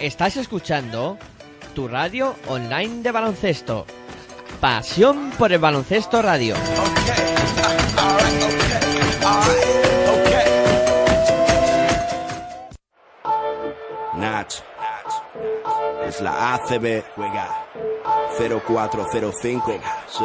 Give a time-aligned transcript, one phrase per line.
[0.00, 1.18] Estás escuchando
[1.74, 3.84] tu radio online de baloncesto.
[4.58, 6.54] Pasión por el baloncesto radio.
[14.16, 14.54] Nach.
[16.06, 17.04] Es la ACB.
[17.14, 17.66] Juega.
[18.38, 19.80] 0405.
[20.08, 20.24] Sí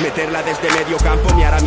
[0.00, 1.58] Meterla desde medio campo me hará.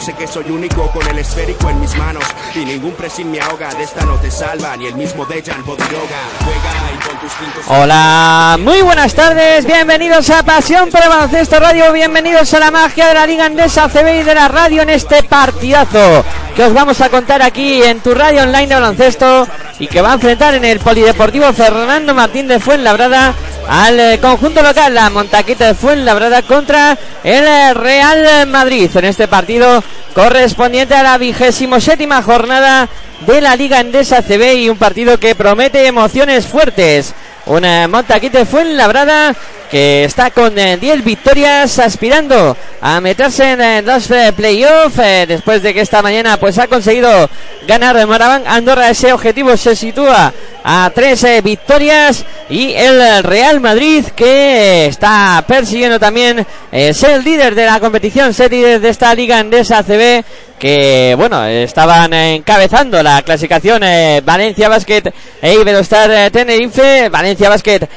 [0.00, 2.24] Sé que soy único con el esférico en mis manos.
[2.54, 3.72] Y ningún pressing me ahoga.
[3.74, 6.20] De esta no te salva ni el mismo Dejan Bodiroga.
[6.44, 7.74] Juega y con tus cinco...
[7.74, 9.66] Hola, muy buenas tardes.
[9.66, 11.92] Bienvenidos a Pasión por el Baloncesto Radio.
[11.92, 15.22] Bienvenidos a la magia de la Liga Andesa CB y de la radio en este
[15.22, 16.24] partidazo
[16.56, 19.46] que os vamos a contar aquí en tu radio online de baloncesto
[19.78, 23.34] y que va a enfrentar en el Polideportivo Fernando Martín de Fuenlabrada
[23.68, 26.96] al eh, conjunto local, la Montaquita de Fuenlabrada contra
[27.26, 29.82] el Real Madrid en este partido
[30.14, 32.88] correspondiente a la vigésimo séptima jornada
[33.26, 37.14] de la Liga Endesa CB y un partido que promete emociones fuertes.
[37.46, 39.32] Una Montaquita de Fuenlabrada
[39.70, 44.96] que está con 10 eh, victorias aspirando a meterse en dos playoffs
[45.26, 47.28] después de que esta mañana pues ha conseguido
[47.66, 50.32] ganar Maraván Andorra ese objetivo se sitúa
[50.68, 52.24] a tres victorias.
[52.48, 58.50] Y el Real Madrid que está persiguiendo también eh, ser líder de la competición, ser
[58.50, 60.24] líder de esta liga andesa CB
[60.58, 65.12] que bueno estaban encabezando la clasificación eh, Valencia Basket
[65.42, 67.08] e Iberostar eh, Tenerife.
[67.08, 67.88] Valencia Basket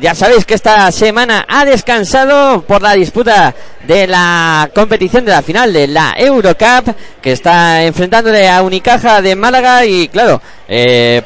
[0.00, 3.54] ya sabéis que esta semana ha descansado por la disputa
[3.86, 9.34] de la competición de la final de la Eurocup que está enfrentándole a Unicaja de
[9.34, 10.42] Málaga y claro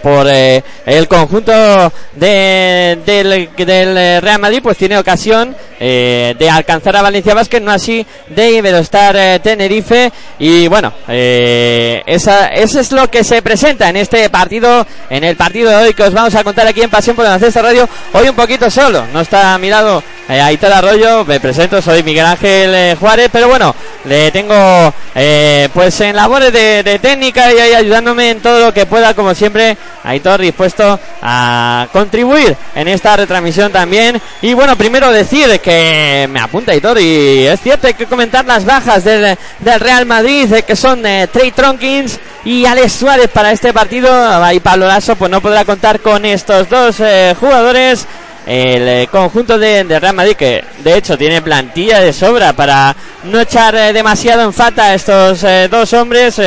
[0.02, 7.34] por el conjunto de, del, del, Real Madrid pues tiene ocasión de alcanzar a Valencia
[7.34, 13.42] Basket no así de Iberostar Tenerife y bueno, eh, esa, eso es lo que se
[13.42, 16.82] presenta en este partido, en el partido de hoy que os vamos a contar aquí
[16.82, 17.88] en Pasión por el Ancestor Radio.
[18.12, 22.02] Hoy un poquito solo, no está a mi lado eh, Aitor Arroyo, me presento, soy
[22.02, 23.74] Miguel Ángel eh, Juárez, pero bueno,
[24.04, 29.14] le tengo eh, pues en labores de, técnica y ayudándome en todo lo que pueda,
[29.14, 34.20] como siempre, Aitor dispuesto a contribuir en esta retransmisión también.
[34.42, 38.64] Y bueno, primero decir que me apunta Aitor y es cierto, hay que comentar las
[38.64, 43.72] bajas del, del Real Madrid que son eh, Trey Tronkins y Alex Suárez para este
[43.72, 44.10] partido.
[44.42, 48.06] Ahí Pablo Lasso pues no podrá contar con estos dos eh, jugadores.
[48.46, 53.40] El eh, conjunto de, Real Madrid, que de hecho tiene plantilla de sobra para no
[53.40, 56.40] echar demasiado en falta a estos dos hombres,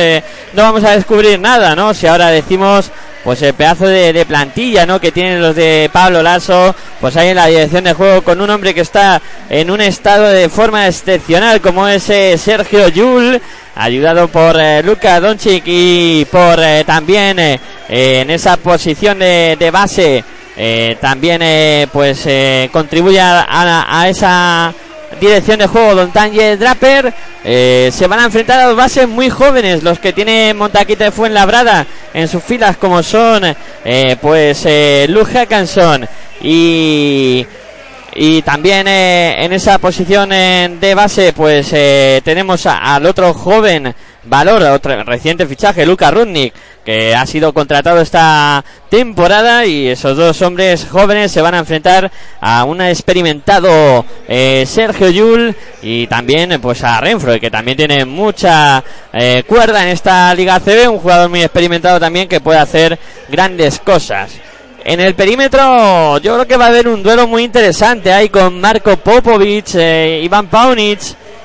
[0.54, 1.92] no vamos a descubrir nada, ¿no?
[1.92, 2.90] Si ahora decimos
[3.24, 5.00] pues el pedazo de, plantilla ¿no?
[5.00, 8.50] que tienen los de Pablo Lasso, pues ahí en la dirección de juego con un
[8.50, 13.40] hombre que está en un estado de forma excepcional como es Sergio Yul,
[13.74, 20.24] ayudado por eh, Luka Doncic y por eh, también eh, en esa posición de, base
[21.00, 22.26] también pues
[22.70, 24.74] contribuye a, esa
[25.20, 27.12] dirección de juego Don Tanje Draper.
[27.42, 31.86] Se van a enfrentar a dos bases muy jóvenes los que tiene Montaquita de Fuenlabrada
[32.12, 33.42] en sus filas como son
[34.20, 34.66] pues
[35.08, 36.06] Luke Hackanson
[36.42, 37.46] y
[38.14, 43.94] y también eh, en esa posición de base, pues eh, tenemos al otro joven
[44.24, 50.40] valor, otro reciente fichaje, Luca Rudnik, que ha sido contratado esta temporada y esos dos
[50.42, 56.82] hombres jóvenes se van a enfrentar a un experimentado eh, Sergio Yul y también pues
[56.84, 58.82] a Renfro, que también tiene mucha
[59.46, 64.32] cuerda en esta Liga CB, un jugador muy experimentado también que puede hacer grandes cosas.
[64.84, 68.60] En el perímetro yo creo que va a haber un duelo muy interesante ahí con
[68.60, 70.98] Marco Popovic, eh, Iván Paunic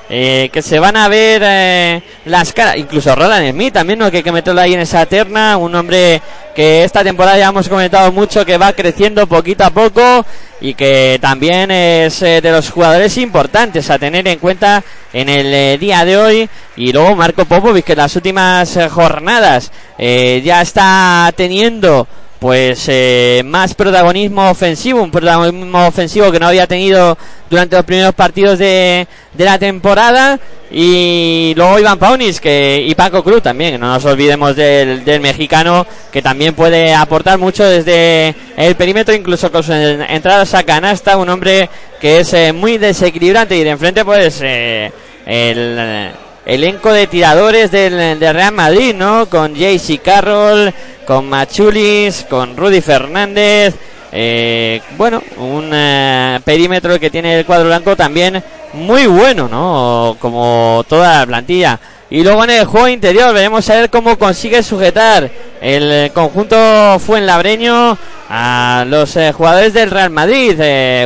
[0.08, 4.08] eh, que se van a ver eh, las caras, incluso Roland Smith también, ¿no?
[4.08, 6.22] que hay que meterlo ahí en esa terna, un hombre
[6.54, 10.24] que esta temporada ya hemos comentado mucho que va creciendo poquito a poco
[10.60, 15.78] y que también es eh, de los jugadores importantes a tener en cuenta en el
[15.80, 16.50] día de hoy.
[16.76, 22.06] Y luego Marco Popovic que en las últimas jornadas ya está teniendo
[22.38, 27.16] pues eh, más protagonismo ofensivo, un protagonismo ofensivo que no había tenido
[27.48, 30.38] durante los primeros partidos de, de la temporada.
[30.70, 35.86] Y luego Iván Paunis que, y Paco Cruz también, no nos olvidemos del, del, mexicano
[36.10, 41.28] que también puede aportar mucho desde el perímetro, incluso con sus entradas a canasta, un
[41.28, 44.90] hombre que es eh, muy desequilibrante y de enfrente pues eh,
[45.24, 46.10] el
[46.46, 49.28] elenco de tiradores del, Real Madrid, ¿no?
[49.28, 50.72] Con JC Carroll,
[51.04, 53.74] con Machulis, con Rudy Fernández.
[54.12, 60.16] Eh, bueno, un eh, perímetro que tiene el cuadro blanco también muy bueno, ¿no?
[60.20, 61.80] Como toda la plantilla.
[62.08, 65.28] Y luego en el juego interior veremos a ver cómo consigue sujetar
[65.60, 67.98] el conjunto fuenlabreño
[68.30, 70.56] a los eh, jugadores del Real Madrid.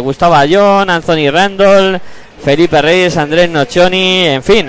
[0.02, 2.02] Gustavo Ayón, Anthony Randall,
[2.42, 4.66] Felipe Reyes, Andrés Nochoni, en fin,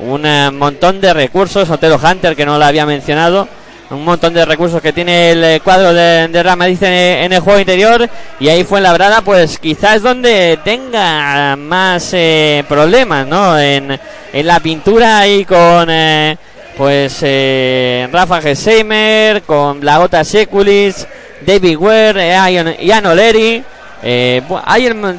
[0.00, 1.70] un montón de recursos.
[1.70, 3.48] Otelo Hunter que no lo había mencionado.
[3.90, 7.40] Un montón de recursos que tiene el eh, cuadro de, de Rama dice en el
[7.40, 8.08] juego interior.
[8.40, 13.98] Y ahí fue en Labrada pues quizás donde tenga más eh, problemas no en,
[14.32, 16.36] la pintura ahí con eh,
[16.76, 21.06] pues eh, Rafa Gesheimer con Blagota Sekulis
[21.46, 23.62] David Ware eh, Ian O'Leary
[24.04, 24.42] eh,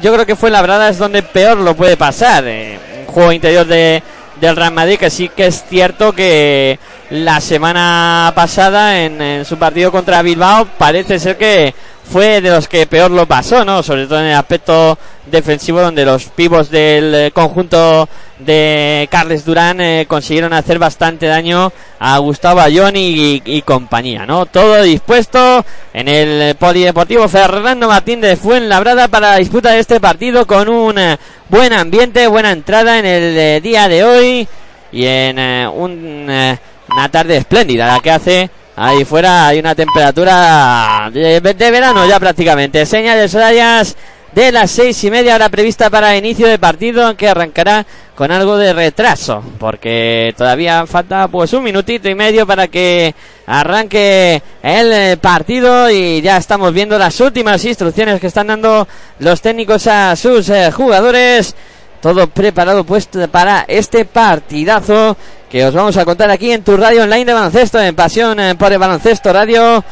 [0.00, 4.02] yo creo que fue Labrada es donde peor lo puede pasar un juego interior de
[4.40, 6.78] del Real Madrid que sí que es cierto que
[7.10, 11.72] la semana pasada en, su partido contra Bilbao parece ser que
[12.02, 13.82] fue de los que peor lo pasó, ¿no?
[13.82, 18.08] Sobre todo en el aspecto defensivo donde los pivos del eh, conjunto
[18.38, 24.46] de Carles Durán eh, consiguieron hacer bastante daño a Gustavo Ayón y, compañía, ¿no?
[24.46, 30.46] Todo dispuesto en el polideportivo Fernando Martín de Fuenlabrada para la disputa de este partido
[30.46, 31.18] con un eh,
[31.48, 34.48] buen ambiente, buena entrada en el día de hoy
[34.92, 35.38] y en
[35.68, 36.56] un
[36.90, 42.84] una tarde espléndida la que hace ahí fuera hay una temperatura de, verano ya prácticamente.
[42.86, 43.96] Señales horarias
[44.32, 48.58] de las seis y media hora prevista para inicio de partido que arrancará con algo
[48.58, 53.14] de retraso porque todavía falta pues un minutito y medio para que
[53.46, 58.86] arranque el partido y ya estamos viendo las últimas instrucciones que están dando
[59.20, 61.54] los técnicos a sus eh, jugadores.
[62.00, 65.16] Todo preparado pues para este partidazo
[65.50, 68.72] que os vamos a contar aquí en tu radio online de baloncesto, en Pasión por
[68.72, 69.84] el Baloncesto Radio.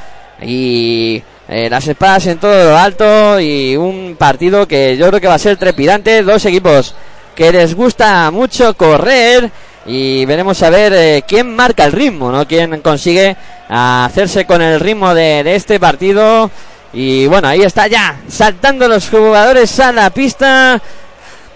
[0.42, 5.28] Y eh, las espadas en todo lo alto y un partido que yo creo que
[5.28, 6.22] va a ser trepidante.
[6.22, 6.94] Dos equipos
[7.34, 9.50] que les gusta mucho correr
[9.86, 12.48] y veremos a ver eh, quién marca el ritmo, ¿no?
[12.48, 13.36] Quién consigue
[13.68, 16.50] hacerse con el ritmo de, de este partido.
[16.92, 20.80] Y bueno, ahí está ya saltando los jugadores a la pista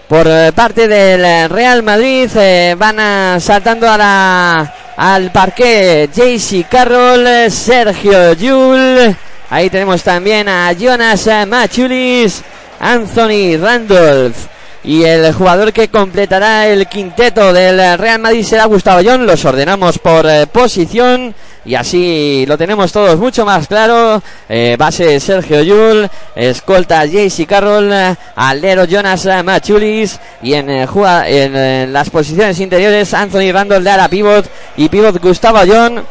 [0.09, 2.29] por eh, parte del eh, Real Madrid.
[2.35, 9.15] Eh, van saltando a la, al parque JC Carroll, Sergio Yul.
[9.51, 12.41] Ahí tenemos también a Jonas Machulis,
[12.79, 14.58] Anthony Randolph.
[14.83, 19.25] Y el jugador que completará el quinteto del Real Madrid será Gustavo John.
[19.25, 24.23] Los ordenamos por posición y así lo tenemos todos mucho más claro.
[24.47, 27.93] Eh, base Sergio Yul, escolta JC Carroll,
[28.35, 30.87] alero Jonas Machulis y en, eh,
[31.25, 36.03] en, eh, las posiciones interiores Anthony Randall de Ara pivot y pivot Gustavo John.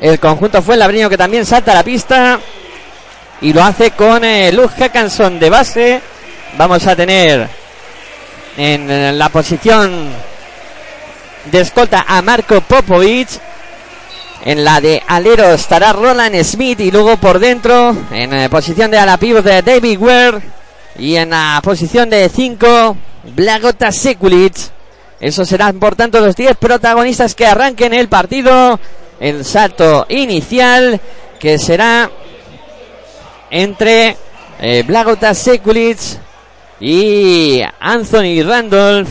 [0.00, 2.40] El conjunto fue el labriño que también salta a la pista
[3.42, 6.00] y lo hace con eh, Luke Hackanson de base.
[6.58, 7.48] Vamos a tener
[8.58, 10.10] en la posición
[11.50, 13.28] de escolta a Marco Popovic
[14.44, 18.98] en la de alero estará Roland Smith y luego por dentro en eh, posición de
[18.98, 20.42] ala de David Ware
[20.98, 22.96] y en la posición de 5
[23.34, 24.54] Blagota Sekulic.
[25.20, 28.78] Eso serán por tanto los 10 protagonistas que arranquen el partido.
[29.20, 31.00] El salto inicial
[31.38, 32.10] que será
[33.48, 34.16] entre
[34.60, 35.98] eh, Blagota Sekulic
[36.82, 39.08] y Anthony Randolph.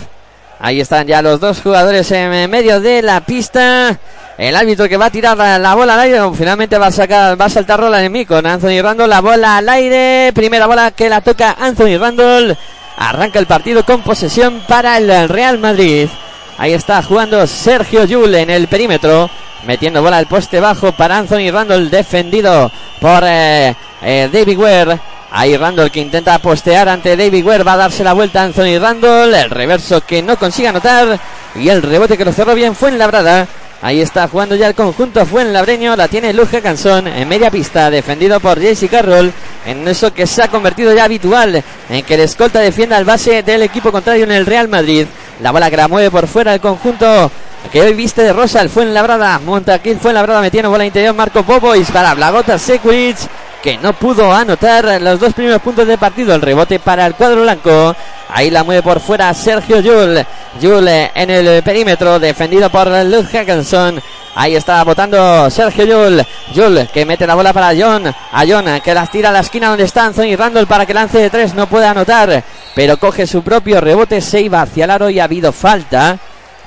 [0.59, 3.97] Ahí están ya los dos jugadores en medio de la pista.
[4.37, 6.19] El árbitro que va a tirar la, bola al aire.
[6.35, 9.09] Finalmente va a sacar, va a saltar Roland en mí con Anthony Randall.
[9.09, 10.31] La bola al aire.
[10.35, 12.57] Primera bola que la toca Anthony Randall.
[12.97, 16.09] Arranca el partido con posesión para el Real Madrid.
[16.57, 19.29] Ahí está jugando Sergio Yul en el perímetro.
[19.65, 21.89] Metiendo bola al poste bajo para Anthony Randall.
[21.89, 24.99] Defendido por eh, eh, David Ware.
[25.31, 27.63] Ahí Randall que intenta postear ante David Ware.
[27.63, 29.33] Va a darse la vuelta a Anthony Randall.
[29.33, 31.19] El reverso que no consigue anotar.
[31.55, 33.47] Y el rebote que lo cerró bien fue en Labrada.
[33.83, 35.95] Ahí está jugando ya el conjunto Fuenlabreño.
[35.95, 39.33] La tiene Luja Cansón en media pista, defendido por Jesse Carroll.
[39.65, 43.41] En eso que se ha convertido ya habitual, en que el escolta defienda al base
[43.41, 45.07] del equipo contrario en el Real Madrid.
[45.41, 47.31] La bola que la mueve por fuera el conjunto
[47.71, 49.39] que hoy viste de rosa el Fuenlabrada.
[49.39, 53.17] Monta aquí el Fuenlabrada metiendo bola interior Marco Popois para Blagota Sekulic
[53.61, 56.33] que no pudo anotar los dos primeros puntos de partido.
[56.33, 57.95] El rebote para el cuadro blanco.
[58.29, 60.25] Ahí la mueve por fuera Sergio Yul.
[60.59, 64.01] Yul en el perímetro, defendido por Luz Hackenson.
[64.33, 66.25] Ahí está votando Sergio Yul.
[66.53, 68.07] Yul que mete la bola para John.
[68.07, 71.19] A John que las tira a la esquina donde está Anthony Randall para que lance
[71.19, 71.53] de tres.
[71.53, 74.21] No puede anotar, pero coge su propio rebote.
[74.21, 76.17] Se iba hacia el aro y ha habido falta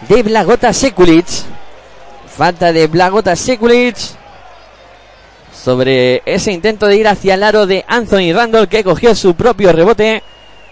[0.08, 1.26] de Blagota Sekulic.
[2.36, 3.96] Falta de Blagota Sekulic
[5.64, 9.72] sobre ese intento de ir hacia el aro de Anthony Randall que cogió su propio
[9.72, 10.22] rebote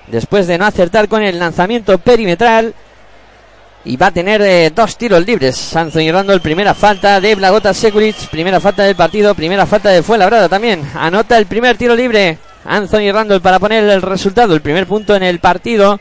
[0.08, 2.74] después de no acertar con el lanzamiento perimetral
[3.86, 5.74] y va a tener eh, dos tiros libres.
[5.74, 10.48] Anthony Randall, primera falta de Blagota Sekulic, primera falta del partido, primera falta de Fuenlabrada
[10.50, 10.82] también.
[10.94, 15.22] Anota el primer tiro libre Anthony Randall para poner el resultado, el primer punto en
[15.22, 15.98] el partido.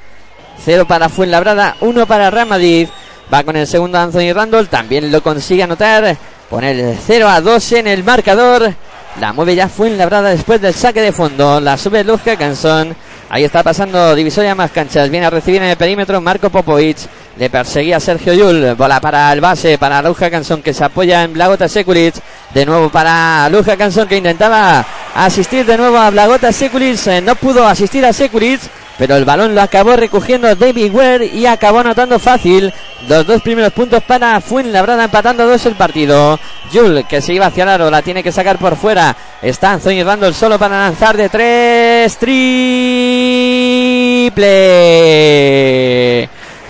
[0.63, 2.89] Cero para Fuenlabrada, uno para Ramadid.
[3.33, 6.17] Va con el segundo Anthony Randall, también lo consigue anotar.
[6.51, 8.73] Pone el 0 a 2 en el marcador.
[9.21, 11.61] La mueve ya fue en brada después del saque de fondo.
[11.61, 12.93] La sube Luzca Cansón.
[13.29, 15.09] Ahí está pasando divisoria más canchas.
[15.09, 16.97] Viene a recibir en el perímetro Marco Popovic.
[17.37, 18.75] Le perseguía Sergio Yul.
[18.75, 22.15] Bola para el base, para Luzca Cansón que se apoya en Blagota Sekulic.
[22.53, 27.07] De nuevo para Luzca Cansón que intentaba asistir de nuevo a Blagota Sekulic.
[27.07, 28.59] Eh, no pudo asistir a Sekulic
[29.01, 32.71] pero el balón lo acabó recogiendo David Ware y acabó anotando fácil.
[33.09, 36.39] Los dos primeros puntos para Fuenlabrada empatando dos el partido.
[36.71, 39.17] Jul que se iba hacia el aro, la tiene que sacar por fuera.
[39.41, 42.15] Está Anthony Randall solo para lanzar de tres.
[42.17, 42.29] Triple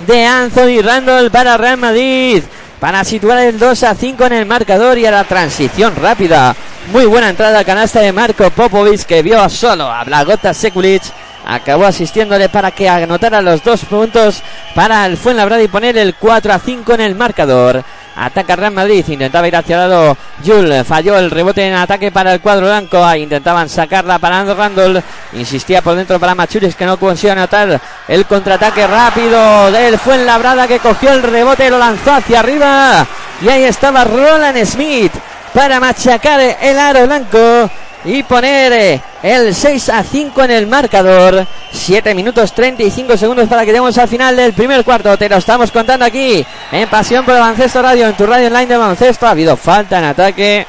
[0.08, 2.44] de Anthony Randall para Real Madrid.
[2.80, 6.56] Para situar el 2 a 5 en el marcador y a la transición rápida.
[6.94, 11.04] Muy buena entrada a canasta de Marco Popovic que vio solo a Blagota Sekulic
[11.46, 14.42] acabó asistiéndole para que anotara los dos puntos
[14.76, 17.84] para el Fuenlabrada y poner el 4 a 5 en el marcador.
[18.16, 20.18] Ataca Real Madrid, intentaba ir hacia el lado.
[20.46, 25.02] Jul, falló el rebote en ataque para el cuadro blanco, intentaban sacarla para Randall,
[25.34, 30.80] insistía por dentro para Machuris que no consiguió anotar el contraataque rápido del Fuenlabrada que
[30.80, 33.06] cogió el rebote lo lanzó hacia arriba.
[33.42, 35.14] Y ahí estaba Roland Smith
[35.54, 37.70] para machacar el aro blanco
[38.04, 41.46] y poner eh, el 6 a 5 en el marcador.
[41.72, 45.18] 7 minutos 35 segundos para que demos al final del primer cuarto.
[45.18, 48.66] Te lo estamos contando aquí en Pasión por el Baloncesto Radio, en tu radio online
[48.66, 49.28] de baloncesto.
[49.28, 50.66] Ha habido falta en ataque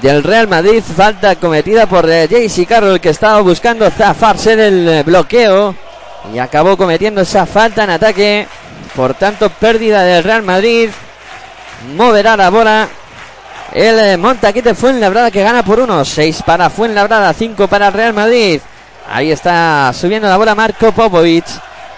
[0.00, 0.82] del Real Madrid.
[0.82, 5.74] Falta cometida por eh, JC Carroll que estaba buscando zafarse del eh, bloqueo
[6.32, 8.46] y acabó cometiendo esa falta en ataque.
[8.96, 10.90] Por tanto, pérdida del Real Madrid.
[11.94, 12.88] Moverá la bola
[13.72, 16.04] el eh, Montaquite Fuenlabrada que gana por uno.
[16.04, 18.60] 6 para Fuenlabrada, 5 para Real Madrid.
[19.10, 21.44] Ahí está subiendo la bola Marco Popovic.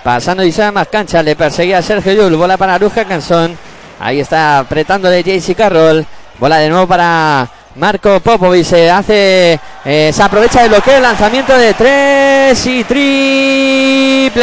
[0.02, 1.22] Pasando y más cancha.
[1.22, 2.36] Le perseguía Sergio Yul.
[2.36, 3.56] Bola para Luja Cansón.
[4.00, 6.06] Ahí está apretando de JC Carroll.
[6.38, 8.64] Bola de nuevo para Marco Popovic.
[8.64, 9.60] Se hace.
[9.84, 11.00] Eh, se aprovecha del bloqueo.
[11.00, 14.40] Lanzamiento de 3 y triple.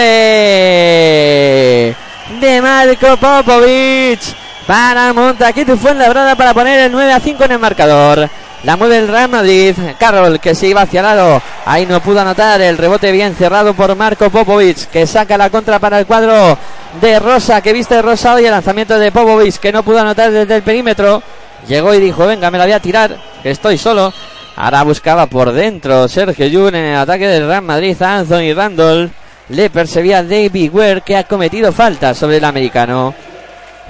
[2.39, 7.59] De Marco Popovic para Montaquito la brada para poner el 9 a 5 en el
[7.59, 8.29] marcador.
[8.63, 9.73] La mueve el Real Madrid.
[9.97, 11.41] Carroll que se iba hacia el lado.
[11.65, 12.59] Ahí no pudo anotar.
[12.59, 14.89] El rebote bien cerrado por Marco Popovic.
[14.89, 16.57] Que saca la contra para el cuadro
[16.99, 17.61] de Rosa.
[17.61, 19.57] Que viste Rosa y el lanzamiento de Popovic.
[19.57, 21.23] Que no pudo anotar desde el perímetro.
[21.67, 23.15] Llegó y dijo: Venga, me la voy a tirar.
[23.41, 24.11] Que estoy solo.
[24.57, 28.01] Ahora buscaba por dentro Sergio Jun en el ataque del Real Madrid.
[28.01, 29.11] Anthony Randall.
[29.49, 33.13] Le perseguía David Ware que ha cometido falta sobre el americano.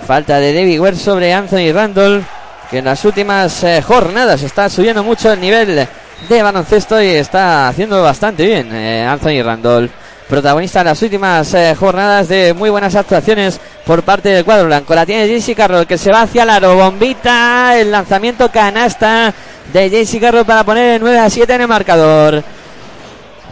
[0.05, 2.23] Falta de David Ware sobre Anthony Randall,
[2.69, 5.87] que en las últimas eh, jornadas está subiendo mucho el nivel
[6.29, 9.89] de baloncesto y está haciendo bastante bien eh, Anthony Randall.
[10.27, 14.93] Protagonista en las últimas eh, jornadas de muy buenas actuaciones por parte del cuadro blanco.
[14.93, 16.75] La tiene JC Carroll que se va hacia aro.
[16.75, 19.33] Bombita, el lanzamiento canasta
[19.71, 22.43] de JC Carroll para poner el 9 a 7 en el marcador.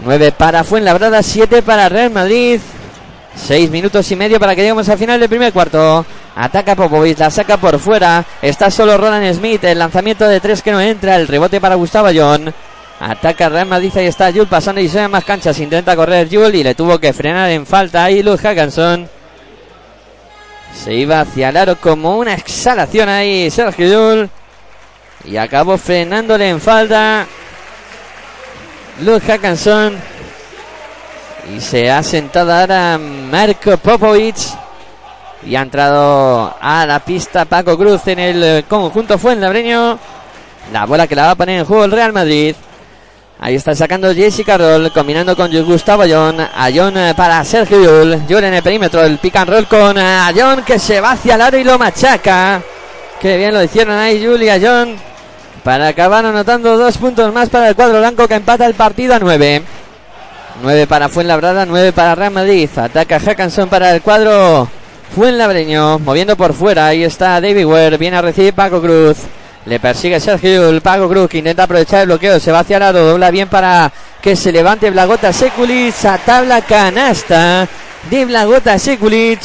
[0.04, 2.60] 9 para Fuenlabrada, 7 para Real Madrid.
[3.36, 6.06] Seis minutos y medio para que lleguemos al final del primer cuarto.
[6.36, 8.26] Ataca Popovic, la saca por fuera.
[8.42, 9.64] Está solo Roland Smith.
[9.64, 11.16] El lanzamiento de tres que no entra.
[11.16, 12.54] El rebote para Gustavo John.
[13.00, 13.92] Ataca Real Madrid.
[13.96, 15.60] Ahí está Jules pasando y se más canchas.
[15.60, 18.06] Intenta correr Jules y le tuvo que frenar en falta.
[18.06, 19.08] Ahí Luz Hackanson.
[20.74, 24.30] Se iba hacia el aro como una exhalación ahí Sergio Jules.
[25.26, 27.26] Y acabó frenándole en falta.
[29.02, 30.15] Luke Hackanson.
[31.54, 34.36] Y se ha sentado ahora Marco Popovic.
[35.46, 40.00] Y ha entrado a la pista Paco Cruz en el conjunto Fuenlabreño.
[40.74, 42.56] La bola que la va a poner en juego el Real Madrid.
[43.40, 46.38] Ahí está sacando Jesse Carroll, combinando con Gustavo Ayón.
[46.56, 48.26] Ayón para Sergio Yul.
[48.28, 51.42] Yul en el perímetro, el pick and roll con Ayón que se va hacia el
[51.42, 52.62] aro y lo machaca.
[53.22, 54.96] Qué bien lo hicieron ahí Yul y Ayón.
[55.64, 59.20] Para acabar anotando dos puntos más para el cuadro blanco que empata el partido a
[59.20, 59.62] nueve.
[60.62, 62.70] Nueve para Fuenlabrada, nueve para Real Madrid.
[62.78, 64.70] Ataca Hackanson para el cuadro
[65.14, 66.00] Fuenlabreño.
[66.00, 66.88] Moviendo por fuera.
[66.88, 67.98] Ahí está David Ware.
[67.98, 69.18] Viene a recibir Paco Cruz.
[69.66, 72.40] Le persigue Sergio el Pago Cruz que intenta aprovechar el bloqueo.
[72.40, 73.06] Se va hacia el lado.
[73.06, 76.06] Dobla bien para que se levante Blagota Sekulic.
[76.06, 77.68] A tabla canasta
[78.10, 79.42] de Blagota Sekulic.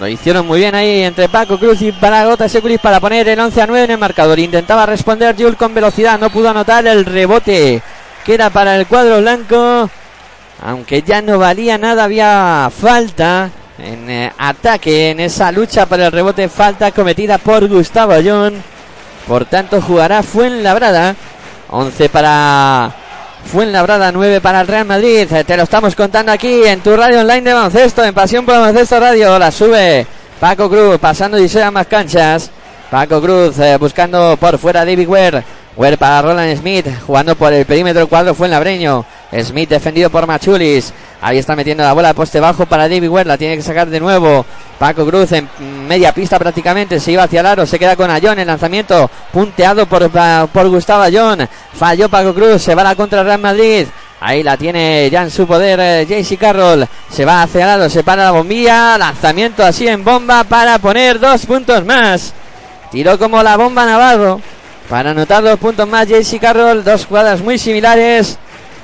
[0.00, 3.62] Lo hicieron muy bien ahí entre Paco Cruz y Blagota Sekulic para poner el 11
[3.62, 4.38] a 9 en el marcador.
[4.38, 6.18] Intentaba responder Jules con velocidad.
[6.18, 7.80] No pudo anotar el rebote
[8.24, 9.90] que era para el cuadro blanco.
[10.64, 16.12] Aunque ya no valía nada, había falta en eh, ataque en esa lucha por el
[16.12, 16.48] rebote.
[16.48, 18.62] Falta cometida por Gustavo Ayón.
[19.26, 21.16] Por tanto, jugará Fuenlabrada.
[21.70, 22.94] 11 para
[23.44, 25.26] Fuenlabrada, 9 para el Real Madrid.
[25.46, 29.00] Te lo estamos contando aquí en tu radio online de baloncesto, en Pasión por Baloncesto
[29.00, 29.38] Radio.
[29.38, 30.06] La sube
[30.38, 32.50] Paco Cruz, pasando y más canchas.
[32.90, 35.61] Paco Cruz eh, buscando por fuera David Ware.
[35.74, 39.04] Ware para Roland Smith, jugando por el perímetro cuadro Fuenlabreño.
[39.42, 40.92] Smith defendido por Machulis.
[41.22, 43.28] Ahí está metiendo la bola de poste bajo para David Ware.
[43.28, 44.44] La tiene que sacar de nuevo.
[44.78, 45.48] Paco Cruz en
[45.88, 47.00] media pista prácticamente.
[47.00, 47.64] Se iba hacia el aro.
[47.64, 48.38] Se queda con Ayón.
[48.38, 50.10] El lanzamiento punteado por,
[50.50, 51.48] por Gustavo Ayón.
[51.72, 52.60] Falló Paco Cruz.
[52.60, 53.86] Se va a la contra Real Madrid.
[54.20, 56.86] Ahí la tiene ya en su poder eh, JC Carroll.
[57.08, 57.88] Se va hacia el lado.
[57.88, 58.98] Se para la bombilla.
[58.98, 62.34] Lanzamiento así en bomba para poner dos puntos más.
[62.90, 64.40] Tiró como la bomba Navarro.
[64.92, 66.84] Para anotar dos puntos más JC Carroll.
[66.84, 68.36] Dos jugadas muy similares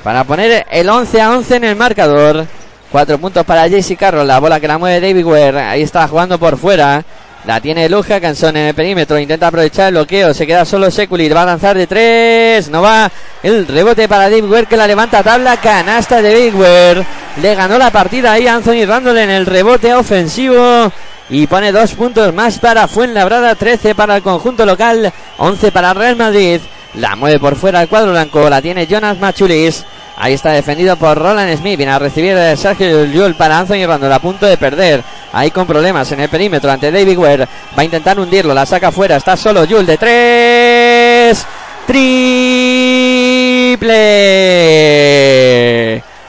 [0.02, 2.46] para poner el 11 a 11 en el marcador.
[2.90, 4.26] Cuatro puntos para Jesse Carroll.
[4.26, 5.60] La bola que la mueve David Ware.
[5.60, 7.04] Ahí está jugando por fuera.
[7.44, 9.18] La tiene Luja Canson en el perímetro.
[9.18, 10.32] Intenta aprovechar el bloqueo.
[10.32, 11.36] Se queda solo Sekulir.
[11.36, 12.70] Va a lanzar de tres.
[12.70, 13.12] No va.
[13.42, 15.58] El rebote para David Ware que la levanta a tabla.
[15.58, 17.06] Canasta de David Ware.
[17.42, 20.90] Le ganó la partida ahí Anthony Randall en el rebote ofensivo.
[21.30, 23.54] Y pone dos puntos más para Fuenlabrada.
[23.54, 25.12] 13 para el conjunto local.
[25.36, 26.60] 11 para Real Madrid.
[26.94, 28.48] La mueve por fuera el cuadro blanco.
[28.48, 29.84] La tiene Jonas Machulis.
[30.16, 31.76] Ahí está defendido por Roland Smith.
[31.76, 34.12] Viene a recibir Sergio Llull para Anthony Randall.
[34.12, 35.02] A punto de perder.
[35.32, 37.46] Ahí con problemas en el perímetro ante David Ware.
[37.76, 38.54] Va a intentar hundirlo.
[38.54, 39.16] La saca fuera.
[39.16, 41.46] Está solo Llull de tres.
[41.86, 42.38] Triple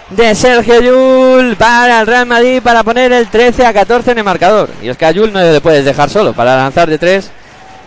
[0.10, 4.24] de Sergio Llull para el Real Madrid para poner el 13 a 14 en el
[4.24, 4.70] marcador.
[4.82, 7.30] Y es que a Llull no le puedes dejar solo para lanzar de tres.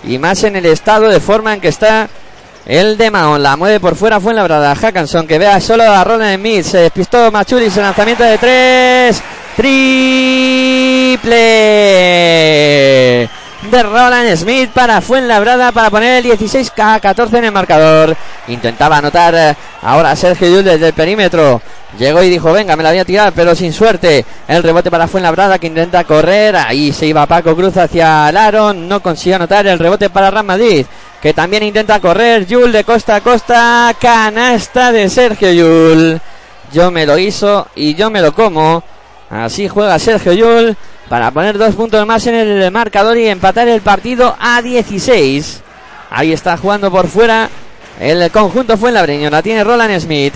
[0.04, 2.08] Y más en el estado de forma en que está
[2.66, 4.74] el de Mahon la mueve por fuera, fue en la brada.
[4.74, 6.64] Hackanson que vea solo a Roland Smith.
[6.64, 9.22] Se despistó Machulis en lanzamiento de tres.
[9.56, 11.32] Triple
[13.70, 18.16] de Roland Smith para Fuenlabrada para poner el 16 a 14 en el marcador.
[18.48, 21.62] Intentaba anotar eh, ahora Sergio Llull desde el perímetro.
[21.98, 24.24] Llegó y dijo, venga, me la voy a tirar, pero sin suerte.
[24.48, 26.56] El rebote para Fuenlabrada que intenta correr.
[26.56, 28.88] Ahí se iba Paco Cruz hacia Laron.
[28.88, 30.86] No consiguió anotar el rebote para Real
[31.20, 32.46] que también intenta correr.
[32.46, 33.94] Yul de costa a costa.
[34.00, 36.20] Canasta de Sergio Yul.
[36.72, 38.82] Yo me lo hizo y yo me lo como.
[39.30, 40.76] Así juega Sergio Yul
[41.12, 45.60] para poner dos puntos más en el marcador y empatar el partido a 16.
[46.08, 47.50] Ahí está jugando por fuera
[48.00, 49.28] el conjunto fue Fuenlabreño.
[49.28, 50.32] La tiene Roland Smith.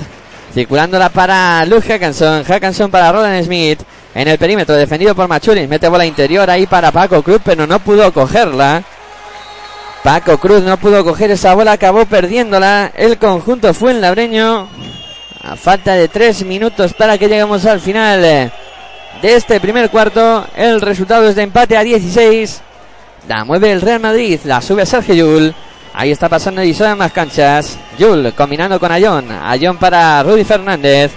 [0.53, 2.45] Circulándola para Luke Hackanson.
[2.45, 3.81] Hackanson para Roland Smith.
[4.15, 5.67] En el perímetro defendido por Machulis.
[5.67, 8.83] Mete bola interior ahí para Paco Cruz, pero no pudo cogerla.
[10.05, 12.93] Paco Cruz no pudo coger esa bola, acabó perdiéndola.
[12.95, 14.69] El conjunto fue en labreño.
[15.43, 18.53] A falta de tres minutos para que lleguemos al final
[19.23, 20.47] de este primer cuarto.
[20.57, 22.61] El resultado es de empate a 16.
[23.29, 25.55] La mueve el Real Madrid, la sube a Sergio Yul.
[25.95, 27.79] Ahí está pasando y en más canchas.
[27.99, 29.31] Yul combinando con Ayón.
[29.31, 31.13] Ayón para Rudy Fernández.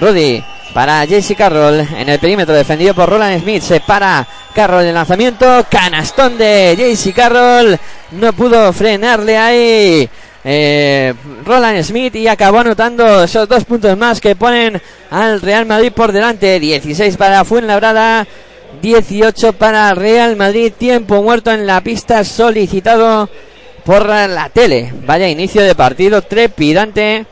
[0.00, 3.62] Rudy para Jesse Carroll en el perímetro defendido por Roland Smith.
[3.62, 5.66] Se para Carroll el lanzamiento.
[5.70, 7.78] Canastón de Jesse Carroll.
[8.12, 10.10] No pudo frenarle ahí.
[10.44, 15.92] Eh, Roland Smith y acabó anotando esos dos puntos más que ponen al Real Madrid
[15.92, 16.58] por delante.
[16.58, 18.26] 16 para Fuenlabrada.
[18.80, 20.72] 18 para Real Madrid.
[20.76, 23.28] Tiempo muerto en la pista solicitado
[23.84, 24.92] por la tele.
[25.06, 27.26] Vaya inicio de partido trepidante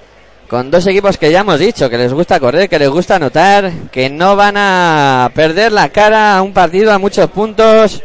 [0.49, 3.71] con dos equipos que ya hemos dicho que les gusta correr, que les gusta anotar,
[3.93, 8.03] que no van a perder la cara a un partido a muchos puntos.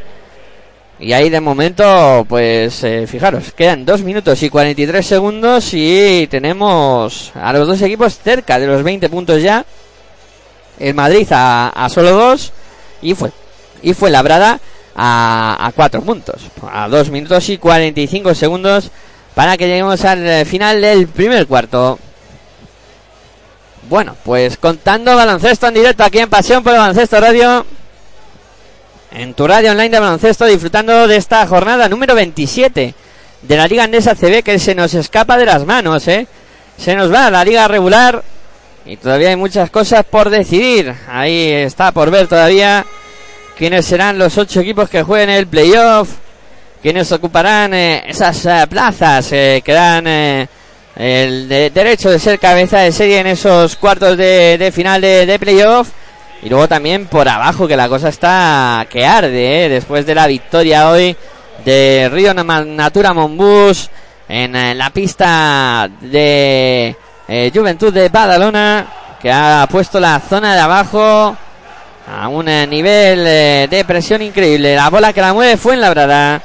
[0.97, 7.33] Y ahí de momento, pues eh, fijaros, quedan 2 minutos y 43 segundos y tenemos
[7.35, 9.65] a los dos equipos cerca de los 20 puntos ya.
[10.79, 12.53] El Madrid a, solo 2
[13.01, 13.31] y fue,
[13.81, 14.59] y fue labrada
[14.95, 16.43] a, a 4 puntos.
[16.71, 18.89] A 2 minutos y 45 segundos
[19.33, 21.99] para que lleguemos al final del primer cuarto.
[23.89, 27.65] Bueno, pues contando baloncesto en directo aquí en Pasión por Baloncesto Radio.
[29.15, 32.93] En tu radio online de baloncesto, disfrutando de esta jornada número 27
[33.41, 36.27] de la Liga Andesa CB que se nos escapa de las manos, ¿eh?
[36.77, 38.21] Se nos va la liga regular
[38.85, 40.93] y todavía hay muchas cosas por decidir.
[41.09, 42.85] Ahí está por ver todavía
[43.57, 46.09] quiénes serán los ocho equipos que jueguen el playoff,
[46.81, 50.47] quiénes ocuparán eh, esas eh, plazas eh, que dan eh,
[50.97, 55.25] el de- derecho de ser cabeza de serie en esos cuartos de, de final de,
[55.25, 55.87] de playoff.
[56.45, 59.69] Y luego también por abajo que la cosa está que arde, ¿eh?
[59.69, 61.17] después de la victoria hoy
[61.65, 63.89] de Río Natura Monbus
[64.29, 66.95] en eh, la pista de
[67.27, 68.85] eh, Juventud de Badalona,
[69.19, 71.35] que ha puesto la zona de abajo
[72.15, 73.23] a un eh, nivel
[73.67, 74.75] de presión increíble.
[74.75, 76.43] La bola que la mueve fue en la brada.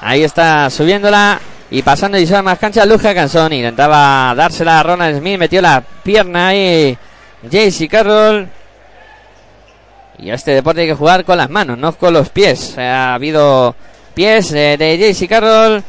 [0.00, 1.38] Ahí está subiéndola
[1.70, 3.52] y pasando y más cancha Luja Cansón.
[3.52, 6.96] Intentaba dársela a Ronald Smith, metió la pierna ahí
[7.42, 8.48] JC Carroll.
[10.18, 12.78] Y este deporte hay que jugar con las manos, no con los pies.
[12.78, 13.74] Ha habido
[14.14, 15.82] pies eh, de JC Carroll.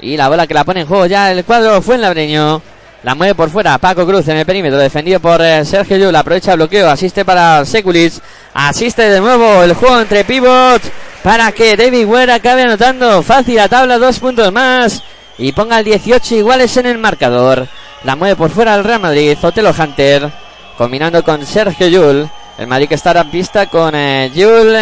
[0.00, 2.62] Y la bola que la pone en juego ya el cuadro fue en labreño.
[3.02, 6.16] La mueve por fuera Paco Cruz en el perímetro, defendido por eh, Sergio Yul.
[6.16, 8.14] Aprovecha el bloqueo, asiste para Sekulic.
[8.54, 10.90] Asiste de nuevo el juego entre pivots
[11.22, 15.02] para que David Ware acabe anotando fácil a tabla, dos puntos más.
[15.38, 17.68] Y ponga el 18 iguales en el marcador.
[18.04, 20.30] La mueve por fuera el Real Madrid, Otelo Hunter.
[20.78, 22.30] Combinando con Sergio Yul.
[22.58, 24.76] El Madrid que estará en pista con eh, Yul,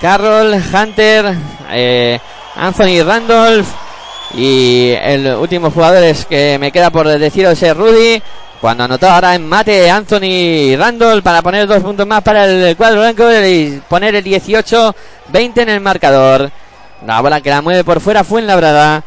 [0.00, 1.34] Carroll, Hunter,
[1.70, 2.18] eh,
[2.54, 3.68] Anthony Randolph.
[4.34, 8.22] Y el último jugador es que me queda por deciros es Rudy.
[8.60, 13.00] Cuando anotó ahora en mate Anthony Randall para poner dos puntos más para el cuadro
[13.00, 14.94] blanco y poner el 18-20
[15.56, 16.50] en el marcador.
[17.06, 19.04] La bola que la mueve por fuera fue en labrada.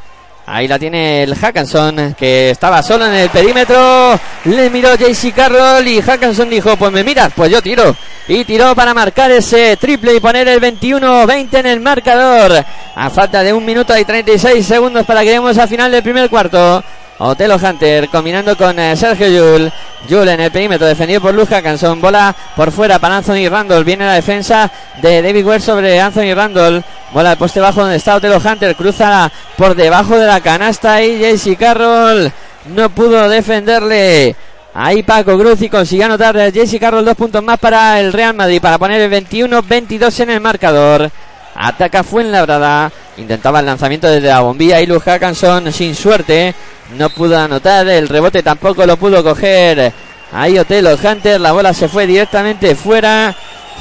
[0.51, 4.19] Ahí la tiene el Hackanson, que estaba solo en el perímetro.
[4.45, 7.95] Le miró JC Carroll y Hackanson dijo, pues me miras, pues yo tiro.
[8.27, 12.65] Y tiró para marcar ese triple y poner el 21-20 en el marcador.
[12.95, 16.31] A falta de un minuto y 36 segundos para que lleguemos al final del primer
[16.31, 16.83] cuarto.
[17.19, 19.71] Otelo Hunter combinando con eh, Sergio Yul.
[20.08, 21.99] Yul en el perímetro defendido por Luz Hackanson.
[21.99, 23.84] Bola por fuera para Anthony Randall.
[23.84, 26.84] Viene la defensa de David Ware sobre Anthony Randall.
[27.12, 28.75] Bola al poste bajo donde está Otelo Hunter.
[28.75, 32.32] Cruza por debajo de la canasta y JC Carroll
[32.67, 34.36] no pudo defenderle.
[34.73, 38.34] Ahí Paco Cruz y consiguió anotar eh, JC Carroll dos puntos más para el Real
[38.34, 41.12] Madrid para poner el 21-22 en el marcador.
[41.55, 42.91] Ataca Fuenlabrada.
[43.17, 46.53] Intentaba el lanzamiento desde la bombilla y Luz Hackanson sin suerte.
[46.97, 47.88] No pudo anotar.
[47.88, 49.91] El rebote tampoco lo pudo coger.
[50.31, 51.39] Ahí Otelo Hunter.
[51.41, 53.35] La bola se fue directamente fuera.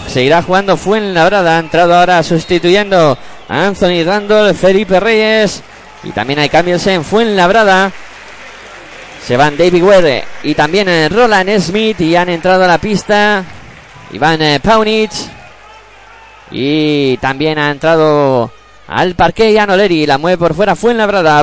[0.07, 1.57] Seguirá jugando Fuenlabrada.
[1.57, 5.63] Ha entrado ahora sustituyendo a Anthony Randall, Felipe Reyes.
[6.05, 7.93] Y también hay cambios en Fuenlabrada.
[9.27, 12.01] Se van David Ware y también eh, Roland Smith.
[12.01, 13.45] Y han entrado a la pista.
[14.13, 15.11] Iván eh, Paunic.
[16.51, 18.51] Y también ha entrado
[18.89, 20.07] al parque Yanoleri.
[20.07, 20.75] La mueve por fuera.
[20.77, 20.95] Fue.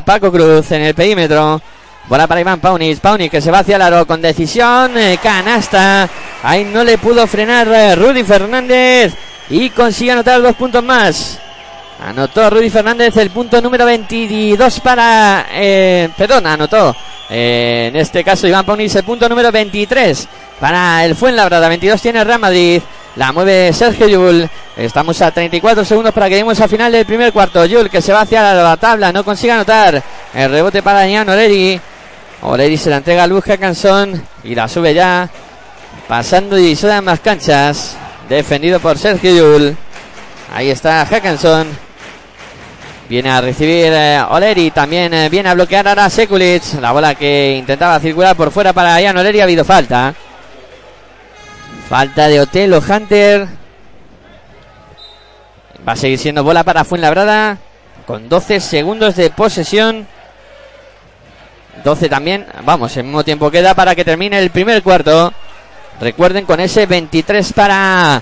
[0.05, 1.61] Paco Cruz en el perímetro.
[2.07, 2.99] Bola para Iván Paunic.
[2.99, 4.97] Paunic que se va hacia el aro con decisión.
[4.97, 6.07] eh, canasta.
[6.43, 9.13] Ahí no le pudo frenar eh, Rudy Fernández.
[9.49, 11.39] Y consigue anotar dos puntos más.
[12.03, 15.45] Anotó Rudy Fernández el punto número 22 para.
[15.51, 16.95] Eh, perdón, anotó.
[17.29, 20.27] eh, en este caso Iván Paunic el punto número 23
[20.59, 21.69] para el Fuenlabrada.
[21.69, 22.81] 22 tiene Real Madrid.
[23.15, 24.49] La mueve Sergio Yul.
[24.75, 27.65] Estamos a 34 segundos para que lleguemos al final del primer cuarto.
[27.65, 29.13] Yul que se va hacia la, la tabla.
[29.13, 30.03] No consigue anotar.
[30.33, 31.79] El rebote para Ian Oleri.
[32.41, 34.21] Oleri se la entrega a Luz Canson.
[34.43, 35.29] Y la sube ya.
[36.09, 37.95] Pasando y en más canchas.
[38.27, 39.77] Defendido por Sergio Yul.
[40.53, 41.67] Ahí está Hackanson.
[43.07, 44.71] Viene a recibir eh, Oleri.
[44.71, 46.81] También eh, viene a bloquear ahora Sekulic.
[46.81, 49.39] La bola que intentaba circular por fuera para Ian Oleri.
[49.39, 50.13] Ha habido falta.
[51.89, 53.47] Falta de Otelo Hunter.
[55.87, 57.59] Va a seguir siendo bola para Fuenlabrada.
[58.07, 60.07] Con 12 segundos de posesión.
[61.83, 62.47] 12 también.
[62.63, 65.31] Vamos, el mismo tiempo queda para que termine el primer cuarto.
[65.99, 68.21] Recuerden con ese 23 para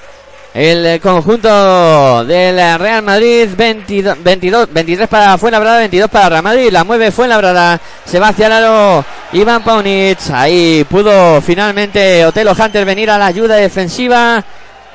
[0.53, 3.49] el conjunto del Real Madrid.
[3.57, 6.69] 22, 22 23 para Fuenlabrada, 22 para Real Madrid.
[6.71, 7.79] La mueve Fuenlabrada.
[8.05, 10.19] Se va hacia el aro Iván Paunic.
[10.31, 14.43] Ahí pudo finalmente Otelo Hunter venir a la ayuda defensiva.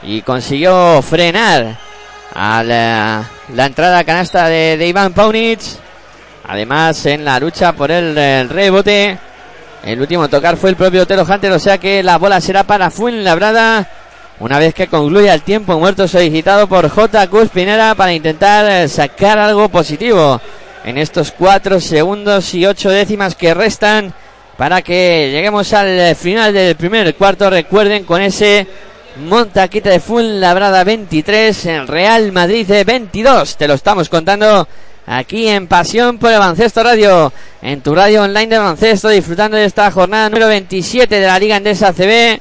[0.03, 1.77] Y consiguió frenar
[2.35, 5.61] a la, entrada canasta de, Iván Paunic.
[6.47, 9.19] Además, en la lucha por el, rebote,
[9.83, 12.91] el último tocar fue el propio Telo Hunter, o sea que la bola será para
[12.91, 13.87] Fuenlabrada.
[14.41, 17.27] Una vez que concluya el tiempo muerto solicitado por J.
[17.27, 20.41] Cuspinera para intentar eh, sacar algo positivo
[20.85, 24.15] en estos cuatro segundos y ocho décimas que restan
[24.57, 27.51] para que lleguemos al final del primer cuarto.
[27.51, 28.69] Recuerden con ese
[29.17, 33.57] Montaquita de Fuenlabrada 23, en Real Madrid 22.
[33.57, 34.69] Te lo estamos contando
[35.05, 39.65] aquí en Pasión por el Baloncesto Radio, en tu radio online de baloncesto, disfrutando de
[39.65, 42.41] esta jornada número 27 de la Liga Endesa CB.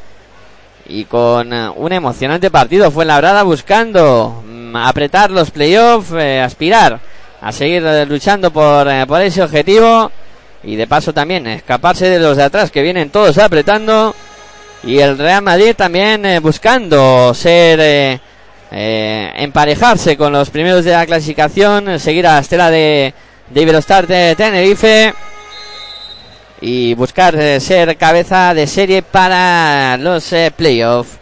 [0.89, 6.99] Y con eh, un emocionante partido Fuenlabrada buscando mm, apretar los playoffs, eh, aspirar
[7.41, 8.87] a seguir eh, luchando por,
[9.21, 10.11] ese objetivo.
[10.63, 14.15] Y de paso también escaparse de los de atrás que vienen todos apretando
[14.83, 18.19] y el Real Madrid también buscando ser
[18.71, 23.13] emparejarse con los primeros de la clasificación, seguir a la estela de,
[23.49, 25.13] de de Tenerife
[26.61, 31.17] y buscar ser cabeza de serie para los playoffs.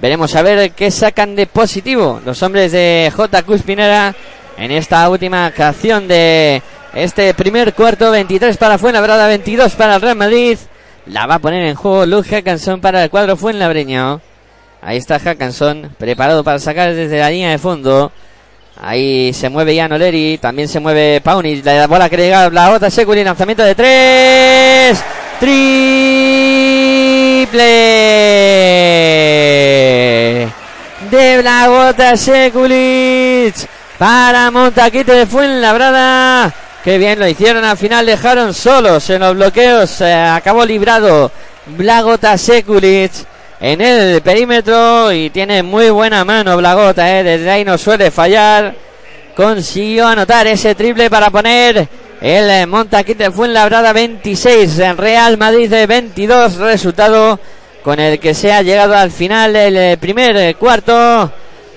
[0.00, 3.42] Veremos a ver qué sacan de positivo los hombres de J.
[3.42, 4.14] Cuspinera
[4.56, 6.62] en esta última canción de
[6.94, 8.10] este primer cuarto.
[8.10, 10.58] 23 para Fuenlabrada, 22 para el Real Madrid.
[11.06, 14.20] La va a poner en juego Luke Hackanson para el cuadro Fuenlabreño.
[14.82, 18.12] Ahí está Hackanson, preparado para sacar desde la línea de fondo.
[18.82, 21.60] Ahí se mueve Jan Oleri, también se mueve Pauni.
[21.62, 25.04] La bola que llega la otra Seculi, lanzamiento de tres.
[25.38, 26.30] Triple
[31.10, 33.54] de Blagota Sekulic
[33.98, 36.52] para Montaquite de Fuenlabrada.
[36.82, 40.00] Qué bien lo hicieron al final, dejaron solos en los bloqueos.
[40.00, 41.30] acabó librado
[41.66, 43.12] Blagota Sekulic
[43.60, 48.74] en el perímetro y tiene muy buena mano Blagota, eh, desde ahí no suele fallar.
[49.36, 51.88] Consiguió anotar ese triple para poner
[52.20, 57.38] el Montaquite Fuenlabrada 26 en Real Madrid de 22, resultado
[57.82, 61.30] con el que se ha llegado al final del primer cuarto.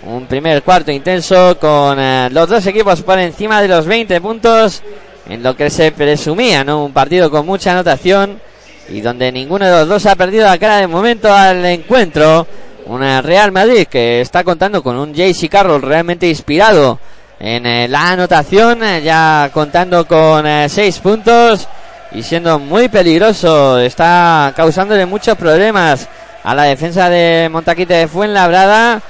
[0.05, 4.81] Un primer cuarto intenso con eh, los dos equipos por encima de los 20 puntos
[5.29, 6.83] en lo que se presumía, ¿no?
[6.83, 8.41] Un partido con mucha anotación
[8.89, 12.47] y donde ninguno de los dos ha perdido la cara de momento al encuentro.
[12.85, 16.99] Una Real Madrid que está contando con un JC Carroll realmente inspirado
[17.39, 21.67] en eh, la anotación, eh, ya contando con 6 puntos
[22.11, 23.79] y siendo muy peligroso.
[23.79, 26.07] Está causándole muchos problemas
[26.43, 29.01] a la defensa de Montaquite de Fuenlabrada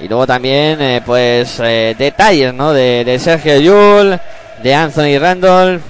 [0.00, 2.72] y luego también, eh, pues, eh, detalles, ¿no?
[2.72, 4.18] De, Sergio Yul,
[4.62, 5.82] de Anthony Randolph,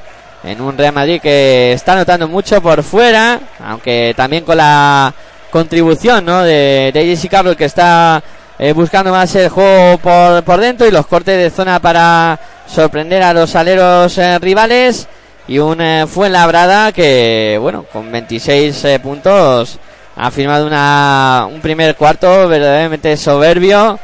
[0.45, 5.13] en un Real Madrid que está notando mucho por fuera, aunque también con la
[5.51, 6.43] contribución, ¿no?
[6.43, 8.23] De, de Jesse Carroll que está
[8.59, 13.23] eh, buscando más el juego por, por dentro y los cortes de zona para sorprender
[13.23, 15.09] a los aleros rivales.
[15.49, 19.79] Y un Fuenlabrada que, bueno, con 26 puntos
[20.15, 23.99] ha firmado una, un primer cuarto verdaderamente soberbio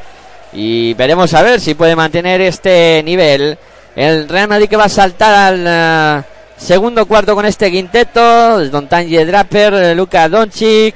[0.52, 3.58] y veremos a ver si puede mantener este nivel.
[3.96, 6.22] El Real Madrid que va a saltar al eh,
[6.56, 10.94] segundo cuarto con este quinteto, Don Tanje Draper, Luca Doncic,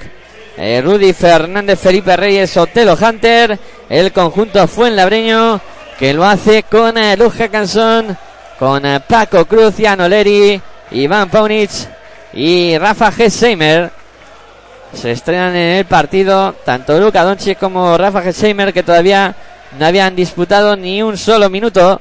[0.57, 5.61] eh, Rudy Fernández, Felipe Reyes, Otelo Hunter, el conjunto Fuenlabreño
[5.99, 7.17] que lo hace con eh,
[7.51, 8.17] Cansón,
[8.59, 10.61] con Paco Cruz, Oleri,
[10.93, 11.71] Iván Paunic
[12.33, 14.03] y Rafa Hesseimer
[14.95, 19.35] se estrenan en el partido tanto Luca Doncic como Rafa Gesheimer que todavía
[19.79, 22.01] no habían disputado ni un solo minuto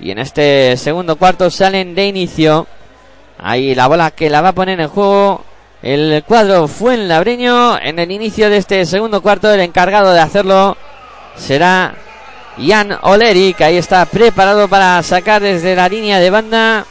[0.00, 2.66] y en este segundo cuarto salen de inicio
[3.38, 5.44] ahí la bola que la va a poner en juego
[5.82, 10.20] el cuadro fue en Labreño en el inicio de este segundo cuarto el encargado de
[10.20, 10.76] hacerlo
[11.36, 11.94] será
[12.58, 16.86] Jan Oleri que ahí está preparado para sacar desde la línea de banda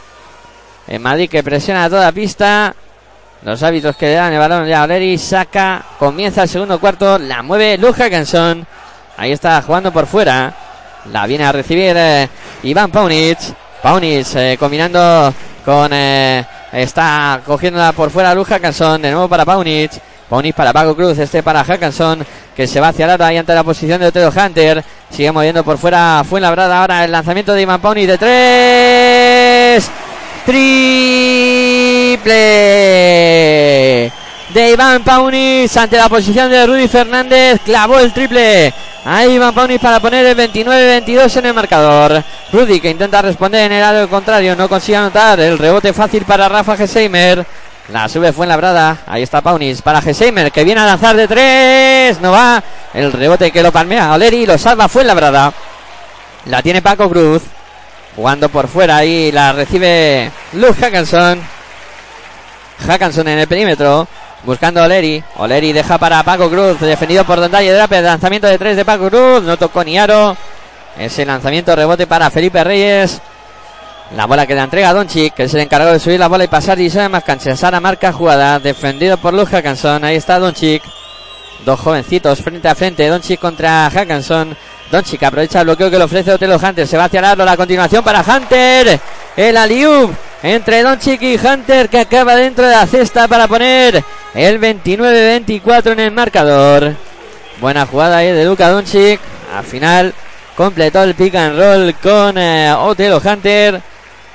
[0.87, 2.75] en Madrid que presiona a toda pista
[3.45, 7.43] los hábitos que le dan el balón ya Oleri saca, comienza el segundo cuarto, la
[7.43, 8.65] mueve Luja Canson.
[9.17, 10.51] Ahí está jugando por fuera.
[11.11, 12.27] La viene a recibir eh,
[12.63, 13.37] Iván Paunic.
[13.81, 15.91] Paunic eh, combinando con.
[15.93, 19.01] Eh, está cogiéndola por fuera Luja Canson.
[19.01, 19.91] De nuevo para Paunic.
[20.29, 21.19] Paunic para Paco Cruz.
[21.19, 22.25] Este para Hackanson.
[22.55, 24.83] Que se va hacia la y ante la posición de Otero Hunter.
[25.09, 26.23] Sigue moviendo por fuera.
[26.27, 29.91] Fue labrada ahora el lanzamiento de Iván Paunic de tres.
[30.45, 32.25] Triple
[34.55, 37.59] de Iván Paunis ante la posición de Rudy Fernández.
[37.65, 38.73] Clavó el triple.
[39.03, 42.23] Ahí Iván Paunis para poner el 29-22 en el marcador.
[42.53, 44.55] Rudy que intenta responder en el lado contrario.
[44.55, 45.41] No consigue anotar.
[45.41, 47.45] El rebote fácil para Rafa Geseimer.
[47.89, 48.99] La sube fue en la brada.
[49.05, 52.21] Ahí está Paunis para Geseimer que viene a lanzar de tres.
[52.21, 52.63] No va.
[52.93, 54.13] El rebote que lo palmea.
[54.13, 55.51] Oleri lo salva fue en la brada.
[56.45, 57.41] La tiene Paco Cruz.
[58.15, 61.41] Jugando por fuera y la recibe Luz Hackanson.
[62.87, 64.07] Hackanson en el perímetro.
[64.45, 65.23] Buscando a Oleri.
[65.38, 66.79] Oleri deja para Paco Cruz.
[66.79, 68.03] Defendido por Dondalle Draper.
[68.03, 69.43] Lanzamiento de tres de Paco Cruz.
[69.43, 70.38] No tocó ni aro.
[70.97, 73.21] Ese lanzamiento rebote para Felipe Reyes.
[74.15, 76.43] La bola que le entrega a Donchik, que es el encargado de subir la bola
[76.43, 77.60] y pasar y sabe más canchas.
[77.60, 80.03] Sara marca jugada, defendido por Luz Hackanson.
[80.03, 80.84] Ahí está Donchik.
[81.65, 83.08] Dos jovencitos frente a frente.
[83.08, 84.55] Donchik contra Hackanson.
[84.91, 86.88] Donchik aprovecha el bloqueo que le ofrece Otelo Hunter.
[86.88, 87.43] Se va hacia el aro.
[87.43, 88.99] La continuación para Hunter.
[89.36, 94.03] El Aliub entre Donchik y Hunter que acaba dentro de la cesta para poner
[94.36, 96.93] el 29-24 en el marcador.
[97.60, 99.19] Buena jugada ahí de Luca Donchik.
[99.55, 100.13] Al final
[100.55, 103.81] completó el pick and roll con eh, Otelo Hunter.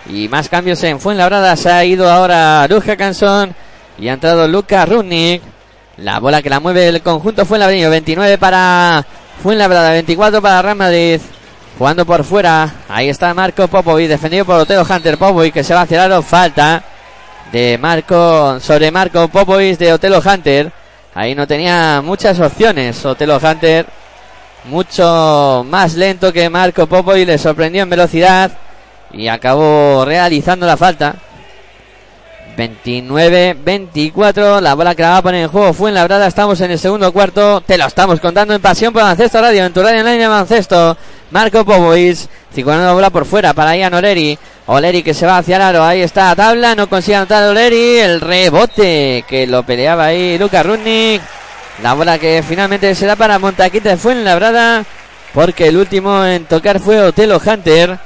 [0.07, 1.55] Y más cambios en Fuenlabrada.
[1.55, 3.55] Se ha ido ahora Luja Canson.
[3.96, 5.42] Y ha entrado Luca Rudnick.
[5.99, 7.88] La bola que la mueve el conjunto Fuenlabrada.
[7.88, 9.07] 29 para
[9.44, 9.92] Fuenlabrada.
[9.92, 11.20] 24 para Real Madrid.
[11.81, 12.71] Jugando por fuera.
[12.90, 14.07] Ahí está Marco Popovic.
[14.07, 15.55] Defendido por Otelo Hunter Popovic.
[15.55, 16.23] Que se va a cerrar.
[16.23, 16.83] Falta
[17.51, 18.61] de Marco.
[18.61, 20.71] Sobre Marco Popovic de Otelo Hunter.
[21.14, 23.03] Ahí no tenía muchas opciones.
[23.07, 23.87] Otelo Hunter.
[24.64, 27.27] Mucho más lento que Marco Popovic.
[27.27, 28.51] Le sorprendió en velocidad
[29.11, 31.14] y acabó realizando la falta.
[32.59, 36.27] 29-24, la bola que la va a poner en juego fue en la brada.
[36.27, 37.62] Estamos en el segundo cuarto.
[37.62, 40.99] Te lo estamos contando en Pasión por Baloncesto Radio, en tu radio online de Baloncesto.
[41.31, 42.19] Marco Popovic,
[42.53, 44.38] circulando la bola por fuera para Ian Oleri.
[44.66, 47.99] Oleri que se va hacia el aro, ahí está tabla, no consigue anotar Oleri.
[47.99, 51.23] El rebote que lo peleaba ahí Luca Rudnick.
[51.83, 54.85] La bola que finalmente se da para Montaquita fue en la brada,
[55.33, 57.99] porque el último en tocar fue Otelo Hunter.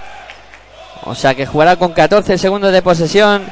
[1.03, 3.45] O sea que jugará con 14 segundos de posesión.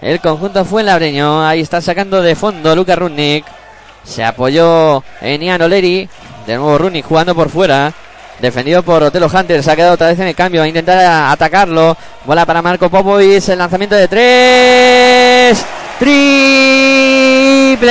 [0.00, 1.46] El conjunto fue en labreño.
[1.46, 3.44] Ahí está sacando de fondo Luca Rudnick.
[4.02, 6.08] Se apoyó en Ian Oleri.
[6.46, 7.92] De nuevo Rudnick jugando por fuera.
[8.40, 9.62] Defendido por Otelo Hunter.
[9.62, 10.60] Se ha quedado otra vez en el cambio.
[10.60, 10.98] Va a intentar
[11.32, 11.96] atacarlo.
[12.24, 13.48] Bola para Marco Popovic.
[13.48, 15.64] El lanzamiento de tres.
[15.98, 17.86] Triple.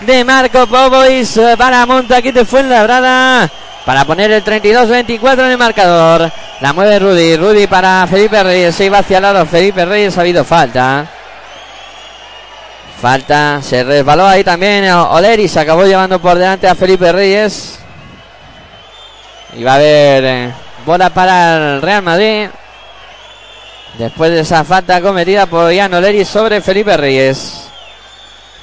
[0.00, 3.50] De Marco Popovic para Montaquite fue en labrada
[3.86, 6.30] para poner el 32-24 en el marcador.
[6.60, 7.36] La mueve Rudy.
[7.36, 8.74] Rudy para Felipe Reyes.
[8.74, 9.46] Se iba hacia el lado.
[9.46, 11.06] Felipe Reyes ha habido falta.
[13.00, 13.60] Falta.
[13.62, 15.48] Se resbaló ahí también Oleri.
[15.48, 17.85] Se acabó llevando por delante a Felipe Reyes.
[19.54, 20.52] Y va a haber eh,
[20.84, 22.48] bola para el Real Madrid.
[23.98, 27.68] Después de esa falta cometida por Ian Oleri sobre Felipe Reyes.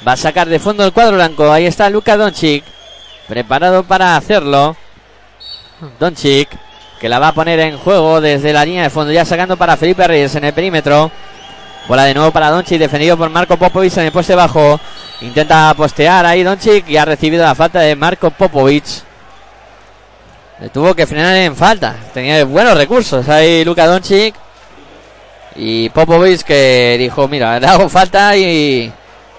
[0.06, 1.50] Va a sacar de fondo el cuadro blanco.
[1.50, 2.64] Ahí está Luca Doncic.
[3.26, 4.76] Preparado para hacerlo.
[5.98, 6.48] Doncic,
[7.00, 9.76] que la va a poner en juego desde la línea de fondo, ya sacando para
[9.76, 11.10] Felipe Reyes en el perímetro.
[11.88, 14.80] Bola de nuevo para Doncic, defendido por Marco Popovic en el poste bajo.
[15.20, 18.84] Intenta postear ahí Doncic y ha recibido la falta de Marco Popovic.
[20.60, 21.96] Le tuvo que frenar en falta.
[22.12, 24.34] Tenía buenos recursos ahí Luca Doncic.
[25.56, 28.92] Y Popovic que dijo, mira, le hago falta y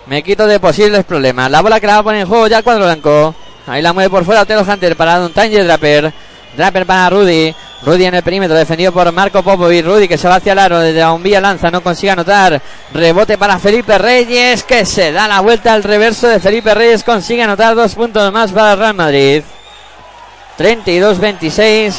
[0.07, 1.49] me quito de posibles problemas.
[1.51, 3.35] La bola que la va a poner en juego ya cuadro blanco.
[3.67, 6.13] Ahí la mueve por fuera Otelo Hunter para Don Tanger Draper.
[6.55, 7.53] Draper para Rudy.
[7.83, 9.85] Rudy en el perímetro, defendido por Marco Popovic.
[9.85, 12.61] Rudy que se va hacia el aro desde la bombilla lanza, no consigue anotar.
[12.93, 17.03] Rebote para Felipe Reyes que se da la vuelta al reverso de Felipe Reyes.
[17.03, 19.43] Consigue anotar dos puntos más para Real Madrid.
[20.57, 21.93] 32-26.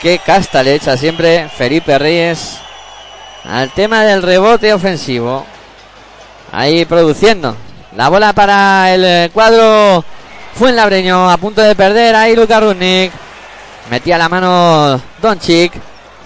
[0.00, 2.58] Qué casta le echa siempre Felipe Reyes
[3.44, 5.46] al tema del rebote ofensivo.
[6.52, 7.56] Ahí produciendo.
[7.96, 10.04] La bola para el cuadro
[10.54, 12.14] Fuenlabreño a punto de perder.
[12.14, 13.12] Ahí Luca Rudnick.
[13.90, 15.72] Metía la mano Doncic.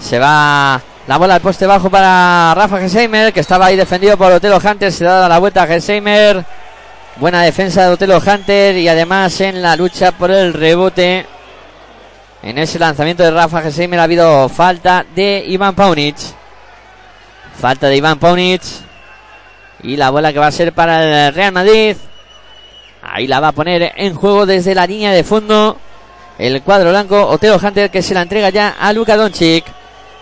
[0.00, 4.32] Se va la bola al poste bajo para Rafa Gesheimer, que estaba ahí defendido por
[4.32, 4.92] Otelo Hunter.
[4.92, 6.44] Se da la vuelta a Gesheimer.
[7.16, 11.26] Buena defensa de Otelo Hunter y además en la lucha por el rebote.
[12.42, 16.16] En ese lanzamiento de Rafa Gesheimer ha habido falta de Iván Paunic.
[17.60, 18.62] Falta de Iván Paunic.
[19.82, 21.96] Y la bola que va a ser para el Real Madrid.
[23.02, 25.76] Ahí la va a poner en juego desde la línea de fondo.
[26.38, 29.64] El cuadro blanco, Otelo Hunter, que se la entrega ya a Luka Doncic,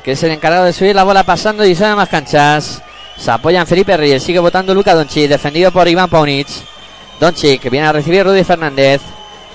[0.03, 2.83] que es el encargado de subir la bola pasando y sabe más canchas.
[3.17, 6.49] Se apoya en Felipe Reyes, sigue votando Luka Doncic, defendido por Iván Paunic.
[7.21, 9.03] Doncic, que viene a recibir Rudy Fernández.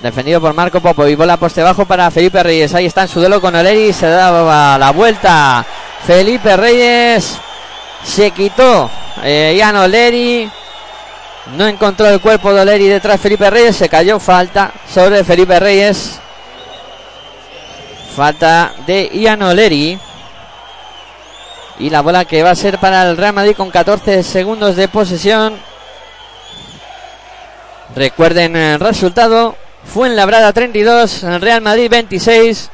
[0.02, 2.74] Defendido por Marco Popo y bola poste bajo para Felipe Reyes.
[2.76, 3.94] Ahí está en su duelo con Oleri.
[3.94, 5.66] Se da la vuelta.
[6.06, 7.38] Felipe Reyes
[8.04, 8.90] se quitó.
[9.24, 10.52] Eh, Ian Oleri.
[11.56, 13.78] No encontró el cuerpo de Oleri detrás de Felipe Reyes.
[13.78, 16.20] Se cayó falta sobre Felipe Reyes.
[18.14, 19.98] Falta de Ian Oleri.
[21.80, 24.90] Y la bola que va a ser para el Real Madrid con 14 segundos de
[24.90, 25.56] posesión.
[27.96, 29.56] Recuerden el resultado.
[29.86, 32.70] Fuenlabrada 32, Real Madrid 26.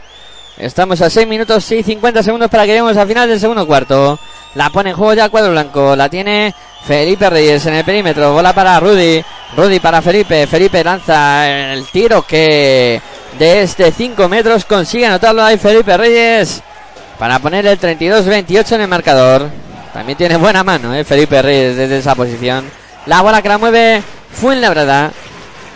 [0.57, 4.19] Estamos a 6 minutos y 50 segundos para que lleguemos al final del segundo cuarto.
[4.55, 5.95] La pone en juego ya cuadro blanco.
[5.95, 6.53] La tiene
[6.85, 8.33] Felipe Reyes en el perímetro.
[8.33, 9.23] Bola para Rudy.
[9.57, 10.47] Rudy para Felipe.
[10.47, 13.01] Felipe lanza el tiro que
[13.37, 16.61] de este 5 metros consigue anotarlo ahí Felipe Reyes.
[17.17, 19.49] Para poner el 32-28 en el marcador.
[19.93, 22.69] También tiene buena mano eh, Felipe Reyes desde esa posición.
[23.05, 25.11] La bola que la mueve Fuenlabrada.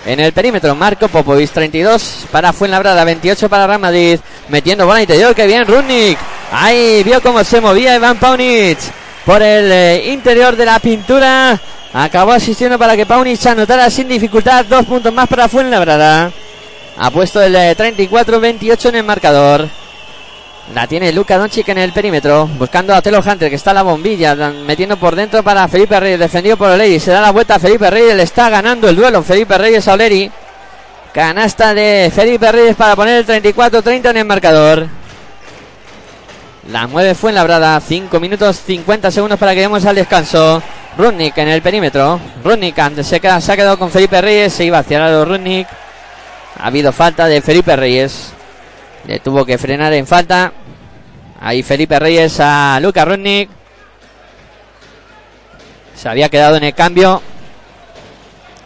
[0.06, 4.20] En el perímetro, Marco Popovic, 32 para Fuenlabrada, 28 para Real Madrid.
[4.50, 6.18] Metiendo bola interior, que bien, Rudnick.
[6.52, 8.78] Ahí vio cómo se movía Iván Paunic
[9.26, 11.60] por el eh, interior de la pintura.
[11.94, 14.66] Acabó asistiendo para que Paunic anotara sin dificultad.
[14.66, 16.32] Dos puntos más para Fuenlabrada.
[16.98, 19.70] Ha puesto el 34-28 eh, en el marcador.
[20.72, 24.34] La tiene Luca Doncic en el perímetro, buscando a Telo Hunter, que está la bombilla,
[24.66, 27.00] metiendo por dentro para Felipe Reyes, defendido por Oleri.
[27.02, 29.94] Se da la vuelta a Felipe Reyes, le está ganando el duelo Felipe Reyes a
[29.94, 30.32] Oleri.
[31.14, 34.88] Canasta de Felipe Reyes para poner el 34-30 en el marcador.
[36.72, 37.80] La mueve fue en la brada.
[37.80, 40.64] 5 minutos 50 segundos para que demos al descanso.
[40.98, 42.20] Rudnick en el perímetro.
[42.44, 44.54] Rudnick se, queda, se ha quedado con Felipe Reyes.
[44.54, 45.68] Se iba hacia el lado Rudnick.
[46.58, 48.34] Ha habido falta de Felipe Reyes.
[49.06, 50.52] Le tuvo que frenar en falta.
[51.42, 53.50] Ahí Felipe Reyes a Luca Rudnick.
[55.96, 57.22] Se había quedado en el cambio.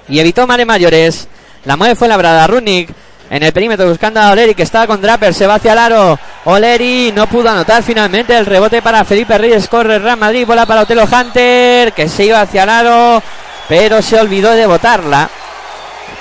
[0.07, 1.27] Y evitó mare mayores.
[1.65, 2.45] La mueve fue labrada.
[2.45, 2.89] Rudnick
[3.29, 5.33] en el perímetro buscando a Oleri que estaba con Draper.
[5.33, 6.19] Se va hacia el aro.
[6.45, 9.67] Oleri no pudo anotar finalmente el rebote para Felipe Reyes.
[9.67, 10.45] Corre Real Madrid.
[10.45, 13.23] Bola para Otelo Hunter que se iba hacia el aro.
[13.67, 15.27] Pero se olvidó de botarla.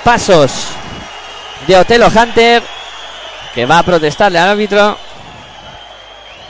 [0.03, 0.69] Pasos
[1.67, 2.63] de Otelo Hunter
[3.57, 4.95] que va a protestarle al árbitro.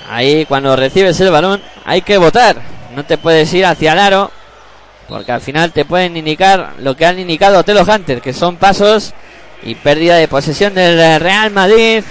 [0.10, 2.58] Ahí cuando recibes el balón hay que votar.
[2.98, 4.30] No te puedes ir hacia el aro.
[5.08, 9.14] Porque al final te pueden indicar lo que han indicado Telo Hunter, que son pasos
[9.64, 12.04] y pérdida de posesión del Real Madrid.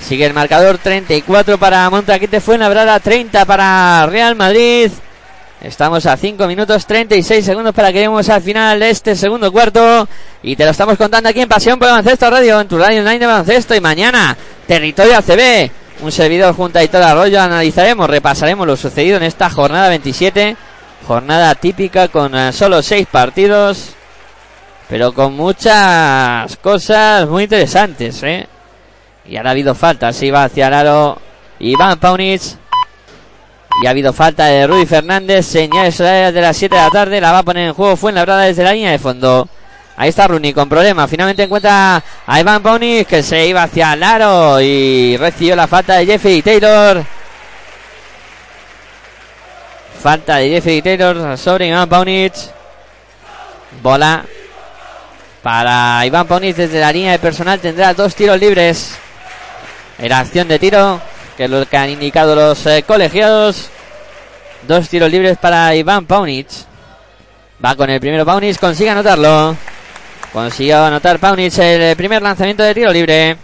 [0.00, 4.92] Sigue el marcador 34 para Montaquite Fuenlabrada, 30 para Real Madrid.
[5.60, 10.06] Estamos a 5 minutos 36 segundos para que lleguemos al final de este segundo cuarto.
[10.42, 13.18] Y te lo estamos contando aquí en Pasión por Baloncesto Radio, en tu radio online
[13.18, 13.74] de baloncesto.
[13.74, 14.36] Y mañana,
[14.66, 15.70] Territorio ACB.
[16.02, 17.40] Un servidor junto a Hitor Arroyo.
[17.40, 20.56] Analizaremos, repasaremos lo sucedido en esta jornada 27.
[21.06, 23.94] Jornada típica con eh, solo 6 partidos.
[24.90, 28.46] Pero con muchas cosas muy interesantes, ¿eh?
[29.24, 30.12] Y ahora ha habido falta.
[30.12, 31.14] Se va hacia el
[31.58, 32.65] Iván Paunic.
[33.82, 35.46] Y ha habido falta de Rudy Fernández.
[35.46, 37.20] Señales de las 7 de la tarde.
[37.20, 37.96] La va a poner en juego.
[37.96, 39.48] Fue en la brada desde la línea de fondo.
[39.98, 41.08] Ahí está Rooney con problemas.
[41.08, 45.94] Finalmente encuentra a Ivan Paunis que se iba hacia el aro y recibió la falta
[45.94, 47.02] de Jeffrey Taylor.
[50.02, 52.34] Falta de Jeffrey Taylor sobre Iván Paunic.
[53.82, 54.24] Bola
[55.42, 57.58] para Iván Paunic desde la línea de personal.
[57.58, 58.98] Tendrá dos tiros libres.
[59.98, 61.00] Era acción de tiro
[61.36, 63.68] que es lo que han indicado los eh, colegiados.
[64.66, 66.48] Dos tiros libres para Iván Paunic.
[67.64, 69.56] Va con el primero Paunic, consigue anotarlo.
[70.32, 73.36] Consiguió anotar Paunic el primer lanzamiento de tiro libre.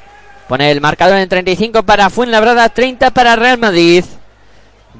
[0.48, 4.04] Pone el marcador en 35 para Fuenlabrada, 30 para Real Madrid.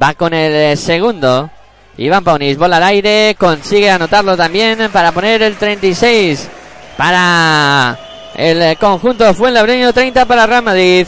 [0.01, 1.51] Va con el eh, segundo.
[1.99, 6.49] Iván Paunic, bola al aire, consigue anotarlo también para poner el 36
[6.97, 7.99] para
[8.35, 11.07] el eh, conjunto Fuenlabreño, 30 para Real Madrid.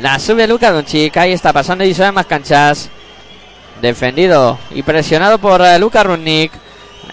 [0.00, 1.16] La sube Luca Doncic.
[1.16, 2.88] Ahí está pasando y sube más canchas.
[3.82, 6.52] Defendido y presionado por uh, Luka Runnik.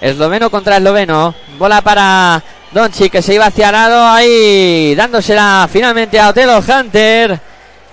[0.02, 1.34] Esloveno contra esloveno.
[1.58, 4.08] Bola para Doncic que se iba hacia lado.
[4.08, 7.40] Ahí dándosela finalmente a Otelo Hunter.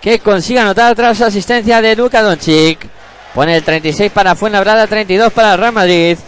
[0.01, 2.86] Que consigue anotar tras asistencia de Luka Doncic.
[3.34, 6.18] Pone el 36 para Fuenlabrada, 32 para Real Madrid.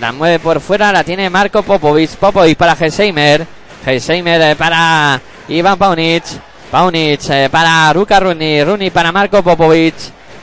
[0.00, 2.10] La mueve por fuera, la tiene Marco Popovic.
[2.10, 3.44] Popovic para Gesheimer.
[3.84, 6.22] Gesheimer eh, para Iván Paunic.
[6.70, 9.94] Paunic eh, para Ruka Runi, Runi para Marco Popovic.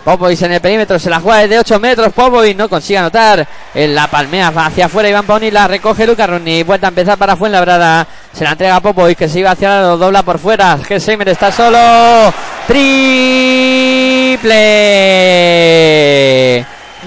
[0.03, 2.13] Popovic en el perímetro, se la juega desde 8 metros.
[2.13, 3.47] Popovic no consigue anotar.
[3.73, 5.09] En la palmea hacia afuera.
[5.09, 6.63] Iván Paunic la recoge Luca Runi.
[6.63, 8.07] Vuelta a empezar para Fuenlabrada.
[8.31, 10.77] Se la entrega Popovic que se iba hacia lado, dobla por fuera.
[10.77, 11.79] Geseimer está solo.
[12.67, 14.55] Triple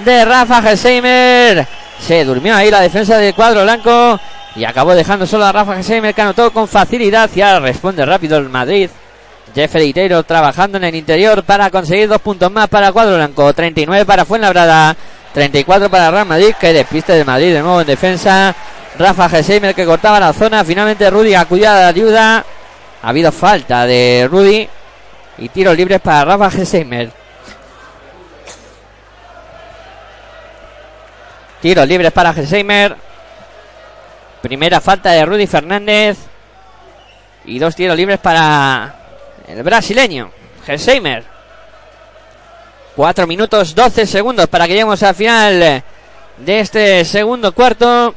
[0.05, 1.67] de Rafa Geseimer.
[1.99, 4.19] Se durmió ahí la defensa del cuadro blanco.
[4.55, 7.29] Y acabó dejando solo a Rafa Geseimer que anotó con facilidad.
[7.35, 8.89] Y ahora responde rápido el Madrid.
[9.53, 13.53] Jeffrey Taylor trabajando en el interior para conseguir dos puntos más para cuadro blanco.
[13.53, 14.95] 39 para Fuenlabrada.
[15.33, 16.53] 34 para Real Madrid.
[16.59, 18.55] Que despiste de Madrid de nuevo en defensa.
[18.97, 20.63] Rafa Geseimer que cortaba la zona.
[20.63, 22.45] Finalmente Rudy acudía a la ayuda.
[23.01, 24.67] Ha habido falta de Rudy.
[25.37, 27.11] Y tiros libres para Rafa Geseimer.
[31.61, 32.95] Tiros libres para Geseimer.
[34.41, 36.17] Primera falta de Rudy Fernández.
[37.45, 38.98] Y dos tiros libres para
[39.49, 40.31] el brasileño,
[40.65, 41.23] Gesheimer.
[42.95, 45.83] 4 minutos 12 segundos para que lleguemos al final
[46.37, 48.13] de este segundo cuarto.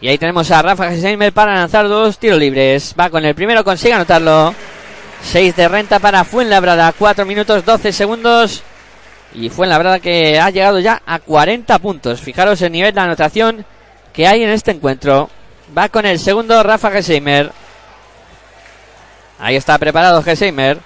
[0.00, 2.94] Y ahí tenemos a Rafa Gesheimer para lanzar dos tiros libres.
[2.98, 4.54] Va con el primero, consigue anotarlo.
[5.22, 6.92] 6 de renta para Fuenlabrada.
[6.92, 8.62] 4 minutos 12 segundos.
[9.34, 12.20] Y Fuenlabrada que ha llegado ya a 40 puntos.
[12.20, 13.64] Fijaros el nivel de anotación
[14.12, 15.30] que hay en este encuentro.
[15.76, 17.52] Va con el segundo Rafa Gesheimer.
[19.38, 20.78] Ahí está preparado Gesheimer.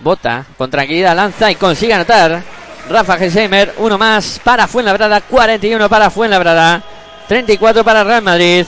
[0.00, 2.42] Bota con tranquilidad, lanza y consigue anotar.
[2.88, 6.82] Rafa Gesheimer, uno más para Fuenlabrada, 41 para Fuenlabrada,
[7.28, 8.66] 34 para Real Madrid.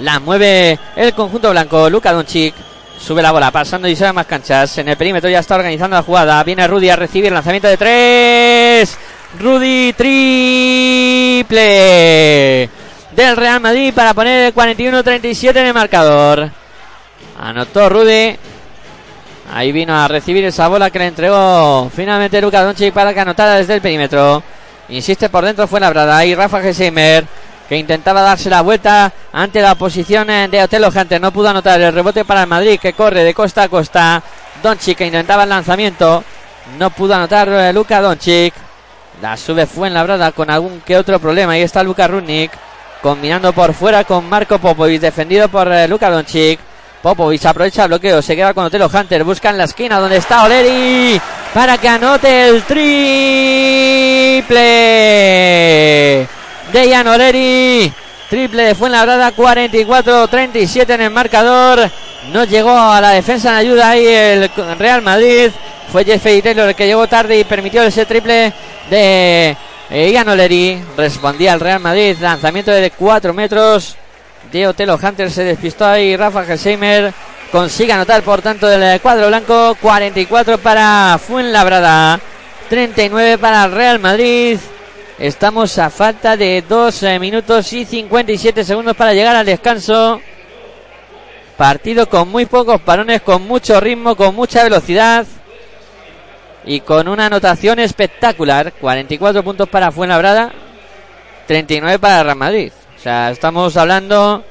[0.00, 2.54] La mueve el conjunto blanco, Luka Doncic.
[2.98, 4.78] Sube la bola, pasando y se más canchas.
[4.78, 6.44] En el perímetro ya está organizando la jugada.
[6.44, 8.96] Viene Rudy a recibir lanzamiento de tres.
[9.40, 11.60] Rudy triple
[13.10, 16.50] del Real Madrid para poner el 41-37 en el marcador.
[17.40, 18.36] Anotó Rudy.
[19.54, 23.56] Ahí vino a recibir esa bola que le entregó finalmente Luka Doncic para que anotara
[23.56, 24.42] desde el perímetro.
[24.88, 26.16] Insiste por dentro, fue labrada.
[26.16, 27.26] Ahí Rafa Gesimer
[27.68, 31.20] que intentaba darse la vuelta ante la posición de Otelo Hunter.
[31.20, 34.22] No pudo anotar el rebote para Madrid que corre de costa a costa.
[34.62, 36.24] Doncic que intentaba el lanzamiento.
[36.78, 38.54] No pudo anotar eh, Luka Doncic.
[39.20, 41.52] La sube fue en labrada con algún que otro problema.
[41.52, 42.52] Ahí está Luka Rudnik
[43.02, 46.58] combinando por fuera con Marco Popovic, defendido por eh, Luka Doncic.
[47.02, 50.44] Popovic aprovecha el bloqueo, se queda con Otelo Hunter, busca en la esquina donde está
[50.44, 51.20] Oleri
[51.52, 54.60] para que anote el triple
[56.72, 57.92] de Jan Oleri.
[58.30, 61.90] Triple de Fuenlabrada, 44-37 en el marcador.
[62.32, 65.50] No llegó a la defensa en ayuda ahí el Real Madrid.
[65.90, 68.52] Fue Jeffrey Taylor el que llegó tarde y permitió ese triple
[68.88, 69.54] de
[69.90, 70.82] eh, Ian Oleri.
[70.96, 72.16] Respondía al Real Madrid.
[72.20, 73.96] Lanzamiento de 4 metros
[74.50, 75.30] de Otelo Hunter.
[75.30, 77.12] Se despistó ahí Rafa Gesheimer.
[77.50, 79.76] Consigue anotar por tanto del cuadro blanco.
[79.80, 82.18] 44 para Fuenlabrada.
[82.68, 84.58] 39 para Real Madrid.
[85.18, 90.20] Estamos a falta de 2 eh, minutos y 57 segundos para llegar al descanso.
[91.56, 95.26] Partido con muy pocos parones, con mucho ritmo, con mucha velocidad
[96.64, 98.72] y con una anotación espectacular.
[98.72, 100.50] 44 puntos para Fuenlabrada,
[101.46, 102.72] 39 para Real Madrid.
[103.02, 104.44] O sea, estamos hablando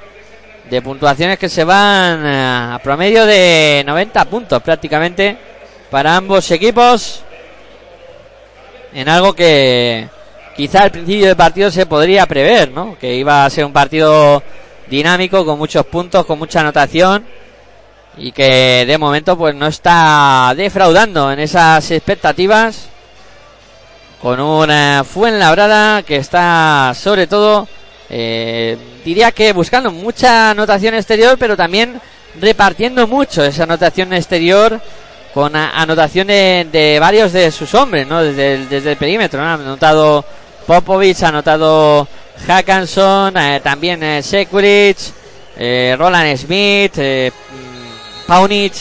[0.70, 5.38] de puntuaciones que se van eh, a promedio de 90 puntos prácticamente
[5.90, 7.24] para ambos equipos.
[8.94, 10.06] En algo que
[10.54, 12.98] quizá al principio del partido se podría prever, ¿no?
[13.00, 14.44] Que iba a ser un partido
[14.90, 17.26] dinámico, con muchos puntos, con mucha anotación
[18.18, 22.90] y que de momento pues no está defraudando en esas expectativas
[24.22, 27.70] con una Fuenlabrada que está sobre todo
[28.14, 32.00] eh, diría que buscando mucha anotación exterior pero también
[32.40, 34.82] repartiendo mucho esa anotación exterior
[35.34, 38.22] con anotación de, varios de sus hombres ¿no?
[38.22, 39.48] desde, el, desde el perímetro ¿no?
[39.48, 40.26] ha anotado
[40.68, 42.08] Popovic ha anotado
[42.48, 44.22] Hackanson eh, también eh,
[45.58, 47.32] eh Roland Smith eh,
[48.28, 48.74] Paunic.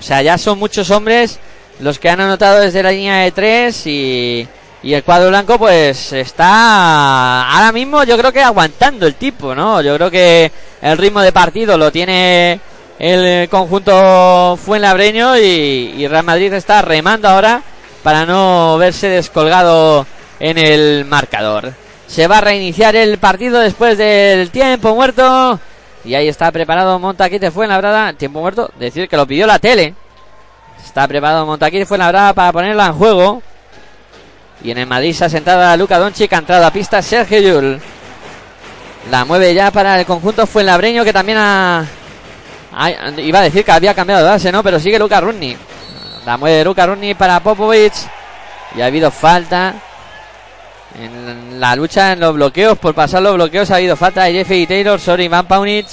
[0.00, 1.38] O sea, ya son muchos hombres
[1.80, 4.46] los que han anotado desde la línea de tres y,
[4.84, 9.80] y el cuadro blanco pues está ahora mismo yo creo que aguantando el tipo, ¿no?
[9.80, 12.60] Yo creo que el ritmo de partido lo tiene
[12.98, 17.62] el conjunto Fuenlabreño y, y Real Madrid está remando ahora
[18.02, 20.06] para no verse descolgado
[20.38, 21.72] en el marcador.
[22.06, 25.58] Se va a reiniciar el partido después del tiempo muerto.
[26.04, 28.12] Y ahí está preparado Montaquite fue en la brada.
[28.12, 28.70] Tiempo muerto.
[28.78, 29.94] Decir que lo pidió la tele.
[30.84, 33.42] Está preparado Montaquite fue en la brada para ponerla en juego.
[34.64, 36.32] Y en el Madrid se ha sentado Luca Doncic.
[36.32, 37.78] Ha entrado a pista Sergio Yul.
[39.10, 41.84] La mueve ya para el conjunto fue Fuenlabreño que también ha,
[43.18, 44.62] Iba a decir que había cambiado de base, ¿no?
[44.62, 45.54] Pero sigue Luca Runni.
[46.24, 47.92] La mueve Luca Runni para Popovic.
[48.74, 49.74] Y ha habido falta.
[50.98, 54.66] En la lucha en los bloqueos, por pasar los bloqueos, ha habido falta de Jeffrey
[54.66, 55.86] Taylor sobre Iván Paunic.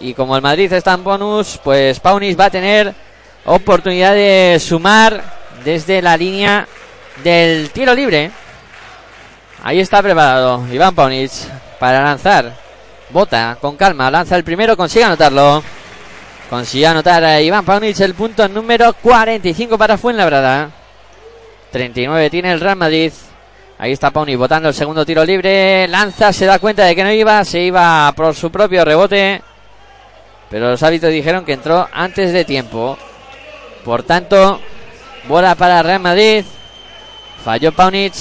[0.00, 2.94] Y como el Madrid está en bonus, pues Paunic va a tener
[3.44, 5.22] oportunidad de sumar
[5.66, 6.66] desde la línea
[7.24, 8.30] del tiro libre.
[9.64, 11.32] Ahí está preparado Iván Paunic
[11.80, 12.52] para lanzar.
[13.10, 15.64] Bota con calma, lanza el primero, consigue anotarlo.
[16.48, 20.70] Consigue anotar a Iván Paunic el punto número 45 para Fuenlabrada.
[21.72, 23.12] 39 tiene el Real Madrid.
[23.78, 25.88] Ahí está Pauni botando el segundo tiro libre.
[25.88, 27.44] Lanza, se da cuenta de que no iba.
[27.44, 29.42] Se iba por su propio rebote.
[30.48, 32.96] Pero los hábitos dijeron que entró antes de tiempo.
[33.84, 34.60] Por tanto,
[35.28, 36.44] bola para Real Madrid.
[37.44, 38.14] Falló Paunic.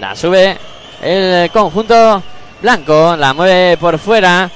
[0.00, 0.56] La sube
[1.02, 2.22] el conjunto
[2.62, 3.16] blanco.
[3.16, 4.50] La mueve por fuera.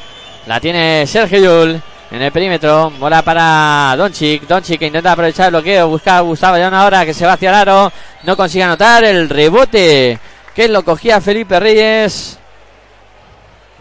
[0.46, 2.90] La tiene Sergio Yul en el perímetro.
[2.98, 4.46] Bola para Donchik.
[4.46, 5.88] Donchik que intenta aprovechar el bloqueo.
[5.88, 7.92] Busca a Gustavo Ayón ahora que se va hacia el aro.
[8.22, 10.18] No consigue anotar el rebote.
[10.54, 12.38] Que lo cogía Felipe Reyes.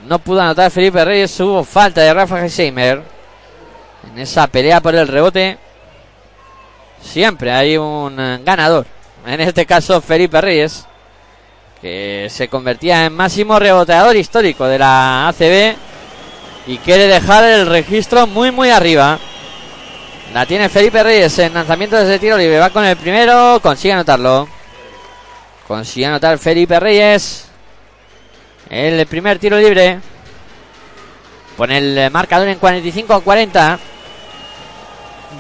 [0.08, 1.40] No pudo anotar Felipe Reyes.
[1.40, 3.02] Hubo falta de Rafa Gesheimer.
[4.12, 5.58] En esa pelea por el rebote.
[7.04, 8.86] Siempre hay un ganador.
[9.26, 10.86] En este caso Felipe Reyes.
[11.82, 15.76] Que se convertía en máximo reboteador histórico de la ACB.
[16.66, 19.20] Y quiere dejar el registro muy muy arriba.
[20.34, 22.58] La tiene Felipe Reyes en lanzamiento desde tiro libre.
[22.58, 23.60] Va con el primero.
[23.62, 24.48] Consigue anotarlo.
[25.68, 27.46] Consigue anotar Felipe Reyes.
[28.70, 30.00] El primer tiro libre.
[31.58, 33.80] Pone el marcador en 45 a 40.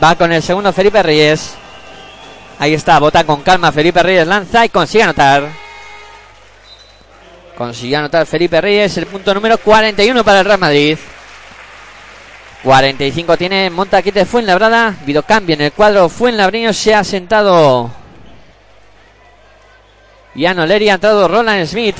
[0.01, 1.55] Va con el segundo Felipe Reyes.
[2.59, 5.49] Ahí está, bota con calma Felipe Reyes, lanza y consigue anotar.
[7.57, 10.97] Consigue anotar Felipe Reyes, el punto número 41 para el Real Madrid.
[12.63, 14.95] 45 tiene Montaquite Fuenlabrada.
[15.27, 17.91] cambio en el cuadro Fuenlabriño se ha sentado.
[20.35, 21.97] Yano Leri ha entrado Roland Smith.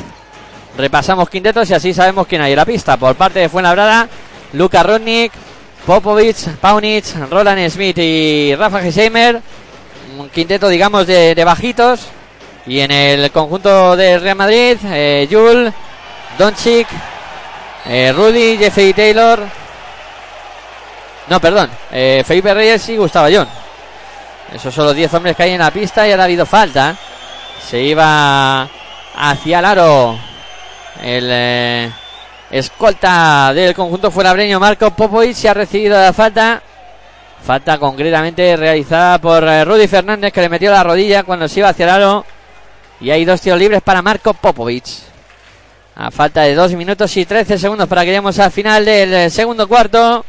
[0.77, 2.97] Repasamos quintetos y así sabemos quién hay en la pista.
[2.97, 4.07] Por parte de Fuenlabrada,
[4.53, 5.31] Luca Rodnik,
[5.85, 9.41] Popovic, Paunic, Roland Smith y Rafa Gesheimer.
[10.17, 12.07] Un quinteto, digamos, de, bajitos.
[12.65, 15.73] Y en el conjunto de Real Madrid, eh, Jul,
[16.37, 16.87] Doncic,
[17.85, 19.39] eh, Rudy, Jeffrey Taylor.
[21.27, 23.47] No, perdón, eh, Felipe Reyes y Gustavo John.
[24.53, 26.95] Esos son los 10 hombres que hay en la pista y ahora ha habido falta.
[27.69, 28.67] Se iba
[29.15, 30.17] hacia el aro
[31.01, 31.91] el eh,
[32.51, 36.61] escolta del conjunto fuerabreño Marco Popovic se ha recibido la falta.
[37.43, 41.69] Falta concretamente realizada por eh, Rudy Fernández que le metió la rodilla cuando se iba
[41.69, 42.25] hacia el aro.
[43.01, 44.85] Y hay dos tiros libres para Marco Popovic.
[45.95, 49.29] A falta de 2 minutos y 13 segundos para que lleguemos al final del eh,
[49.29, 50.25] segundo cuarto.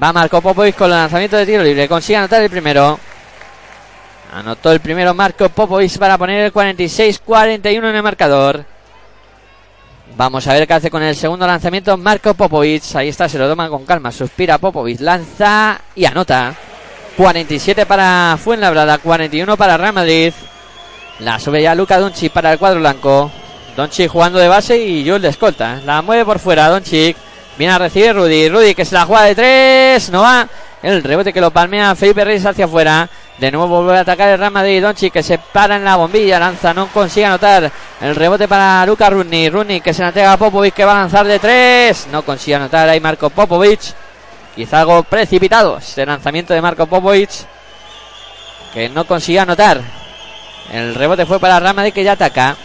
[0.00, 1.88] Va Marco Popovic con el lanzamiento de tiro libre.
[1.88, 2.98] Consigue anotar el primero.
[4.34, 8.73] Anotó el primero Marco Popovic para poner el 46-41 en el marcador.
[10.16, 12.94] Vamos a ver qué hace con el segundo lanzamiento Marco Popovic.
[12.94, 14.12] Ahí está, se lo toma con calma.
[14.12, 16.54] Suspira Popovic, lanza y anota.
[17.16, 20.32] 47 para Fuenlabrada, 41 para Real Madrid.
[21.18, 23.28] La sube ya Luca Doncic para el cuadro blanco.
[23.76, 25.80] Doncic jugando de base y Joel de escolta.
[25.84, 27.16] La mueve por fuera Doncic.
[27.58, 28.48] Viene a recibir Rudy.
[28.48, 30.10] Rudy que se la juega de tres.
[30.10, 30.48] No va.
[30.80, 33.08] El rebote que lo palmea Felipe Reyes hacia afuera.
[33.38, 34.80] De nuevo vuelve a atacar el Real Madrid.
[34.80, 36.38] Donchi que se para en la bombilla.
[36.38, 37.70] Lanza, no consigue anotar.
[38.00, 39.48] El rebote para Luca Rudni.
[39.50, 42.06] Rudni que se la entrega a Popovic que va a lanzar de tres.
[42.12, 43.80] No consigue anotar ahí Marco Popovic.
[44.54, 45.78] Quizá algo precipitado.
[45.78, 47.30] Este lanzamiento de Marco Popovic.
[48.72, 49.80] Que no consigue anotar.
[50.72, 52.56] El rebote fue para Real Madrid que ya ataca.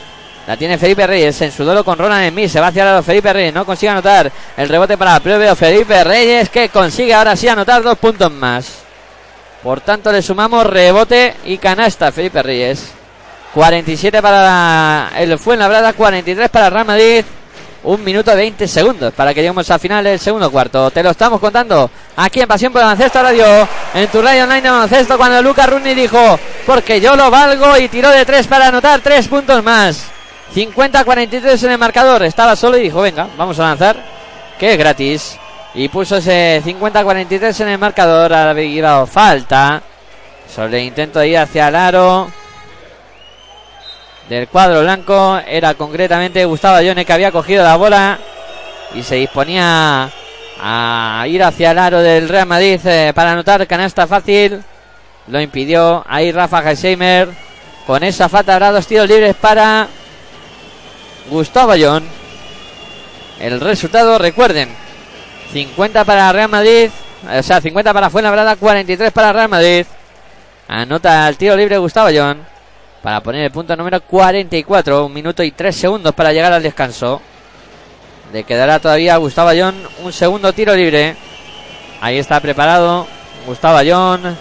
[0.45, 2.49] La tiene Felipe Reyes en su duelo con Roland Smith.
[2.49, 3.53] Se va hacia lado Felipe Reyes.
[3.53, 4.31] No consigue anotar.
[4.55, 8.88] El rebote para el Felipe Reyes que consigue ahora sí anotar dos puntos más.
[9.63, 12.91] Por tanto, le sumamos rebote y canasta Felipe Reyes.
[13.53, 17.25] 47 para el Fuenlabrada, 43 para Real Madrid.
[17.81, 20.91] Un minuto 20 segundos para que lleguemos al final del segundo cuarto.
[20.91, 24.69] Te lo estamos contando aquí en Pasión por Baloncesto Radio, en tu radio online de
[24.69, 28.99] baloncesto, cuando Luca Runi dijo, porque yo lo valgo y tiró de tres para anotar
[28.99, 30.05] tres puntos más.
[30.53, 32.23] 50-43 en el marcador.
[32.23, 33.95] Estaba solo y dijo, venga, vamos a lanzar,
[34.59, 35.39] que es gratis.
[35.73, 38.33] Y puso ese 50-43 en el marcador.
[38.33, 39.81] Había dado falta.
[40.53, 42.31] Sobre el intento de ir hacia el aro.
[44.27, 45.39] Del cuadro blanco.
[45.45, 48.19] Era concretamente Gustavo Ayone que había cogido la bola.
[48.95, 50.09] Y se disponía
[50.61, 54.63] a ir hacia el aro del Real Madrid eh, para anotar canasta fácil.
[55.27, 57.29] Lo impidió ahí Rafa Heisheimer.
[57.85, 59.87] Con esa falta habrá dos tiros libres para
[61.29, 62.03] Gustavo Ayón.
[63.39, 64.69] El resultado, recuerden,
[65.51, 66.89] 50 para Real Madrid.
[67.37, 69.85] O sea, 50 para Fuenlabrada, 43 para Real Madrid.
[70.67, 72.45] Anota el tiro libre Gustavo John.
[73.01, 75.05] Para poner el punto número 44.
[75.05, 77.21] Un minuto y 3 segundos para llegar al descanso.
[78.31, 81.15] Le quedará todavía a Gustavo John un segundo tiro libre.
[82.01, 83.07] Ahí está preparado
[83.45, 84.37] Gustavo John.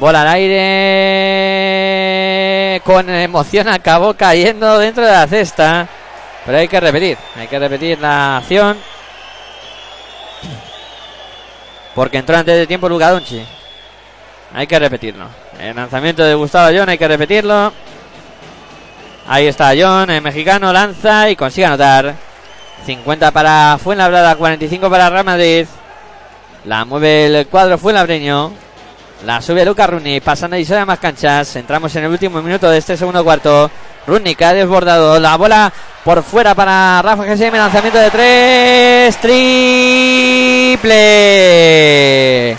[0.00, 1.60] Bola al aire.
[2.84, 5.86] Con emoción acabó cayendo dentro de la cesta.
[6.44, 7.16] Pero hay que repetir.
[7.36, 8.78] Hay que repetir la acción.
[11.94, 13.44] Porque entró antes de tiempo Luca Donchi.
[14.54, 15.26] Hay que repetirlo.
[15.58, 17.72] El lanzamiento de Gustavo John hay que repetirlo.
[19.26, 22.14] Ahí está John, el mexicano lanza y consigue anotar.
[22.86, 25.66] 50 para Fuenlabrada, 45 para Real Madrid.
[26.64, 28.52] La mueve el cuadro Fuenlabreño.
[29.24, 31.54] La sube Luca Runi, pasando y a más canchas.
[31.56, 33.70] Entramos en el último minuto de este segundo cuarto.
[34.06, 35.70] Runi que ha desbordado la bola
[36.02, 37.52] por fuera para Rafa GSM.
[37.52, 39.16] Lanzamiento de tres.
[39.18, 40.29] Tri
[40.70, 42.56] triple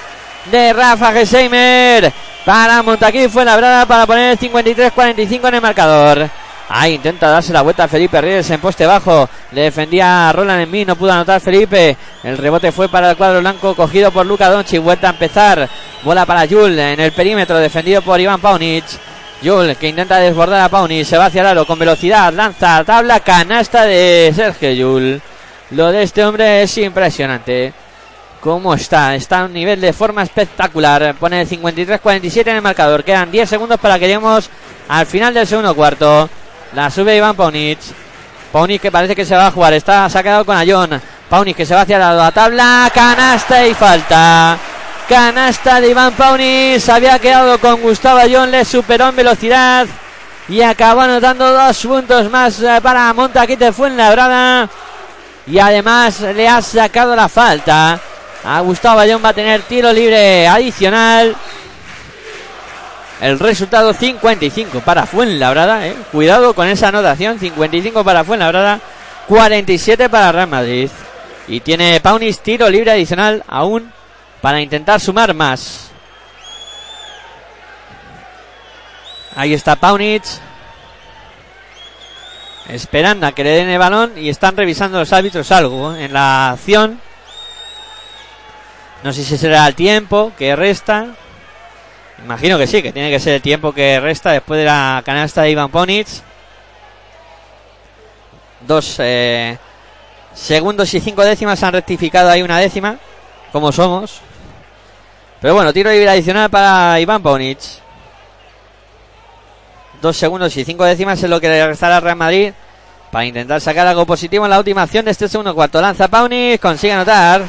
[0.52, 2.12] de Rafa Gesheimer
[2.46, 6.30] para Montaquí fue labrada para poner el 53-45 en el marcador.
[6.68, 9.30] Ahí intenta darse la vuelta a Felipe Reyes en poste bajo.
[9.52, 11.96] Le defendía Roland en mí, no pudo anotar Felipe.
[12.24, 14.78] El rebote fue para el cuadro blanco, cogido por Luca Donchi.
[14.78, 15.70] Vuelta a empezar.
[16.04, 18.84] Bola para Jul en el perímetro, defendido por Iván Paunic.
[19.42, 23.86] Jul que intenta desbordar a Paunic, se va hacia el con velocidad, lanza, tabla, canasta
[23.86, 25.22] de Sergio Jul.
[25.72, 27.74] Lo de este hombre es impresionante.
[28.42, 29.14] ¿Cómo está?
[29.14, 31.14] Está a un nivel de forma espectacular.
[31.20, 33.04] Pone el 53-47 en el marcador.
[33.04, 34.50] Quedan 10 segundos para que lleguemos
[34.90, 36.28] al final del segundo cuarto.
[36.74, 37.78] La sube Iván Paunic.
[38.52, 39.74] Paunic que parece que se va a jugar.
[39.74, 41.00] Está sacado con Ayón.
[41.30, 42.92] Paunic que se va hacia la tabla.
[42.92, 44.58] Canasta y falta.
[45.08, 46.80] Canasta de Iván Paunic.
[46.80, 48.50] Se había quedado con Gustavo Ayón.
[48.50, 49.86] Le superó en velocidad.
[50.50, 54.68] Y acabó anotando dos puntos más eh, para Montaquite Fuenlabrada.
[55.46, 58.00] Y además le ha sacado la falta.
[58.44, 61.36] A Gustavo Bayón va a tener tiro libre adicional.
[63.22, 65.88] El resultado 55 para Fuenlabrada.
[65.88, 65.96] Eh.
[66.12, 67.40] Cuidado con esa anotación.
[67.40, 68.80] 55 para Fuenlabrada.
[69.28, 70.90] 47 para Real Madrid.
[71.48, 73.92] Y tiene Paunis tiro libre adicional aún
[74.42, 75.92] para intentar sumar más.
[79.36, 80.24] Ahí está Paunic.
[82.70, 86.52] Esperando a que le den el balón y están revisando los árbitros algo en la
[86.52, 87.00] acción.
[89.04, 91.08] No sé si será el tiempo que resta.
[92.24, 95.42] Imagino que sí, que tiene que ser el tiempo que resta después de la canasta
[95.42, 96.08] de Iván Ponic.
[98.68, 99.58] Dos eh,
[100.36, 102.98] segundos y cinco décimas han rectificado ahí una décima,
[103.52, 104.22] como somos.
[105.42, 107.60] Pero bueno, tiro libre adicional para Iván Ponic.
[110.00, 112.54] Dos segundos y cinco décimas es lo que le restará al Real Madrid
[113.12, 115.82] para intentar sacar algo positivo en la última acción de este segundo cuarto.
[115.82, 117.42] Lanza Ponic, consigue anotar.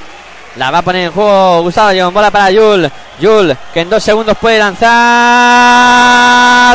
[0.56, 2.12] La va a poner en juego Gustavo John.
[2.12, 2.90] Bola para Yul.
[3.20, 4.92] Yul, que en dos segundos puede lanzar.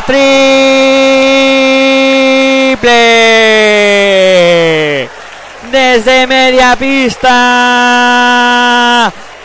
[0.03, 0.17] Triple.
[5.71, 7.33] Desde media pista.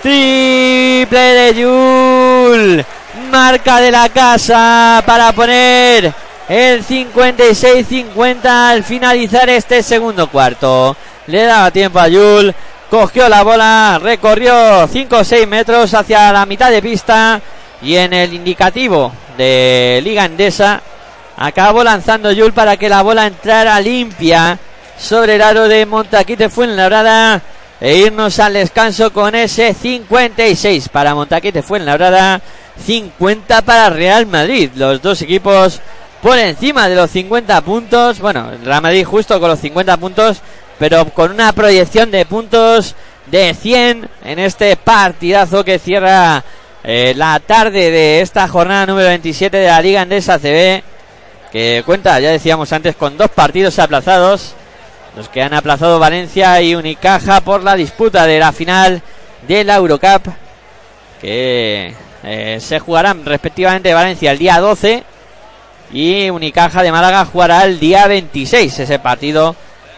[0.01, 2.83] Triple de Yul.
[3.31, 6.11] Marca de la casa para poner
[6.49, 10.97] el 56-50 al finalizar este segundo cuarto.
[11.27, 12.55] Le daba tiempo a Yul
[12.93, 17.41] cogió la bola, recorrió 5 o 6 metros hacia la mitad de pista
[17.81, 20.83] y en el indicativo de Liga Endesa
[21.39, 24.59] acabó lanzando Yul para que la bola entrara limpia
[24.99, 27.41] sobre el aro de Montaquite Fuenlabrada
[27.81, 32.43] e irnos al descanso con ese 56 para Montaquite Fuenlabrada,
[32.85, 34.71] 50 para Real Madrid.
[34.75, 35.81] Los dos equipos
[36.21, 38.21] por encima de los 50 puntos.
[38.21, 40.43] Bueno, Real Madrid justo con los 50 puntos
[40.83, 46.43] pero con una proyección de puntos de 100 en este partidazo que cierra
[46.83, 50.83] eh, la tarde de esta jornada número 27 de la Liga Andesa CB,
[51.53, 54.55] que cuenta, ya decíamos antes, con dos partidos aplazados,
[55.15, 59.03] los que han aplazado Valencia y Unicaja por la disputa de la final
[59.47, 60.33] de la Eurocup,
[61.21, 65.05] que eh, se jugarán respectivamente Valencia el día 12
[65.93, 69.55] y Unicaja de Málaga jugará el día 26 ese partido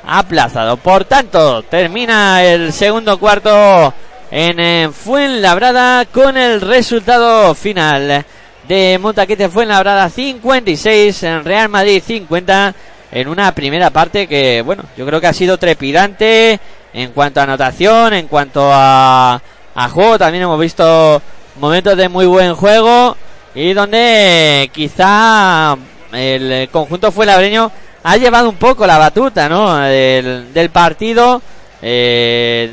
[0.06, 0.76] aplazado.
[0.76, 3.92] Por tanto, termina el segundo cuarto
[4.30, 8.24] en Fuenlabrada con el resultado final
[8.66, 12.74] de Montaquete Fuenlabrada 56 en Real Madrid 50
[13.12, 16.58] en una primera parte que bueno yo creo que ha sido trepidante
[16.92, 19.40] en cuanto a anotación en cuanto a,
[19.74, 21.20] a juego también hemos visto
[21.60, 23.16] momentos de muy buen juego
[23.54, 25.76] y donde quizá
[26.12, 27.70] el conjunto fuenlabreño
[28.04, 29.78] ha llevado un poco la batuta ¿no?
[29.78, 31.40] del, partido
[31.80, 32.72] eh,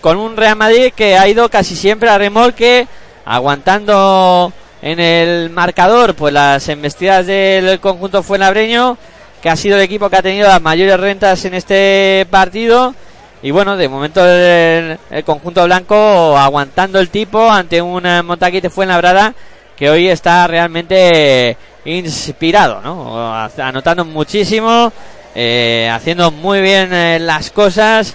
[0.00, 2.88] con un Real Madrid que ha ido casi siempre a remolque
[3.24, 8.98] aguantando en el marcador pues las embestidas del conjunto fuenabreño
[9.40, 12.96] que ha sido el equipo que ha tenido las mayores rentas en este partido
[13.42, 19.34] y bueno de momento el, conjunto blanco aguantando el tipo ante un Montaquite Fuenlabrada
[19.76, 23.34] que hoy está realmente inspirado, ¿no?
[23.58, 24.92] Anotando muchísimo,
[25.34, 28.14] eh, haciendo muy bien eh, las cosas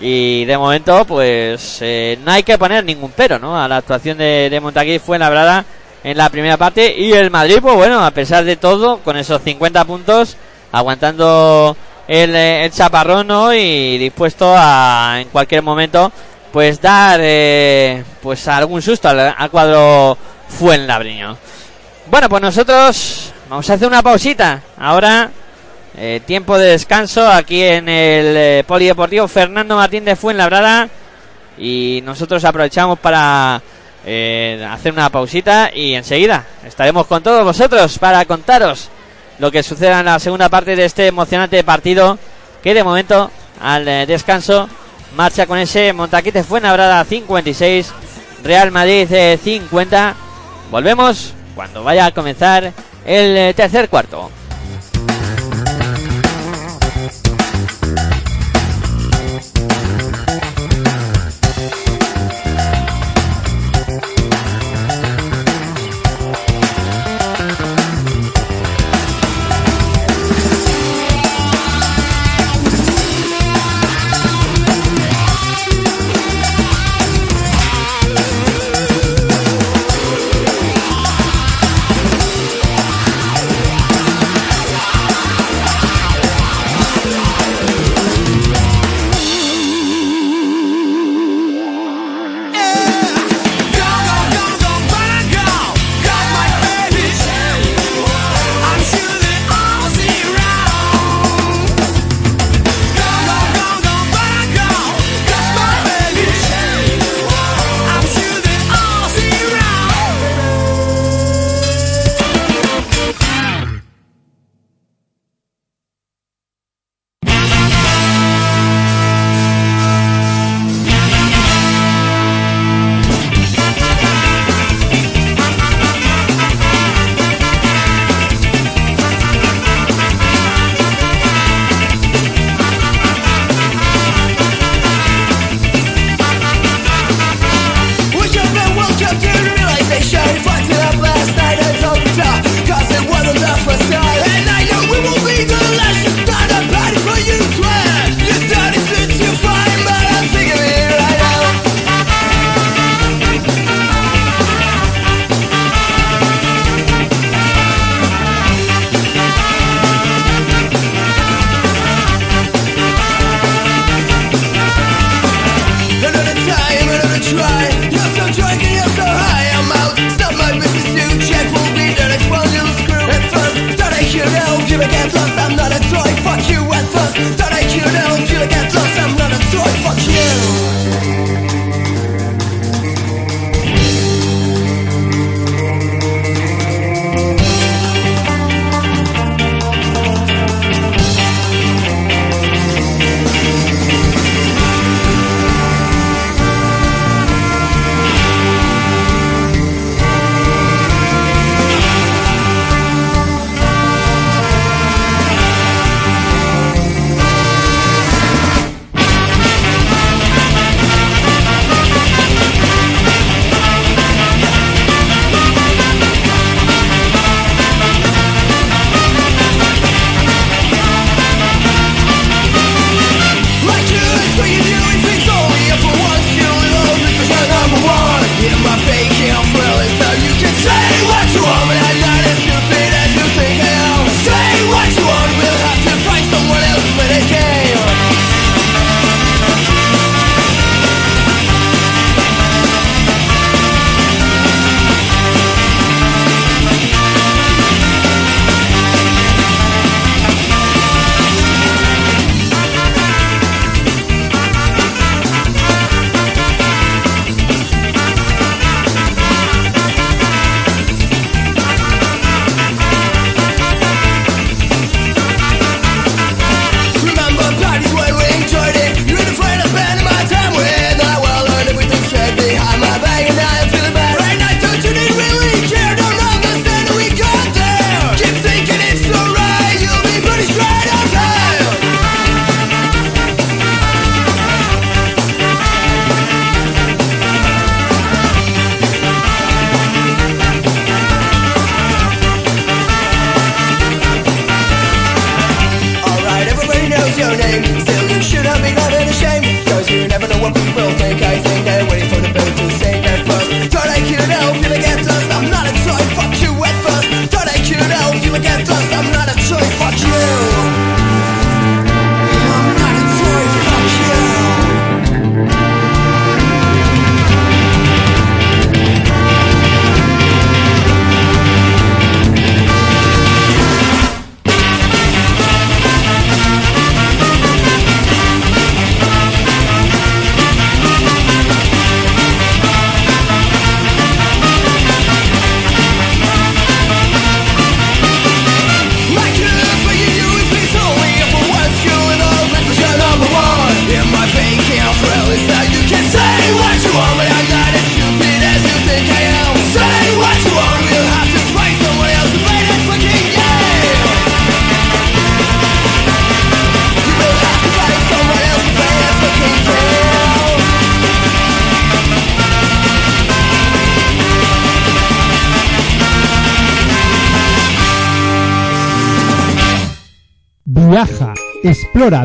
[0.00, 3.60] y de momento pues eh, no hay que poner ningún pero, ¿no?
[3.60, 5.64] A la actuación de, de Montaquí fue labrada
[6.04, 9.42] en la primera parte y el Madrid pues bueno, a pesar de todo, con esos
[9.42, 10.36] 50 puntos,
[10.72, 11.76] aguantando
[12.08, 13.54] el, el chaparrón ¿no?
[13.54, 16.12] y dispuesto a en cualquier momento
[16.52, 17.20] pues dar
[18.20, 21.38] pues algún susto al, al cuadro Fuenlabriño.
[22.06, 24.60] Bueno, pues nosotros vamos a hacer una pausita.
[24.76, 25.30] Ahora,
[25.96, 30.88] eh, tiempo de descanso aquí en el eh, Polideportivo Fernando Martín de Fuenlabrada.
[31.58, 33.62] y nosotros aprovechamos para
[34.04, 38.88] eh, hacer una pausita y enseguida estaremos con todos vosotros para contaros
[39.38, 42.18] lo que suceda en la segunda parte de este emocionante partido
[42.62, 43.30] que de momento
[43.60, 44.68] al descanso
[45.14, 47.92] marcha con ese Montaquite Fuenlabrada 56
[48.42, 50.14] Real Madrid 50 eh,
[50.70, 52.72] volvemos cuando vaya a comenzar
[53.04, 54.30] el tercer cuarto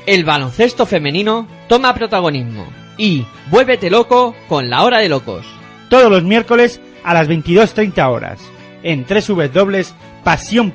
[0.06, 5.48] El baloncesto femenino toma protagonismo y vuélvete loco con la hora de locos.
[5.90, 8.40] Todos los miércoles a las 22.30 horas
[8.84, 9.06] en
[10.24, 10.72] pasión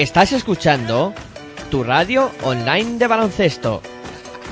[0.00, 1.12] Estás escuchando
[1.70, 3.82] tu radio online de baloncesto.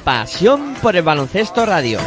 [0.04, 1.98] Pasión por el baloncesto radio.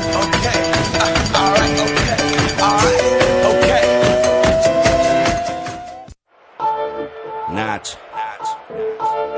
[7.49, 7.89] Nach.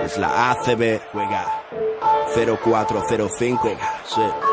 [0.04, 1.00] Es la ACB.
[1.14, 1.64] Juega.
[2.36, 3.78] 0405.
[4.06, 4.53] Sí.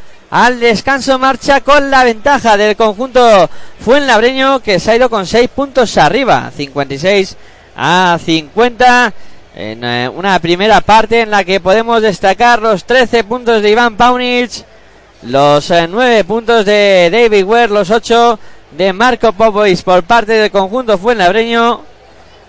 [0.31, 3.49] al descanso marcha con la ventaja del conjunto
[3.81, 7.35] Fuenlabreño que se ha ido con 6 puntos arriba, 56
[7.75, 9.13] a 50
[9.55, 13.97] en eh, una primera parte en la que podemos destacar los 13 puntos de Iván
[13.97, 14.51] Paunic,
[15.23, 18.39] los 9 eh, puntos de David Ware, los 8
[18.77, 21.81] de Marco Popovic por parte del conjunto Fuenlabreño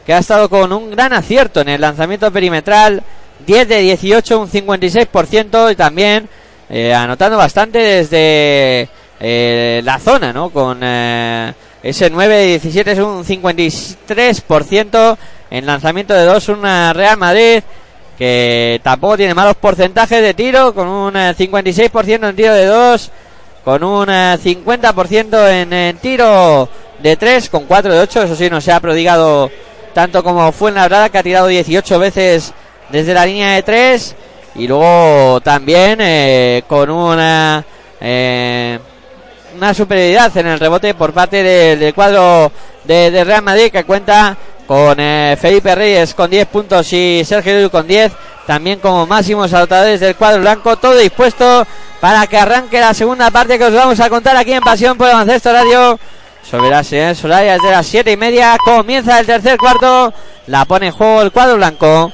[0.06, 3.02] que ha estado con un gran acierto en el lanzamiento perimetral
[3.44, 6.28] 10 de 18, un 56% y también
[6.74, 8.88] eh, anotando bastante desde
[9.20, 10.48] eh, la zona, ¿no?
[10.48, 11.52] Con eh,
[11.82, 15.16] ese 9 de 17 es un 53%
[15.50, 17.62] en lanzamiento de dos, una Real Madrid
[18.16, 23.10] que tampoco tiene malos porcentajes de tiro, con un 56% en tiro de dos,
[23.64, 26.70] con un 50% en, en, tiro
[27.02, 29.50] de 3, con 4 de 8, eso sí, no se ha prodigado
[29.92, 32.54] tanto como fue en la verdad, que ha tirado 18 veces
[32.90, 34.14] desde la línea de tres
[34.54, 37.64] y luego también eh, con una
[38.00, 38.78] eh,
[39.56, 42.50] una superioridad en el rebote por parte del, cuadro
[42.84, 44.36] de, Real Madrid que cuenta
[44.66, 48.12] con eh, Felipe Reyes con 10 puntos y Sergio Llull con 10
[48.46, 51.66] también como máximos anotadores del cuadro blanco todo dispuesto
[52.00, 55.08] para que arranque la segunda parte que os vamos a contar aquí en Pasión por
[55.08, 56.00] el Radio.
[56.42, 60.12] Sobre la señal Solaya de las 7 y media comienza el tercer cuarto.
[60.48, 62.10] La pone en juego el cuadro blanco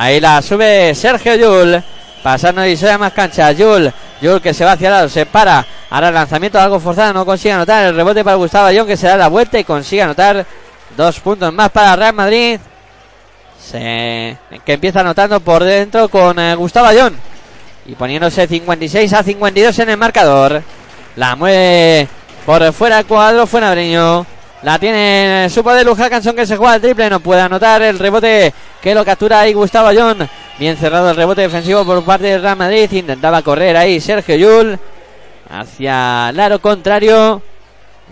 [0.00, 1.84] Ahí la sube Sergio Yul.
[2.22, 3.52] Pasando y se más cancha.
[3.52, 3.92] Yul.
[4.22, 5.08] Yul que se va hacia el lado.
[5.10, 5.66] Se para.
[5.90, 7.12] Ahora el lanzamiento algo forzado.
[7.12, 7.84] No consigue anotar.
[7.84, 10.46] El rebote para Gustavo Ayón que se da la vuelta y consigue anotar
[10.96, 12.58] dos puntos más para Real Madrid.
[13.70, 17.14] Que empieza anotando por dentro con eh, Gustavo Ayón.
[17.84, 20.62] Y poniéndose 56 a 52 en el marcador.
[21.16, 22.08] La mueve
[22.46, 23.46] por fuera el cuadro.
[23.46, 24.24] Fue Nabreño.
[24.62, 27.08] La tiene su poder Canson que se juega el triple.
[27.08, 28.52] No puede anotar el rebote
[28.82, 30.28] que lo captura ahí Gustavo Ayón.
[30.58, 32.90] Bien cerrado el rebote defensivo por parte de Real Madrid.
[32.92, 34.78] Intentaba correr ahí Sergio Yul.
[35.48, 37.40] Hacia el contrario.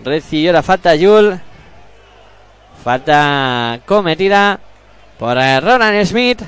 [0.03, 1.39] Recibió la falta Yul.
[2.83, 4.59] Falta cometida
[5.19, 6.41] por Roland Smith.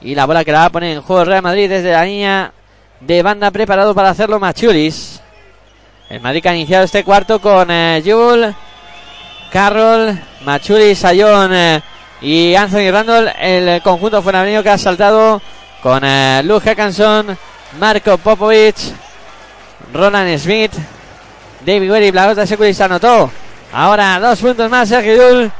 [0.00, 2.52] Y la bola que la va a poner en juego Real Madrid desde la línea
[3.00, 5.21] de banda preparado para hacerlo Machulis.
[6.12, 8.54] El Madrid ha iniciado este cuarto con eh, Jul,
[9.50, 11.80] Carroll, Machuri, Sayón eh,
[12.20, 13.32] y Anthony Randall.
[13.40, 15.40] El conjunto fuera que ha saltado
[15.82, 17.34] con eh, Luke Hackanson,
[17.80, 18.76] Marco Popovic,
[19.94, 20.72] Roland Smith,
[21.64, 23.30] David Ware y Blagota Securis anotó.
[23.72, 25.52] Ahora dos puntos más Sergio Yul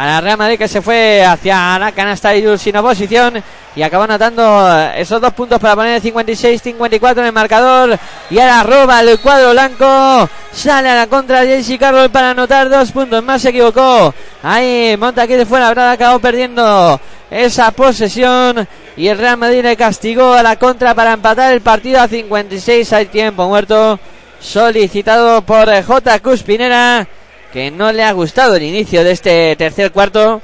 [0.00, 3.34] para Real Madrid que se fue hacia la canasta y sin oposición
[3.76, 4.66] y acaba anotando
[4.96, 7.98] esos dos puntos para poner 56-54 en el marcador.
[8.30, 10.26] Y ahora roba el cuadro blanco.
[10.52, 13.42] Sale a la contra JC Carroll para anotar dos puntos más.
[13.42, 14.14] Se equivocó.
[14.42, 15.68] Ahí monta aquí de fuera.
[15.68, 16.98] Habrá acabó perdiendo
[17.30, 18.66] esa posesión.
[18.96, 22.90] Y el Real Madrid le castigó a la contra para empatar el partido a 56.
[22.94, 24.00] Hay tiempo muerto.
[24.40, 26.20] Solicitado por J.
[26.20, 27.06] Cuspinera.
[27.52, 30.40] Que no le ha gustado el inicio de este tercer cuarto.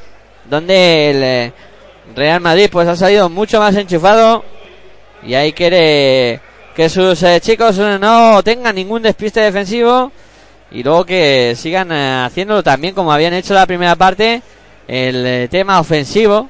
[0.49, 1.53] Donde el
[2.15, 4.45] Real Madrid pues ha salido mucho más enchufado.
[5.23, 6.41] Y ahí quiere
[6.75, 10.13] que sus eh, chicos no tengan ningún despiste defensivo.
[10.71, 14.43] Y luego que sigan eh, haciéndolo también como habían hecho la primera parte
[14.87, 16.49] el eh, tema ofensivo.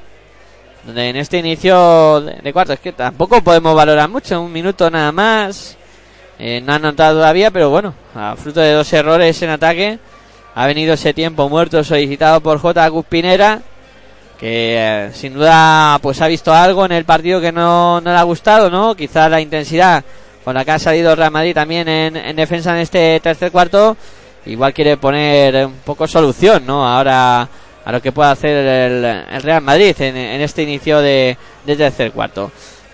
[0.84, 5.12] Donde en este inicio de, cuarto es que tampoco podemos valorar mucho un minuto nada
[5.12, 5.76] más.
[6.38, 9.98] No han notado todavía pero bueno a fruto de dos errores en ataque
[10.56, 12.90] ha venido ese tiempo muerto solicitado por J.
[12.90, 13.60] Cuspinera
[14.40, 18.18] que eh, sin duda pues ha visto algo en el partido que no, no le
[18.18, 18.94] ha gustado, ¿no?
[18.94, 20.02] Quizá la intensidad
[20.42, 23.98] con la que ha salido Real Madrid también en, defensa en este tercer cuarto,
[24.46, 26.88] igual quiere poner un poco solución, ¿no?
[26.88, 27.46] Ahora
[27.84, 32.50] a lo que puede hacer el, Real Madrid en, este inicio de, tercer cuarto.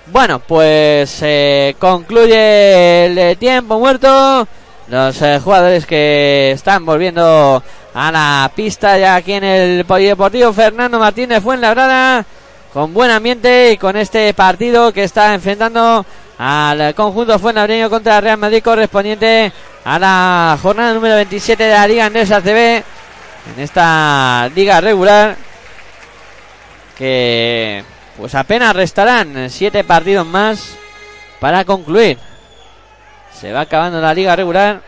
[0.07, 4.49] Bueno, pues eh, concluye el tiempo muerto
[4.89, 7.63] los eh, jugadores que están volviendo
[7.95, 12.25] a la pista ya aquí en el Polideportivo Fernando Martínez Fuenlabrada
[12.73, 16.05] con buen ambiente y con este partido que está enfrentando
[16.39, 19.53] al conjunto Fuenlabreño contra Real Madrid correspondiente
[19.85, 22.83] a la jornada número 27 de la Liga Andesa CB
[23.55, 25.37] en esta liga regular
[26.97, 27.85] que
[28.17, 30.77] pues apenas restarán siete partidos más
[31.41, 32.19] para concluir.
[33.43, 34.81] Se va acabando la liga regular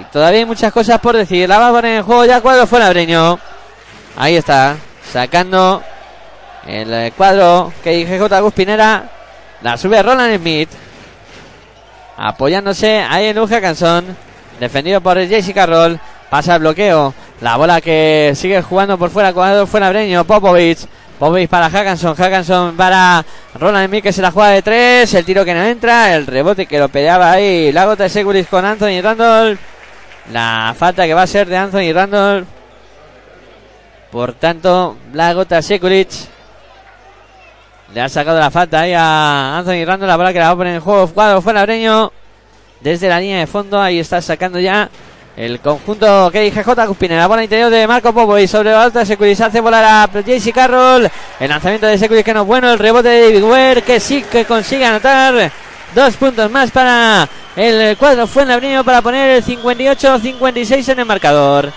[0.00, 1.48] y todavía hay muchas cosas por decir.
[1.48, 3.38] La va a poner en juego ya cuadro Fuenlabreño.
[4.16, 4.76] Ahí está,
[5.12, 5.80] sacando
[6.66, 8.40] el cuadro que dije J.
[8.40, 9.04] Guspinera.
[9.62, 10.68] La sube Roland Smith.
[12.16, 14.16] Apoyándose ahí en un Canson.
[14.58, 16.00] Defendido por Jessica Roll.
[16.28, 17.14] Pasa el bloqueo.
[17.40, 19.32] La bola que sigue jugando por fuera.
[19.32, 20.24] Cuadro Breño.
[20.24, 20.78] Popovic.
[21.20, 22.16] Popovic para Hackanson.
[22.16, 23.22] Hackanson para
[23.54, 25.12] Roland Smith que se la juega de tres.
[25.12, 26.14] El tiro que no entra.
[26.14, 27.70] El rebote que lo peleaba ahí.
[27.72, 29.60] La gota de Seguris con Anthony Randolph.
[30.32, 32.48] La falta que va a ser de Anthony Randolph.
[34.10, 36.08] Por tanto, la gota Sekulic
[37.92, 40.08] le ha sacado la falta ahí a Anthony Randall.
[40.08, 41.06] La bola que la va a poner en juego.
[41.08, 42.10] Cuadro fuera Breño.
[42.80, 43.78] Desde la línea de fondo.
[43.78, 44.88] Ahí está sacando ya
[45.40, 46.86] el conjunto que dije J.
[46.86, 47.16] Cuspine.
[47.16, 48.38] La bola interior de Marco Popo.
[48.38, 51.08] Y sobre la alta Securis hace volar a JC Carroll.
[51.38, 52.70] El lanzamiento de Securis que no es bueno.
[52.70, 55.50] El rebote de David Ware que sí que consigue anotar.
[55.94, 57.26] Dos puntos más para
[57.56, 61.72] el cuadro Fuenlabreño para poner el 58-56 en el marcador.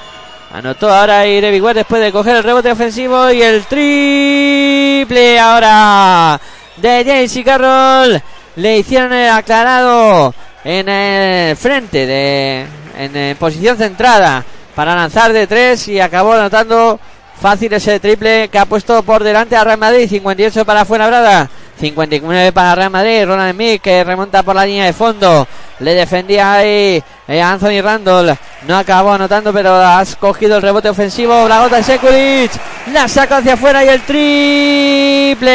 [0.53, 6.40] Anotó ahora Ware después de coger el rebote ofensivo y el triple ahora
[6.76, 8.22] de JC Carroll.
[8.57, 10.35] Le hicieron el aclarado
[10.65, 14.44] en el frente de en posición centrada
[14.76, 16.99] para lanzar de tres y acabó anotando
[17.40, 21.49] fácil ese triple que ha puesto por delante a Real Madrid 58 para Fuenlabrada
[21.80, 23.26] 59 para Real Madrid.
[23.26, 25.48] Ronald Smith que remonta por la línea de fondo.
[25.80, 28.38] Le defendía ahí eh, Anthony Randall.
[28.68, 31.48] No acabó anotando, pero has cogido el rebote ofensivo.
[31.48, 32.52] La gota de Sekulic.
[32.94, 35.52] La saca hacia afuera y el triple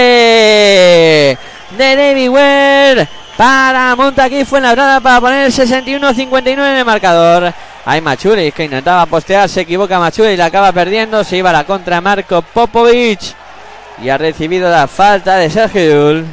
[1.76, 3.08] de David Ware
[3.38, 7.54] para Montaquí fue en la brada para poner el 61-59 en el marcador.
[7.84, 11.22] Hay Machuris que intentaba postear, se equivoca Machuris y la acaba perdiendo.
[11.22, 13.20] Se iba a la contra Marco Popovic
[14.02, 16.26] y ha recibido la falta de Sergio Yul.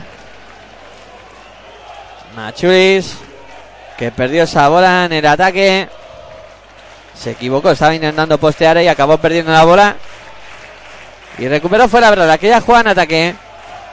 [2.36, 3.18] Machuris
[3.99, 5.88] que perdió esa bola en el ataque.
[7.14, 9.95] Se equivocó, estaba intentando postear y acabó perdiendo la bola.
[11.38, 13.36] Y recuperó fuera la que ya juega en ataque.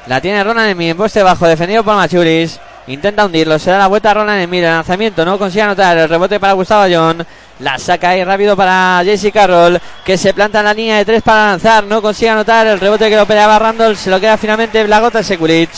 [0.07, 2.59] La tiene Emil en poste bajo, defendido por Machuris.
[2.89, 4.65] Intenta hundirlo, se da la vuelta a Roland Emil.
[4.65, 5.97] El lanzamiento no consigue anotar.
[5.97, 7.25] El rebote para Gustavo John.
[7.61, 9.81] La saca ahí rápido para Jesse Carroll.
[10.05, 11.85] Que se planta en la línea de tres para lanzar.
[11.85, 12.67] No consigue anotar.
[12.67, 13.97] El rebote que lo peleaba Randall.
[13.97, 15.71] Se lo queda finalmente la gota Sekulic.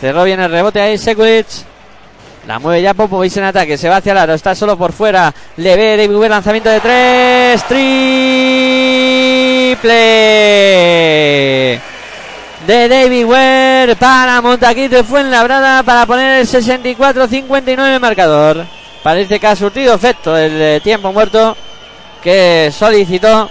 [0.00, 1.46] Cerró bien el rebote ahí Sekulic.
[2.48, 3.78] La mueve ya Popovic en ataque.
[3.78, 4.34] Se va hacia el aro.
[4.34, 5.32] Está solo por fuera.
[5.56, 7.62] Le ve David Lanzamiento de tres.
[7.64, 7.88] Triple
[12.66, 18.64] de David Ware para Montaquito fue en la brada para poner el 64-59 el marcador.
[19.02, 21.56] Parece que ha surtido efecto el tiempo muerto
[22.22, 23.48] que solicitó.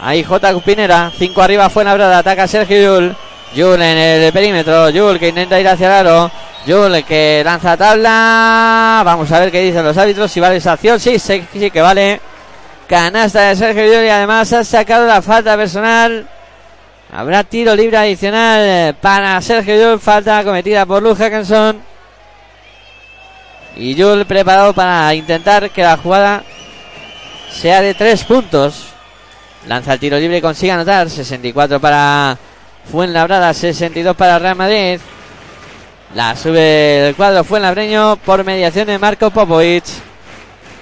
[0.00, 0.52] Ahí J.
[0.54, 3.16] Cupinera, 5 arriba fue en la brada, ataca Sergio Yul.
[3.54, 6.30] Yul en el perímetro, Yul que intenta ir hacia el aro.
[6.66, 9.02] Yul que lanza tabla.
[9.04, 10.30] Vamos a ver qué dicen los árbitros.
[10.30, 12.20] Si vale esa acción, sí, sí, sí que vale.
[12.86, 16.26] Canasta de Sergio Yul y además ha sacado la falta personal
[17.10, 20.00] Habrá tiro libre adicional para Sergio Yul.
[20.00, 21.80] Falta cometida por Luz Hackenson.
[23.76, 26.42] Y Yul preparado para intentar que la jugada
[27.50, 28.88] sea de tres puntos.
[29.66, 31.08] Lanza el tiro libre y consigue anotar.
[31.08, 32.36] 64 para
[32.90, 35.00] Fuenlabrada, 62 para Real Madrid.
[36.14, 39.84] La sube el cuadro Fuenlabreño por mediación de Marco Popovic.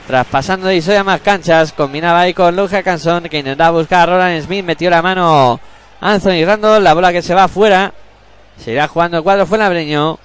[0.08, 1.72] Traspasando de Isoya más canchas.
[1.72, 4.64] Combinaba ahí con Luz Hackenson que intentaba buscar a Roland Smith.
[4.64, 5.60] Metió la mano
[6.00, 7.92] Anthony Randall, la bola que se va afuera.
[8.58, 10.18] Se irá jugando el cuadro fue Labreño.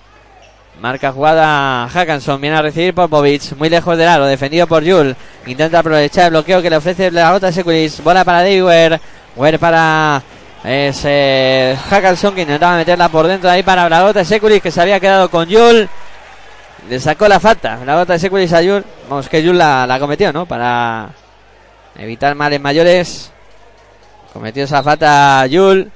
[0.80, 5.16] Marca jugada Hackanson, viene a recibir Popovic, muy lejos del aro, defendido por Jul.
[5.46, 8.04] Intenta aprovechar el bloqueo que le ofrece la bota Securis.
[8.04, 9.00] Bola para David
[9.36, 9.60] Ware.
[9.60, 10.24] para
[10.64, 15.00] ese Hackanson que intentaba meterla por dentro ahí para la gota Securis que se había
[15.00, 15.88] quedado con Jul.
[16.90, 18.84] Le sacó la falta, la gota de Securis a Jul.
[19.08, 20.48] Vamos, que Jul la, la cometió, ¿no?
[20.48, 21.10] Para
[21.96, 23.32] evitar males mayores.
[24.34, 25.92] Cometió esa falta Yul.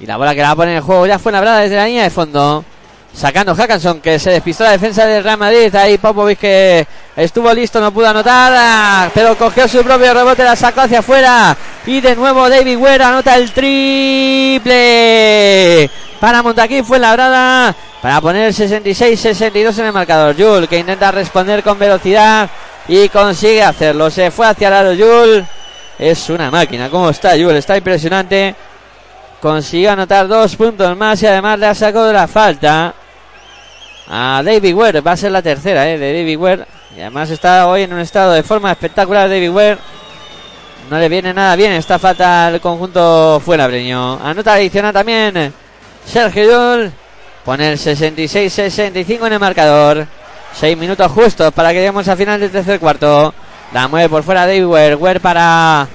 [0.00, 1.76] Y la bola que la va a poner en el juego ya fue labrada desde
[1.76, 2.64] la línea de fondo.
[3.12, 5.74] Sacando Hackanson que se despistó la defensa del Real Madrid.
[5.74, 6.86] Ahí Popovic que
[7.16, 9.10] estuvo listo, no pudo anotar.
[9.14, 11.56] Pero cogió su propio rebote, la sacó hacia afuera.
[11.86, 14.70] Y de nuevo David Ware anota el triple.
[16.20, 17.74] Para Montaquín fue labrada.
[18.02, 20.36] para poner el 66-62 en el marcador.
[20.36, 22.50] Yul que intenta responder con velocidad
[22.86, 24.10] y consigue hacerlo.
[24.10, 25.46] Se fue hacia el aro Yul.
[25.98, 26.88] Es una máquina.
[26.88, 27.56] ¿Cómo está Yul?
[27.56, 28.54] Está impresionante.
[29.40, 32.94] Consiguió anotar dos puntos más y además le ha sacado la falta
[34.08, 35.00] a David Ware.
[35.00, 36.66] Va a ser la tercera eh, de David Ware.
[36.96, 39.78] Y además está hoy en un estado de forma espectacular David Ware.
[40.88, 44.20] No le viene nada bien esta falta al conjunto fuenabreño.
[44.24, 45.52] Anota adicional también
[46.06, 46.92] Sergio Yul.
[47.44, 50.06] Pone el 66-65 en el marcador.
[50.54, 53.34] Seis minutos justos para que lleguemos al final del tercer cuarto.
[53.72, 54.94] La mueve por fuera Ware.
[54.94, 55.86] Ware para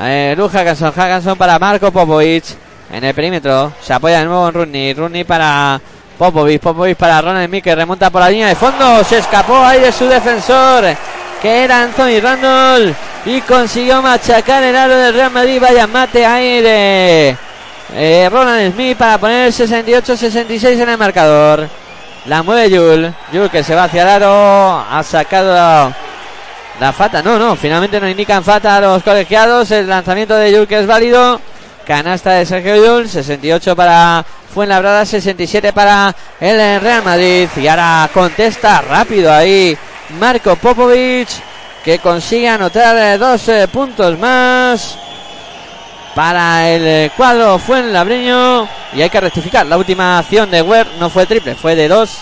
[0.00, 1.36] eh, Lu Hackanson.
[1.36, 2.44] para Marco Popovic.
[2.90, 3.72] En el perímetro.
[3.82, 4.94] Se apoya de nuevo en Runny.
[4.94, 5.80] Runny para
[6.16, 6.60] Popovic.
[6.60, 9.04] Popovic para Ronald que remonta por la línea de fondo.
[9.04, 10.84] Se escapó ahí de su defensor.
[11.42, 12.94] Que era Anthony Randall.
[13.26, 15.60] Y consiguió machacar el aro del Real Madrid.
[15.60, 17.36] Vaya mate aire.
[17.94, 21.68] Eh, Ronald Smith para poner 68-66 en el marcador.
[22.24, 23.14] La mueve Yul.
[23.32, 24.84] Yul que se va hacia el aro.
[24.90, 25.92] Ha sacado
[26.80, 27.22] la, falta.
[27.22, 27.56] No, no.
[27.56, 29.70] Finalmente no indican falta a los colegiados.
[29.70, 31.40] El lanzamiento de Yul que es válido.
[31.86, 33.08] Canasta de Sergio Yul.
[33.08, 35.04] 68 para Fuenlabrada.
[35.04, 37.48] 67 para el Real Madrid.
[37.56, 39.76] Y ahora contesta rápido ahí
[40.18, 41.28] Marco Popovic.
[41.84, 44.98] Que consigue anotar dos eh, puntos más
[46.18, 49.64] para el eh, cuadro fue en Labreño y hay que rectificar.
[49.66, 52.18] La última acción de Ware no fue triple, fue de dos.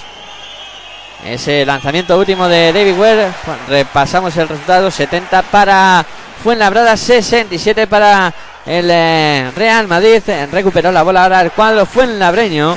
[1.24, 3.28] Ese lanzamiento último de David Ware.
[3.68, 6.04] Repasamos el resultado: 70 para
[6.42, 8.32] Fuenlabrada, 67 para
[8.66, 10.22] el eh, Real Madrid.
[10.52, 12.76] Recuperó la bola ahora el cuadro Fuenlabreño.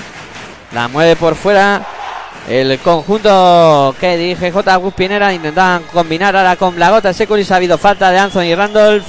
[0.71, 1.81] La mueve por fuera.
[2.47, 4.79] El conjunto que dirige J.
[4.91, 7.51] Pinera intentaban combinar ahora con la gota Securis.
[7.51, 9.05] Ha habido falta de Anthony Randolph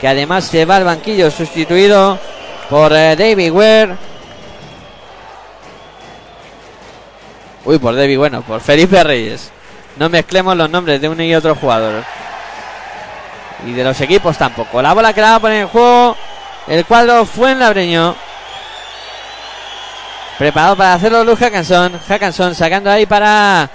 [0.00, 2.18] que además se va al banquillo sustituido
[2.70, 4.09] por eh, David Ware.
[7.64, 9.50] Uy, por David, bueno, por Felipe Reyes.
[9.96, 12.02] No mezclemos los nombres de uno y otro jugador.
[13.66, 14.80] Y de los equipos tampoco.
[14.80, 16.16] La bola que la va a poner en juego.
[16.66, 18.14] El cuadro fue en Labreño.
[20.38, 22.00] Preparado para hacerlo Luz Hackanson.
[22.08, 23.68] Hackanson sacando ahí para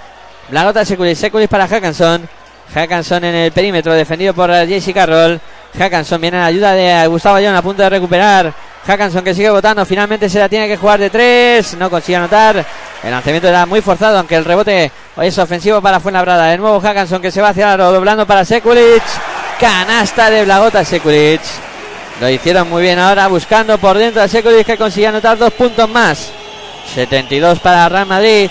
[0.48, 1.16] Blagota Seculis.
[1.16, 2.28] Seculis para Hackanson.
[2.74, 5.40] Hackanson en el perímetro defendido por JC Carroll.
[5.78, 8.52] Hackanson viene a la ayuda de Gustavo Ayón a punto de recuperar.
[8.86, 9.84] Hackanson que sigue votando.
[9.84, 11.76] Finalmente se la tiene que jugar de tres.
[11.76, 12.64] No consigue anotar.
[13.02, 14.90] El lanzamiento era muy forzado, aunque el rebote
[15.20, 16.46] es ofensivo para Fuenlabrada.
[16.46, 19.02] De nuevo Hackanson que se va hacia lo doblando para Sekulic.
[19.58, 21.40] Canasta de Blagota Sekulic.
[22.20, 25.88] Lo hicieron muy bien ahora buscando por dentro a Sekulic que consigue anotar dos puntos
[25.88, 26.30] más.
[26.94, 28.48] 72 para Real Madrid.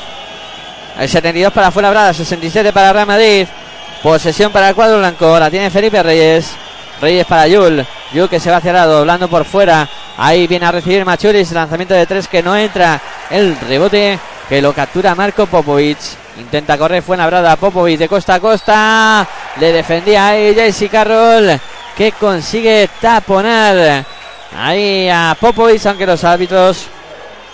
[0.99, 2.13] El 72 para Fuenlabrada.
[2.13, 3.47] 67 para Real Madrid.
[4.03, 5.39] Posesión para el cuadro blanco.
[5.39, 6.51] La tiene Felipe Reyes.
[7.01, 7.85] Reyes para Yul.
[8.15, 9.89] Yul que se va hacia el lado, doblando por fuera.
[10.17, 11.51] Ahí viene a recibir Machuris.
[11.51, 13.01] Lanzamiento de tres que no entra.
[13.29, 14.17] El rebote
[14.47, 15.97] que lo captura Marco Popovic.
[16.37, 19.27] Intenta correr, fue brada Popovic de costa a costa.
[19.59, 21.59] Le defendía ahí Jesse Carroll.
[21.97, 24.05] Que consigue taponar
[24.57, 25.85] ahí a Popovic.
[25.85, 26.85] Aunque los árbitros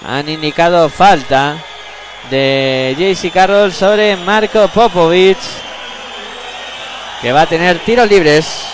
[0.08, 1.56] han indicado falta
[2.30, 5.40] de JC Carroll sobre Marco Popovic.
[7.20, 8.72] Que va a tener tiros libres.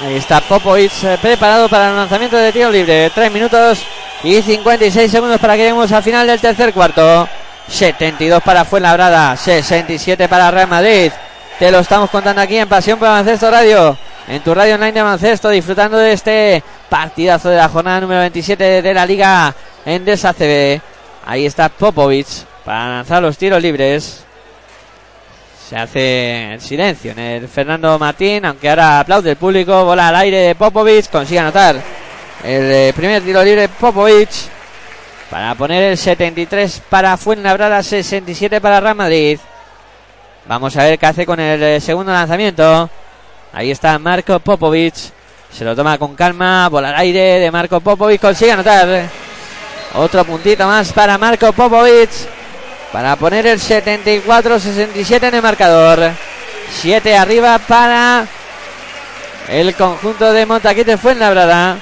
[0.00, 3.10] Ahí está Popovic eh, preparado para el lanzamiento de tiro libre.
[3.12, 3.82] 3 minutos
[4.22, 7.28] y 56 segundos para que lleguemos al final del tercer cuarto.
[7.66, 11.10] 72 para Fuenlabrada, 67 para Real Madrid.
[11.58, 13.98] Te lo estamos contando aquí en Pasión por Baloncesto Radio.
[14.28, 18.82] En tu radio online de baloncesto, disfrutando de este partidazo de la jornada número 27
[18.82, 19.52] de la Liga
[19.84, 20.80] Endesa CB.
[21.26, 22.26] Ahí está Popovic
[22.64, 24.27] para lanzar los tiros libres.
[25.68, 29.84] Se hace silencio en el Fernando Martín, aunque ahora aplaude el público.
[29.84, 31.76] Bola al aire de Popovic, consigue anotar
[32.42, 34.30] el eh, primer tiro libre Popovic
[35.28, 39.38] para poner el 73 para Fuenlabrada, 67 para Real Madrid.
[40.46, 42.88] Vamos a ver qué hace con el eh, segundo lanzamiento.
[43.52, 44.94] Ahí está Marco Popovic.
[45.52, 46.70] Se lo toma con calma.
[46.70, 48.22] Bola al aire de Marco Popovic.
[48.22, 49.10] Consigue anotar.
[49.96, 52.37] Otro puntito más para Marco Popovic
[52.92, 56.10] para poner el 74-67 en el marcador.
[56.70, 58.26] 7 arriba para
[59.48, 61.76] el conjunto de Montaquite Fuenlabrada.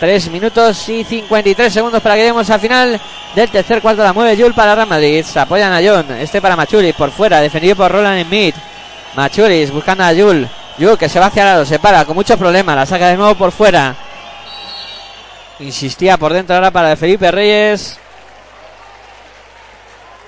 [0.00, 3.00] 3 minutos y 53 segundos para que lleguemos al final
[3.34, 4.02] del tercer cuarto.
[4.02, 5.24] La mueve Yul para Real Madrid.
[5.24, 6.10] Se apoyan a John.
[6.18, 7.40] Este para Machuris por fuera.
[7.40, 8.54] Defendido por Roland Smith.
[9.14, 10.48] Machuris buscando a Yul.
[10.78, 11.64] Yul que se va hacia el lado.
[11.64, 12.74] Se para con muchos problemas.
[12.74, 13.94] La saca de nuevo por fuera.
[15.60, 18.00] Insistía por dentro ahora para Felipe Reyes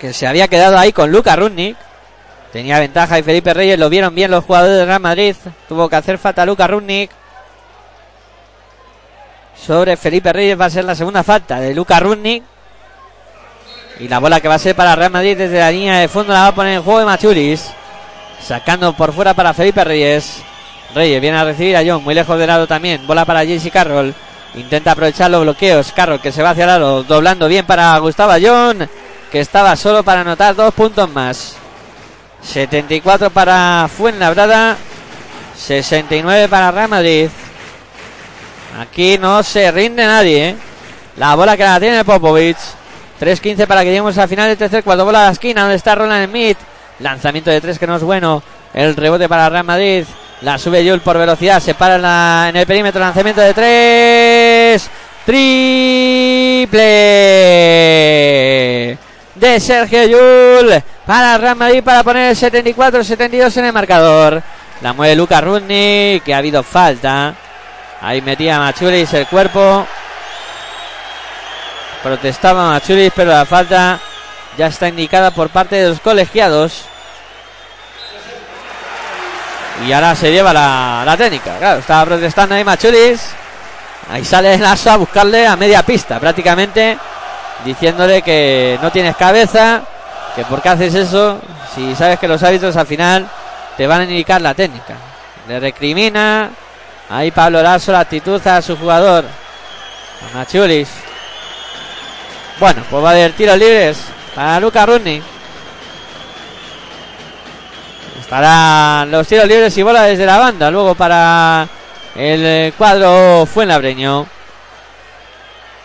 [0.05, 1.79] que se había quedado ahí con Luca Rudnick.
[2.53, 5.35] Tenía ventaja y Felipe Reyes lo vieron bien los jugadores de Real Madrid.
[5.67, 7.11] Tuvo que hacer falta Luca Rudnick.
[9.57, 10.61] sobre Felipe Reyes.
[10.61, 12.43] Va a ser la segunda falta de Luca Rudnick.
[13.99, 16.35] Y la bola que va a ser para Real Madrid desde la línea de fondo
[16.35, 17.71] la va a poner en juego de Machulis.
[18.43, 20.43] Sacando por fuera para Felipe Reyes.
[20.95, 23.07] Reyes viene a recibir a John, muy lejos de lado también.
[23.07, 24.15] Bola para JC Carroll.
[24.55, 25.93] Intenta aprovechar los bloqueos.
[25.93, 28.87] Carroll que se va hacia el lado, doblando bien para Gustavo John,
[29.35, 31.57] que estaba solo para anotar dos puntos más.
[32.41, 34.77] 74 para Fuenlabrada,
[35.57, 37.29] 69 para Real Madrid.
[38.79, 40.51] Aquí no se rinde nadie.
[40.51, 40.57] ¿eh?
[41.17, 42.57] La bola que la tiene Popovic.
[43.21, 45.05] 3-15 para que lleguemos al final del tercer cuarto.
[45.05, 46.59] Bola a la esquina donde está Roland Smith.
[47.01, 48.41] Lanzamiento de tres que no es bueno.
[48.73, 50.05] El rebote para Real Madrid.
[50.43, 51.59] La sube Yul por velocidad.
[51.59, 53.01] Se para en, en el perímetro.
[53.01, 54.89] Lanzamiento de tres.
[55.27, 56.75] Triple
[59.35, 64.43] de Sergio Yul para Real Madrid para poner el 74-72 en el marcador.
[64.81, 67.35] La mueve Lucas Rudni, que ha habido falta.
[68.01, 69.87] Ahí metía Machulis el cuerpo.
[72.03, 73.99] Protestaba Machulis, pero la falta
[74.59, 76.85] ya está indicada por parte de los colegiados.
[79.87, 81.57] Y ahora se lleva la, la técnica.
[81.59, 83.21] Claro, estaba protestando ahí Machulis.
[84.11, 86.99] Ahí sale Lasso a buscarle a media pista, prácticamente
[87.65, 89.83] diciéndole que no tienes cabeza,
[90.35, 91.41] que por qué haces eso,
[91.75, 93.27] si sabes que los árbitros al final
[93.77, 94.95] te van a indicar la técnica.
[95.49, 96.51] Le recrimina
[97.09, 100.89] ahí Pablo Lasso la actitud a su jugador, a Machulis.
[102.59, 103.99] Bueno, pues va a haber tiros libres
[104.35, 105.23] para Luca Rudni.
[108.21, 110.71] Estarán los tiros libres y bola desde la banda.
[110.71, 111.69] Luego para
[112.15, 114.27] el cuadro Fuenlabreño.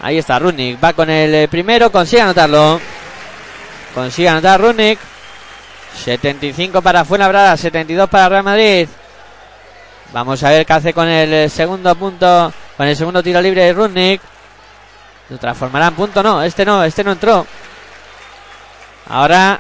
[0.01, 0.81] Ahí está Rudnick.
[0.84, 1.91] Va con el eh, primero.
[1.91, 2.80] Consigue anotarlo.
[3.93, 4.99] Consigue anotar Rudnick.
[6.03, 7.57] 75 para Fuenlabrada.
[7.57, 8.88] 72 para Real Madrid.
[10.13, 12.53] Vamos a ver qué hace con el eh, segundo punto.
[12.77, 14.21] Con el segundo tiro libre de Rudnick.
[15.30, 16.23] Lo transformará en punto.
[16.23, 16.84] No, este no.
[16.84, 17.45] Este no entró.
[19.09, 19.59] Ahora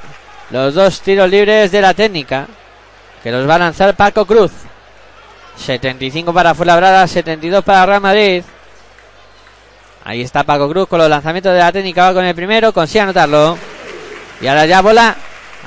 [0.51, 2.47] los dos tiros libres de la técnica.
[3.21, 4.51] Que los va a lanzar Paco Cruz.
[5.57, 7.05] 75 para Fuenlabrada.
[7.07, 8.43] 72 para Real Madrid.
[10.09, 12.05] Ahí está Paco Cruz con los lanzamientos de la técnica.
[12.05, 13.55] Va con el primero, consigue anotarlo.
[14.41, 15.15] Y ahora ya bola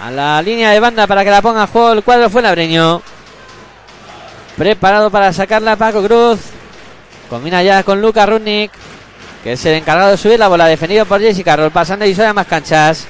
[0.03, 3.03] a la línea de banda para que la ponga a juego el cuadro Fuenlabreño.
[4.57, 6.41] Preparado para sacarla Paco Cruz.
[7.31, 8.73] Combina ya con Luca Rudnick,
[9.45, 12.33] que es el encargado de subir la bola, defendido por Jesse Carroll, pasando y a
[12.33, 13.07] más canchas.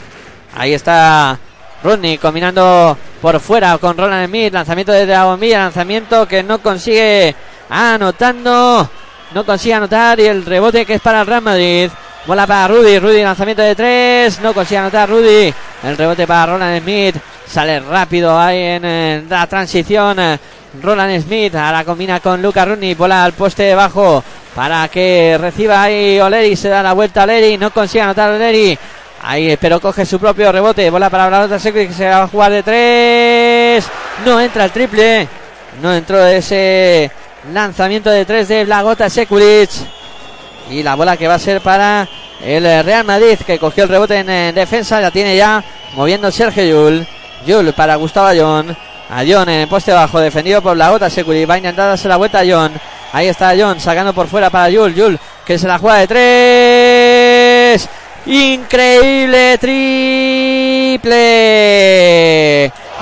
[0.54, 1.38] Ahí está
[1.82, 4.52] Rudnick combinando por fuera con Roland Smith.
[4.52, 7.34] Lanzamiento desde la bombilla, lanzamiento que no consigue
[7.70, 8.90] anotando.
[9.34, 11.90] No consigue anotar y el rebote que es para el Real Madrid.
[12.26, 15.52] Bola para Rudy, Rudy lanzamiento de tres, no consigue anotar Rudy.
[15.82, 20.18] El rebote para Roland Smith, sale rápido ahí en, la transición.
[20.20, 20.38] eh,
[20.80, 24.22] Roland Smith ahora combina con Luca Rooney, bola al poste de bajo
[24.54, 28.78] para que reciba ahí Oleri, se da la vuelta a Oleri, no consigue anotar Oleri.
[29.24, 32.52] Ahí, pero coge su propio rebote, bola para Blanota Secret que se va a jugar
[32.52, 33.88] de tres.
[34.24, 35.28] No entra el triple,
[35.80, 37.10] no entró ese
[37.51, 39.70] lanzamiento de tres de Blagota Sekulic.
[40.70, 42.09] Y la bola que va a ser para
[42.43, 45.62] el Real Madrid, que cogió el rebote en, defensa, la tiene ya
[45.94, 47.06] moviendo Sergio Yul.
[47.47, 48.77] Yul para Gustavo Ayón.
[49.10, 51.48] Ayón en el poste bajo, defendido por Blagota Sekulic.
[51.48, 52.73] Va a intentar darse la vuelta a Ayón.
[53.12, 54.94] Ahí está Ayón, sacando por fuera para Yul.
[54.94, 57.89] Yul, que se la juega de tres.
[58.24, 61.12] Increíble triple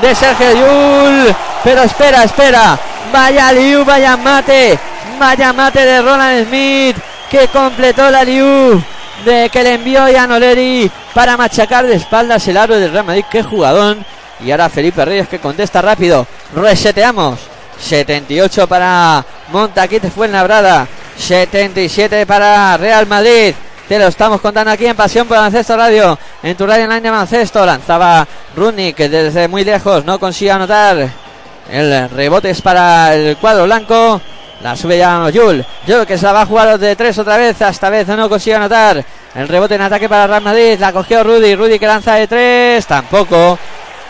[0.01, 1.35] de Sergio Yul.
[1.63, 2.79] Pero espera, espera.
[3.13, 4.79] Vaya Liu, vaya mate.
[5.19, 6.97] Vaya mate de Roland Smith.
[7.31, 8.83] Que completó la Liu.
[9.25, 13.25] De que le envió Jan Oleri para machacar de espaldas el aro del Real Madrid.
[13.31, 14.05] Qué jugadón.
[14.45, 16.27] Y ahora Felipe Reyes que contesta rápido.
[16.55, 17.39] Reseteamos.
[17.79, 20.87] 78 para Montaquite Fuenlabrada.
[21.17, 23.55] 77 para Real Madrid.
[23.89, 26.19] Te lo estamos contando aquí en Pasión por Baloncesto Radio.
[26.43, 27.67] En tu radio online de baloncesto.
[27.67, 28.27] Lanzaba
[28.57, 31.30] Rudnick que desde muy lejos no consigue anotar.
[31.71, 34.21] El rebote es para el cuadro blanco.
[34.63, 35.65] La sube ya Yul.
[35.87, 37.61] Yul que se la va a jugar de tres otra vez.
[37.61, 39.03] Esta vez no consigue anotar.
[39.35, 40.79] El rebote en ataque para Real Madrid.
[40.79, 41.55] La cogió Rudy.
[41.55, 42.87] Rudy que lanza de tres.
[42.87, 43.59] Tampoco.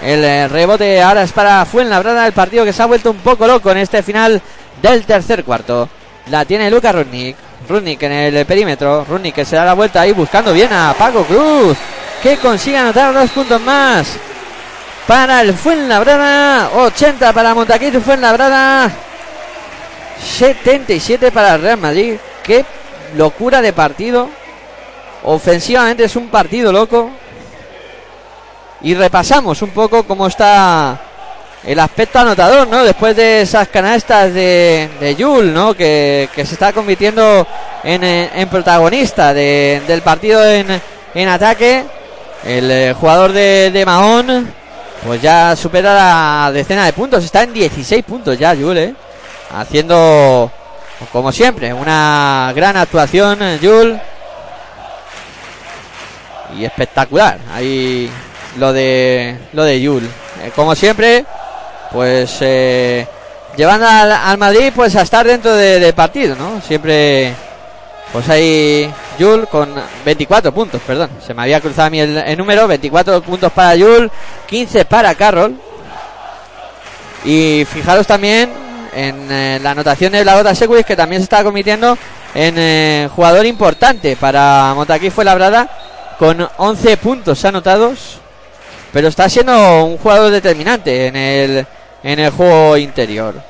[0.02, 2.26] El eh, rebote ahora es para Fuenlabrada.
[2.26, 4.40] El partido que se ha vuelto un poco loco en este final
[4.80, 5.88] del tercer cuarto.
[6.30, 7.36] La tiene Luca Rudnick.
[7.68, 9.04] Rudnick en el perímetro.
[9.04, 11.76] Rudnick que se da la vuelta ahí buscando bien a Paco Cruz.
[12.22, 14.18] Que consigue anotar dos puntos más.
[15.10, 16.70] Para el Fuenlabrada.
[16.72, 18.88] 80 para Montaquito Fuenlabrada.
[20.22, 22.14] 77 para el Real Madrid.
[22.44, 22.64] Qué
[23.16, 24.28] locura de partido.
[25.24, 27.10] Ofensivamente es un partido loco.
[28.82, 31.00] Y repasamos un poco cómo está
[31.64, 32.84] el aspecto anotador, ¿no?
[32.84, 35.74] Después de esas canastas de, de Yul, ¿no?
[35.74, 37.44] Que, se está convirtiendo
[37.82, 41.84] en, en protagonista de- del partido en, ataque.
[42.44, 44.59] El eh, jugador de Mahón,
[45.06, 47.24] pues ya supera la decena de puntos.
[47.24, 48.94] Está en 16 puntos ya, Yul, ¿eh?
[49.56, 50.50] Haciendo,
[51.12, 53.98] como siempre, una gran actuación, Yul.
[56.56, 57.38] Y espectacular.
[57.52, 58.10] Ahí
[58.58, 60.04] lo de lo de Yul.
[60.42, 61.24] Eh, como siempre,
[61.92, 63.06] pues eh,
[63.56, 66.60] llevando al, al Madrid pues a estar dentro de- del partido, ¿no?
[66.60, 67.32] Siempre
[68.12, 69.72] pues ahí Yul con
[70.04, 71.10] 24 puntos, perdón.
[71.24, 72.66] Se me había cruzado a mí el, número.
[72.66, 74.10] 24 puntos para Yul,
[74.46, 75.56] 15 para Carroll.
[77.24, 78.50] Y fijaros también
[78.92, 81.96] en eh, la anotación de Blagota Securis que también se está convirtiendo
[82.34, 85.68] en eh, jugador importante para Montaquí fue labrada
[86.18, 88.18] con 11 puntos anotados.
[88.92, 91.66] Pero está siendo un jugador determinante en el,
[92.02, 93.40] en el juego interior.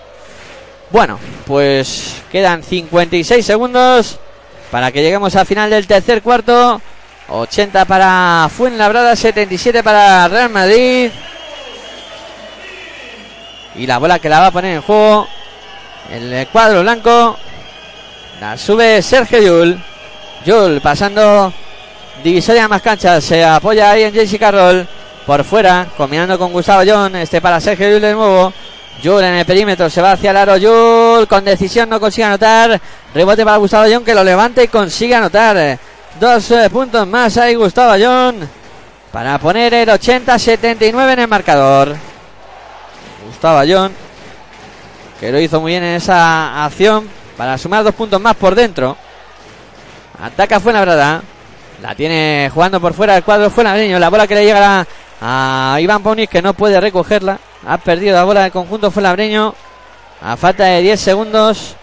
[0.91, 4.19] Bueno, pues quedan 56 segundos
[4.71, 6.81] para que lleguemos al final del tercer cuarto.
[7.29, 11.11] 80 para Fuenlabrada, 77 para Real Madrid.
[13.77, 15.29] Y la bola que la va a poner en juego
[16.11, 17.37] el cuadro blanco.
[18.41, 19.81] La sube Sergio Yul.
[20.45, 21.53] Yul pasando
[22.25, 23.23] divisoria más canchas.
[23.23, 24.87] Se apoya ahí en JC Carroll.
[25.27, 27.15] Por fuera, combinando con Gustavo John.
[27.17, 28.53] Este para Sergio Yul de nuevo.
[29.03, 30.57] Yul en el perímetro, se va hacia el aro.
[30.57, 32.81] Yul con decisión no consigue anotar.
[33.15, 35.79] Rebote para Gustavo John que lo levanta y consigue anotar.
[36.19, 38.37] Dos eh, puntos más ahí Gustavo John.
[39.11, 41.97] Para poner el 80-79 en el marcador.
[43.27, 43.93] Gustavo John.
[45.19, 47.09] Que lo hizo muy bien en esa acción.
[47.37, 48.97] Para sumar dos puntos más por dentro.
[50.23, 51.23] Ataca Fuenlabrada.
[51.81, 53.99] La tiene jugando por fuera el cuadro Fuenlabreño.
[53.99, 54.85] La bola que le llega
[55.23, 57.39] a, a Iván Ponis que no puede recogerla.
[57.67, 59.55] Ha perdido la bola del conjunto Fuenlabreño.
[60.23, 61.77] A falta de 10 segundos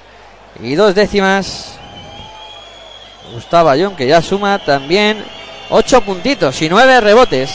[0.62, 1.74] y dos décimas.
[3.34, 5.24] Gustavo Ayón que ya suma también
[5.70, 7.52] 8 puntitos y 9 rebotes.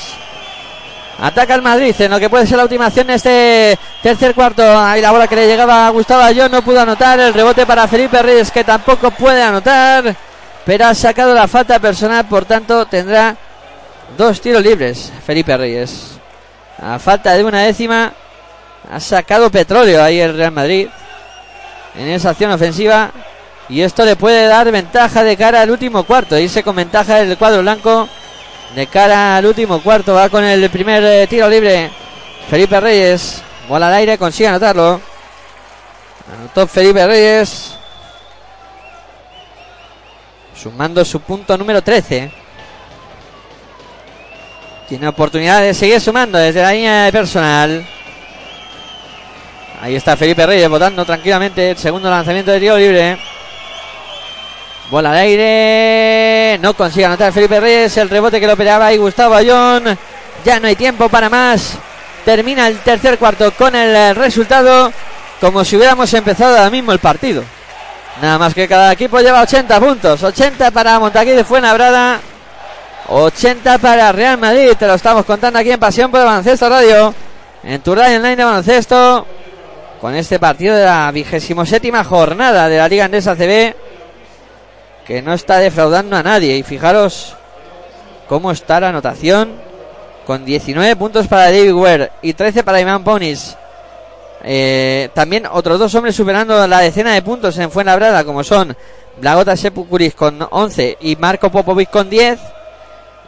[1.20, 4.62] Ataca el Madrid en lo que puede ser la última acción de este tercer cuarto.
[4.78, 7.19] Ahí la bola que le llegaba a Gustavo Ayón no pudo anotar.
[7.20, 10.16] El rebote para Felipe Reyes que tampoco puede anotar.
[10.65, 13.36] Pero ha sacado la falta personal, por tanto tendrá
[14.16, 16.22] dos tiros libres Felipe Reyes.
[16.82, 18.12] A falta de una décima
[18.90, 20.88] ha sacado petróleo ahí el Real Madrid
[21.96, 23.12] en esa acción ofensiva.
[23.68, 26.36] Y esto le puede dar ventaja de cara al último cuarto.
[26.36, 28.09] Irse con ventaja el cuadro blanco
[28.74, 30.14] de cara al último cuarto.
[30.14, 31.90] Va con el primer eh, tiro libre.
[32.50, 33.42] Felipe Reyes.
[33.68, 35.00] Bola al aire, consigue anotarlo.
[36.36, 37.76] Anotó Felipe Reyes.
[40.60, 42.41] Sumando su punto número 13.
[44.93, 47.82] Tiene oportunidad de seguir sumando desde la línea de personal.
[49.81, 53.16] Ahí está Felipe Reyes votando tranquilamente el segundo lanzamiento de tiro libre.
[54.90, 56.59] Bola al aire.
[56.60, 57.97] No consigue anotar Felipe Reyes.
[57.97, 59.97] El rebote que lo peleaba ahí Gustavo Ayón.
[60.44, 61.78] Ya no hay tiempo para más.
[62.27, 64.93] Termina el tercer cuarto con el resultado
[65.40, 67.43] como si hubiéramos empezado ahora mismo el partido.
[68.20, 70.23] Nada más que cada equipo lleva 80 puntos.
[70.23, 72.20] 80 para Montaquí de Fuenlabrada.
[73.08, 74.72] 80 para Real Madrid.
[74.78, 77.14] Te lo estamos contando aquí en Pasión por Baloncesto Radio.
[77.62, 79.26] En tu radio online de baloncesto.
[80.00, 83.74] Con este partido de la vigésimo séptima jornada de la Liga Andesa CB.
[85.06, 86.56] Que no está defraudando a nadie.
[86.56, 87.36] Y fijaros
[88.28, 89.52] cómo está la anotación.
[90.26, 93.56] Con 19 puntos para David Ware y 13 para Iván Ponis.
[94.44, 98.76] Eh, también otros dos hombres superando la decena de puntos en Fuenlabrada, como son
[99.18, 102.40] Blagota Sepucuris con 11 y Marco Popovic con 10.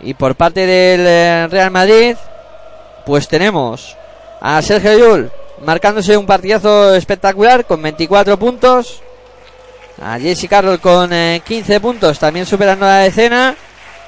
[0.05, 2.15] Y por parte del eh, Real Madrid,
[3.07, 3.97] pues tenemos
[4.41, 5.31] a Sergio Yul
[5.63, 9.01] marcándose un partidazo espectacular con 24 puntos.
[10.03, 13.57] A Jesse Carroll con eh, 15 puntos, también superando la decena.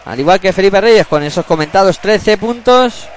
[0.04, 3.08] Al igual que Felipe Reyes con esos comentados 13 puntos.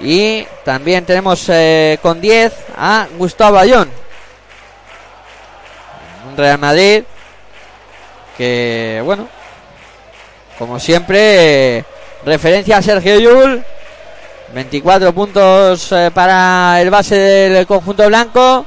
[0.00, 3.88] Y también tenemos eh, con 10 a Gustavo Ayón.
[6.28, 7.04] Un Real Madrid
[8.36, 9.28] que, bueno,
[10.62, 11.84] como siempre,
[12.24, 13.64] referencia a Sergio Yul.
[14.54, 18.64] 24 puntos eh, para el base del conjunto blanco.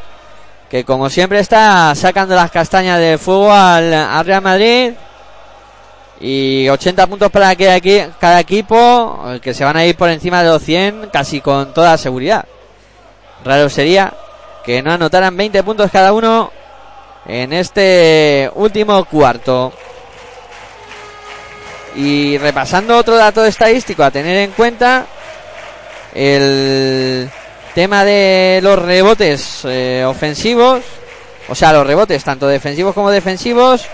[0.70, 4.92] Que como siempre está sacando las castañas de fuego al, al Real Madrid.
[6.20, 10.44] Y 80 puntos para aquí, cada equipo, eh, que se van a ir por encima
[10.44, 12.44] de los 100 casi con toda seguridad.
[13.46, 14.14] Raro sería
[14.66, 16.52] que no anotaran 20 puntos cada uno
[17.26, 19.72] en este último cuarto.
[21.96, 25.06] Y repasando otro dato estadístico a tener en cuenta,
[26.14, 27.30] el
[27.74, 30.84] tema de los rebotes eh, ofensivos,
[31.48, 33.86] o sea, los rebotes tanto defensivos como defensivos,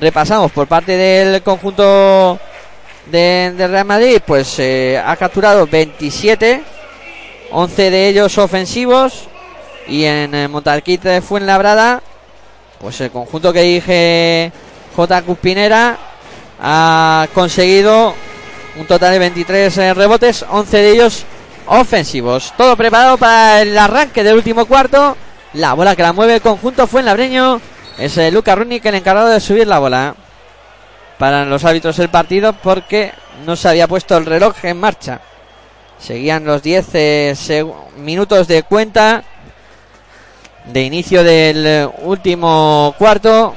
[0.00, 2.38] repasamos por parte del conjunto
[3.06, 6.62] de, Real Madrid, pues eh, ha capturado 27,
[7.50, 9.28] 11 de ellos ofensivos.
[9.86, 12.02] Y en el Montarquit de Fuenlabrada,
[12.80, 14.52] pues el conjunto que dije
[14.96, 15.22] J.
[15.22, 15.98] Cupinera
[16.66, 18.14] ha conseguido
[18.76, 21.24] un total de 23 eh, rebotes, 11 de ellos
[21.66, 22.54] ofensivos.
[22.56, 25.14] Todo preparado para el arranque del último cuarto.
[25.52, 27.60] La bola que la mueve el conjunto fue en Labreño.
[27.98, 30.14] Es eh, Luca Runic el encargado de subir la bola
[31.18, 33.12] para los árbitros del partido porque
[33.44, 35.20] no se había puesto el reloj en marcha.
[35.98, 37.66] Seguían los 10 eh,
[37.98, 39.22] minutos de cuenta
[40.64, 43.54] de inicio del último cuarto.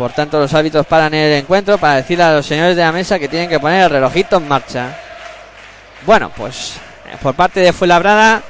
[0.00, 3.18] Por tanto, los árbitros paran el encuentro para decirle a los señores de la mesa
[3.18, 4.96] que tienen que poner el relojito en marcha.
[6.06, 8.40] Bueno, pues eh, por parte de Fuenlabrada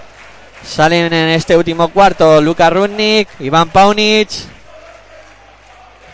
[0.64, 4.28] salen en este último cuarto Luka Rudnik, Iván Paunic,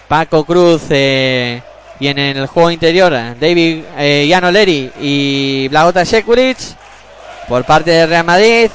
[0.08, 1.60] Paco Cruz eh,
[2.00, 6.56] y en el juego interior David eh, y Blagota Sekuric.
[7.46, 8.70] Por parte de Real Madrid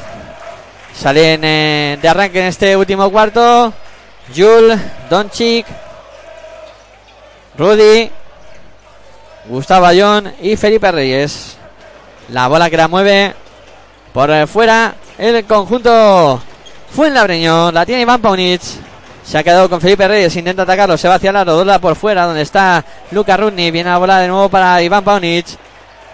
[0.94, 3.74] salen eh, de arranque en este último cuarto
[4.36, 4.80] Jules,
[5.10, 5.66] Doncic,
[7.62, 8.10] Rudy,
[9.46, 11.58] Gustavo Ayón y Felipe Reyes.
[12.30, 13.36] La bola que la mueve
[14.12, 16.42] por fuera el conjunto
[16.90, 17.72] Fuenlabreño.
[17.72, 18.62] La tiene Iván Paunic.
[19.24, 21.96] Se ha quedado con Felipe Reyes, intenta atacarlo, se va hacia el lado, dobla por
[21.96, 25.46] fuera, donde está Luca Rudni, viene a volar de nuevo para Iván Paunic.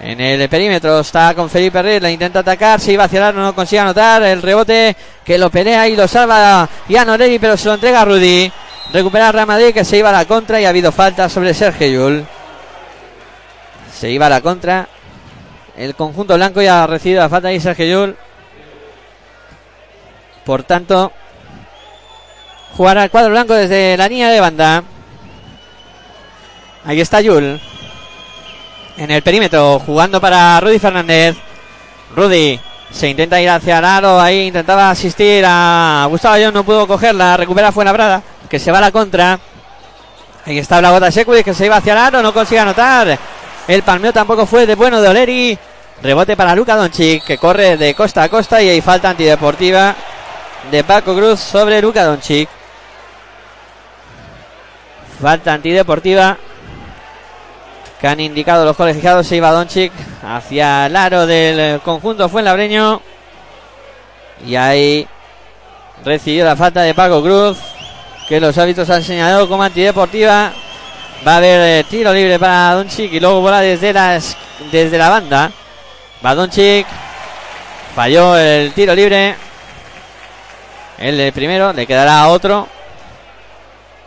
[0.02, 3.40] En el perímetro está con Felipe Reyes, la intenta atacar, se iba hacia el lado,
[3.40, 7.70] no consigue anotar, el rebote que lo pelea y lo salva Jan Leri, pero se
[7.70, 8.52] lo entrega a Rudy.
[8.94, 11.88] Recupera Real Madrid que se iba a la contra y ha habido falta sobre Sergio
[11.88, 12.26] Yul.
[13.94, 14.88] Se iba a la contra.
[15.76, 18.18] El conjunto blanco ya ha recibido la falta de Sergio Yul.
[20.46, 21.12] Por tanto,
[22.76, 24.84] jugará el cuadro blanco desde la línea de banda.
[26.86, 27.60] Ahí está Yul.
[28.96, 31.36] En el perímetro, jugando para Rudy Fernández.
[32.16, 32.60] Rudy
[32.90, 34.20] se intenta ir hacia el.
[34.22, 36.54] Ahí intentaba asistir a Gustavo John.
[36.54, 37.36] No pudo cogerla.
[37.36, 38.24] Recupera Fuenlabrada.
[38.50, 39.40] Que se va a la contra.
[40.46, 42.22] Ahí está Blagota Securis que se iba hacia el aro.
[42.22, 43.18] No consigue anotar.
[43.68, 45.60] El palmeo tampoco fue de bueno de Oleri.
[46.02, 47.24] Rebote para Luca Doncic.
[47.26, 48.62] Que corre de costa a costa.
[48.62, 49.96] Y hay falta antideportiva
[50.72, 52.48] de Paco Cruz sobre Luca Doncic.
[55.22, 56.38] Falta antideportiva
[58.00, 59.28] que han indicado los colegiados.
[59.28, 59.92] Se iba Doncic
[60.24, 63.02] hacia el aro del conjunto Fuenlabreño.
[64.46, 65.08] Y ahí
[66.06, 67.58] recibió la falta de Paco Cruz.
[68.28, 70.52] Que los hábitos han señalado como antideportiva.
[71.26, 74.38] Va a haber eh, tiro libre para Doncic y luego bola desde, las,
[74.72, 75.52] desde la banda.
[76.26, 76.86] Va Doncic.
[77.96, 79.36] Falló el tiro libre.
[80.98, 82.68] El primero, le quedará otro.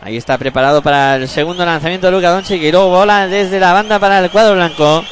[0.03, 3.71] Ahí está preparado para el segundo lanzamiento de Luca Doncic y luego bola desde la
[3.71, 5.03] banda para el cuadro blanco.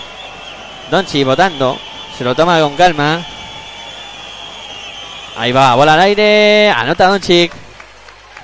[0.89, 1.77] Doncic votando,
[2.17, 3.23] se lo toma con calma.
[5.37, 7.58] Ahí va, bola al aire, anota Doncic.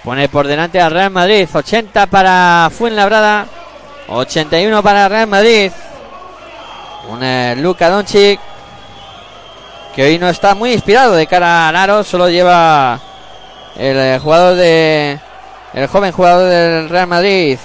[0.06, 3.48] Pone por delante al Real Madrid, 80 para Fuenlabrada,
[4.07, 5.72] 81 para Real Madrid.
[7.10, 8.40] Un eh, Luca Doncic
[9.95, 12.99] que hoy no está muy inspirado de cara al aro, solo lleva
[13.77, 15.19] el eh, jugador de
[15.73, 17.57] el joven jugador del Real Madrid,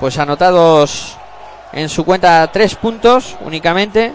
[0.00, 1.18] pues anotados
[1.74, 4.14] en su cuenta tres puntos únicamente.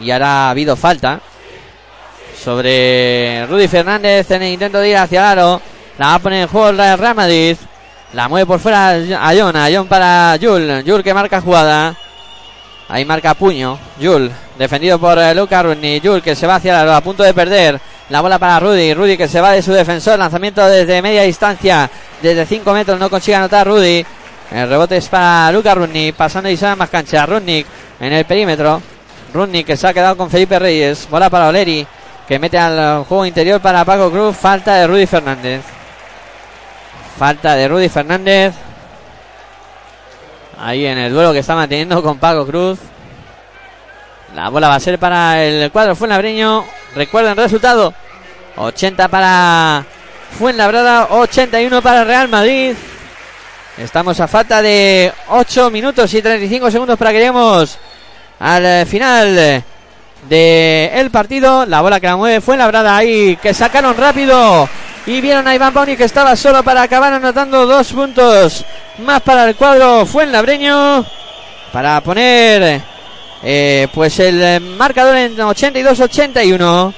[0.00, 1.20] Y ahora ha habido falta
[2.42, 5.71] sobre Rudy Fernández en el intento de ir hacia el aro.
[6.02, 7.56] La va a poner en juego el Real Madrid.
[8.12, 9.54] La mueve por fuera a John.
[9.54, 10.82] A John para Jul.
[10.84, 11.94] Jul que marca jugada.
[12.88, 13.78] Ahí marca puño.
[14.02, 16.00] Jul defendido por eh, Luca Rudney.
[16.00, 17.80] Jul que se va hacia aro a punto de perder.
[18.08, 18.94] La bola para Rudy.
[18.94, 20.18] Rudy que se va de su defensor.
[20.18, 21.88] Lanzamiento desde media distancia.
[22.20, 24.04] Desde 5 metros no consigue anotar Rudy.
[24.50, 26.16] El rebote es para Luca Rudnick.
[26.16, 27.24] Pasando y sale más cancha.
[27.26, 27.64] Rudnick
[28.00, 28.82] en el perímetro.
[29.32, 31.06] Rudnick que se ha quedado con Felipe Reyes.
[31.08, 31.86] Bola para Oleri.
[32.26, 34.36] Que mete al juego interior para Paco Cruz.
[34.36, 35.62] Falta de Rudy Fernández.
[37.18, 38.54] Falta de Rudy Fernández.
[40.58, 42.78] Ahí en el duelo que está manteniendo con Paco Cruz.
[44.34, 46.64] La bola va a ser para el cuadro Fuenlabreño.
[46.94, 47.92] Recuerden el resultado.
[48.56, 49.84] 80 para
[50.38, 52.74] Fuenlabrada, 81 para Real Madrid.
[53.76, 57.78] Estamos a falta de 8 minutos y 35 segundos para que lleguemos
[58.38, 59.64] al final del
[60.28, 61.66] el partido.
[61.66, 64.68] La bola que la mueve Fuenlabrada ahí, que sacaron rápido.
[65.04, 68.64] Y vieron a Iván Boni que estaba solo para acabar anotando dos puntos
[68.98, 71.04] más para el cuadro Fuenlabreño.
[71.72, 72.80] Para poner
[73.42, 76.94] eh, pues el eh, marcador en 82-81.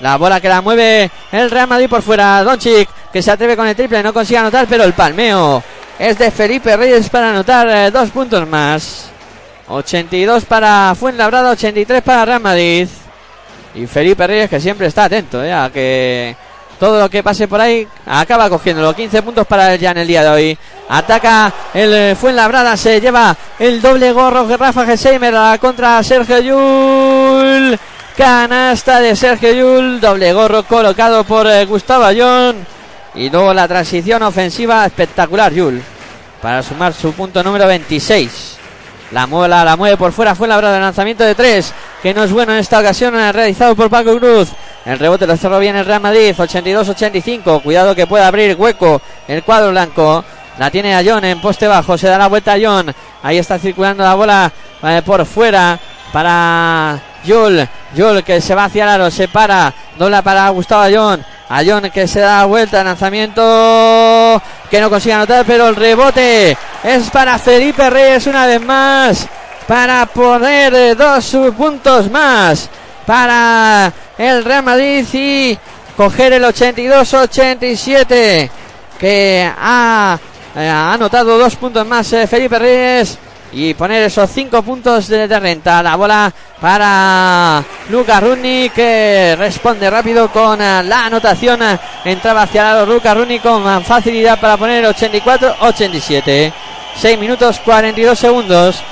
[0.00, 2.44] La bola que la mueve el Real Madrid por fuera.
[2.44, 5.62] Doncic que se atreve con el triple, no consigue anotar, pero el palmeo
[5.98, 9.10] es de Felipe Reyes para anotar eh, dos puntos más.
[9.66, 12.88] 82 para Fuenlabrada, 83 para Real Madrid.
[13.74, 16.36] Y Felipe Reyes que siempre está atento eh, a que
[16.78, 18.94] todo lo que pase por ahí acaba cogiéndolo.
[18.94, 20.58] 15 puntos para él ya en el día de hoy.
[20.88, 27.78] Ataca el eh, Fuenlabrada, se lleva el doble gorro de Rafa Geseimer contra Sergio Yul.
[28.16, 32.56] Canasta de Sergio Yul, doble gorro colocado por eh, Gustavo Ayón.
[33.14, 35.82] Y luego la transición ofensiva espectacular, Yul,
[36.40, 38.57] para sumar su punto número 26.
[39.10, 41.72] La muela la mueve por fuera, fue la de lanzamiento de tres,
[42.02, 44.50] que no es bueno en esta ocasión, realizado por Paco Cruz.
[44.84, 47.62] El rebote lo cerró bien el Real Madrid, 82-85.
[47.62, 50.24] Cuidado que puede abrir hueco el cuadro blanco.
[50.58, 52.92] La tiene a John en poste bajo, se da la vuelta a John.
[53.22, 54.52] Ahí está circulando la bola
[54.82, 55.78] eh, por fuera
[56.12, 57.66] para Yul.
[57.94, 61.24] Yul que se va hacia el aro, se para, dobla para Gustavo Ayón.
[61.48, 67.38] Ayón que se da vuelta, lanzamiento que no consigue anotar, pero el rebote es para
[67.38, 69.26] Felipe Reyes una vez más.
[69.66, 72.70] Para poner dos puntos más
[73.08, 75.58] para el Real Madrid y
[75.96, 78.50] coger el 82-87
[78.98, 80.18] que ha,
[80.54, 83.18] eh, ha anotado dos puntos más eh, Felipe Reyes
[83.52, 85.82] y poner esos cinco puntos de, renta.
[85.82, 91.60] La bola para Luca Runi que responde rápido con eh, la anotación.
[92.04, 96.52] Entraba hacia el lado Luca Runi con facilidad para poner 84-87.
[96.96, 98.82] 6 minutos 42 segundos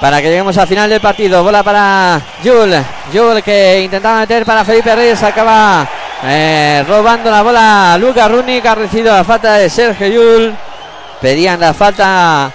[0.00, 1.42] para que lleguemos al final del partido.
[1.42, 2.74] Bola para Jul.
[3.12, 5.22] Jul que intentaba meter para Felipe Reyes.
[5.22, 5.88] Acaba
[6.24, 10.54] eh, robando la bola Luca Runi que ha recibido la falta de Sergio Jul.
[11.20, 12.52] Pedían la falta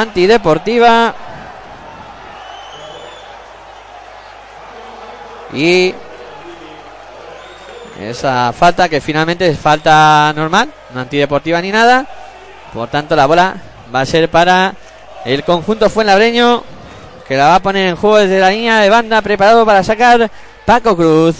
[0.00, 1.14] antideportiva.
[5.52, 5.94] Y
[8.00, 12.06] esa falta que finalmente es falta normal, no antideportiva ni nada.
[12.72, 13.54] Por tanto, la bola
[13.94, 14.74] va a ser para
[15.26, 16.64] el conjunto Fuenlabreño,
[17.28, 20.30] que la va a poner en juego desde la línea de banda, preparado para sacar
[20.64, 21.36] Paco Cruz.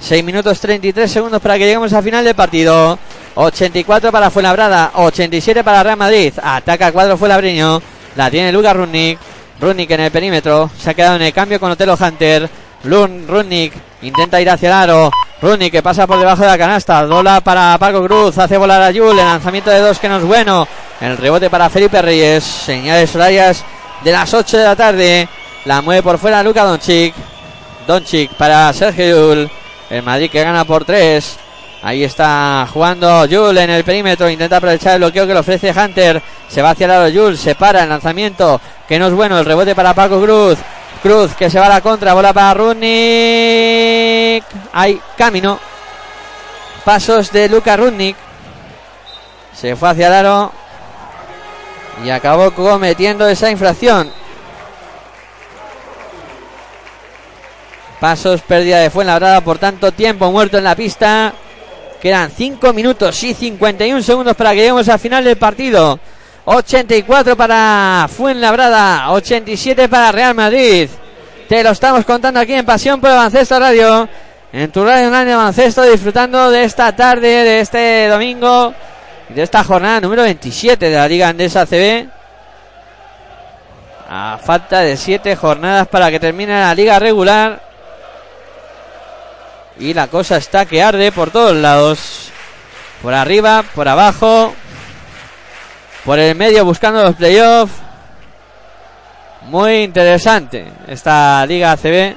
[0.00, 2.98] 6 minutos 33 segundos para que lleguemos al final del partido.
[3.34, 6.32] 84 para Fuenlabrada, 87 para Real Madrid.
[6.42, 7.80] Ataca cuadro Fuenlabreño.
[8.16, 9.18] La tiene Luca Runnik.
[9.60, 10.70] Runnik en el perímetro.
[10.78, 12.48] Se ha quedado en el cambio con Otelo Hunter.
[12.84, 13.72] Runnik
[14.02, 15.10] intenta ir hacia el aro.
[15.40, 17.04] Runnik que pasa por debajo de la canasta.
[17.06, 18.36] Dola para Paco Cruz.
[18.38, 19.18] Hace volar a Yul.
[19.18, 20.66] El lanzamiento de dos que no es bueno.
[21.00, 22.44] El rebote para Felipe Reyes.
[22.44, 23.64] Señales horarias
[24.04, 25.28] de las 8 de la tarde.
[25.64, 27.14] La mueve por fuera Luca Doncic.
[27.86, 29.50] Doncic para Sergio Yul.
[29.88, 31.38] El Madrid que gana por 3.
[31.84, 34.30] Ahí está jugando Yul en el perímetro.
[34.30, 36.22] Intenta aprovechar el bloqueo que le ofrece Hunter.
[36.48, 37.36] Se va hacia el lado Yul.
[37.36, 38.60] Se para el lanzamiento.
[38.86, 39.36] Que no es bueno.
[39.36, 40.58] El rebote para Paco Cruz.
[41.02, 42.14] Cruz que se va a la contra.
[42.14, 44.44] Bola para Rudnick.
[44.72, 45.58] Hay camino.
[46.84, 48.16] Pasos de Luca Rudnick.
[49.52, 50.52] Se fue hacia el aro.
[52.04, 54.08] Y acabó cometiendo esa infracción.
[57.98, 61.32] Pasos, pérdida de Fuenlabrada por tanto tiempo muerto en la pista.
[62.02, 66.00] Quedan 5 minutos y 51 segundos para que lleguemos al final del partido.
[66.46, 70.90] 84 para Fuenlabrada, 87 para Real Madrid.
[71.48, 74.08] Te lo estamos contando aquí en Pasión por Baloncesto Radio.
[74.52, 78.74] En tu radio online de baloncesto, disfrutando de esta tarde, de este domingo,
[79.28, 82.08] de esta jornada número 27 de la Liga Andesa CB.
[84.10, 87.71] A falta de 7 jornadas para que termine la liga regular.
[89.78, 92.30] Y la cosa está que arde por todos lados.
[93.00, 94.54] Por arriba, por abajo.
[96.04, 97.72] Por el medio buscando los playoffs.
[99.42, 102.16] Muy interesante esta Liga ACB.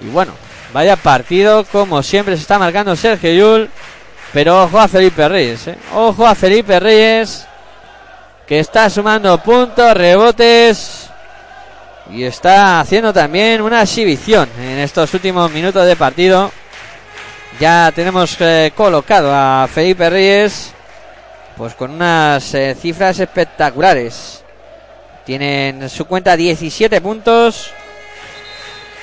[0.00, 0.32] Y bueno,
[0.72, 3.70] vaya partido como siempre se está marcando Sergio Yul.
[4.32, 5.68] Pero ojo a Felipe Reyes.
[5.68, 5.78] ¿eh?
[5.94, 7.46] Ojo a Felipe Reyes.
[8.46, 11.07] Que está sumando puntos, rebotes.
[12.10, 16.50] Y está haciendo también una exhibición en estos últimos minutos de partido.
[17.60, 20.72] Ya tenemos eh, colocado a Felipe Reyes
[21.56, 24.42] pues con unas eh, cifras espectaculares.
[25.26, 27.72] Tiene en su cuenta 17 puntos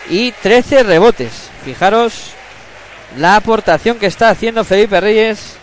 [0.09, 1.49] y 13 rebotes.
[1.63, 2.31] Fijaros
[3.17, 5.57] la aportación que está haciendo Felipe Reyes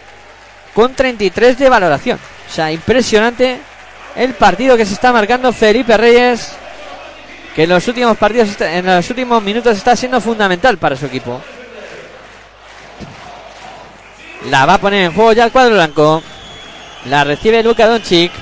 [0.75, 2.19] con 33 de valoración.
[2.49, 3.59] O sea, impresionante
[4.15, 6.53] el partido que se está marcando Felipe Reyes
[7.55, 11.41] que en los últimos partidos, en los últimos minutos está siendo fundamental para su equipo.
[14.51, 16.23] La va a poner en juego ya el cuadro blanco.
[17.07, 18.33] La recibe Luka Doncic.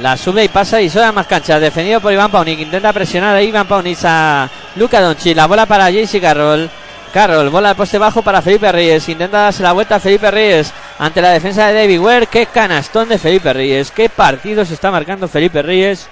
[0.00, 1.58] La sube y pasa y sola más cancha.
[1.58, 2.60] Defendido por Iván Paunik.
[2.60, 5.36] Intenta presionar a Iván Paunik a Luka Doncic.
[5.36, 6.70] La bola para JC Carroll.
[7.12, 9.08] Carroll, bola al poste bajo para Felipe Reyes.
[9.08, 12.26] Intenta darse la vuelta a Felipe Reyes ante la defensa de David Ware.
[12.26, 13.90] Qué canastón de Felipe Reyes.
[13.90, 16.08] Qué partido se está marcando Felipe Reyes.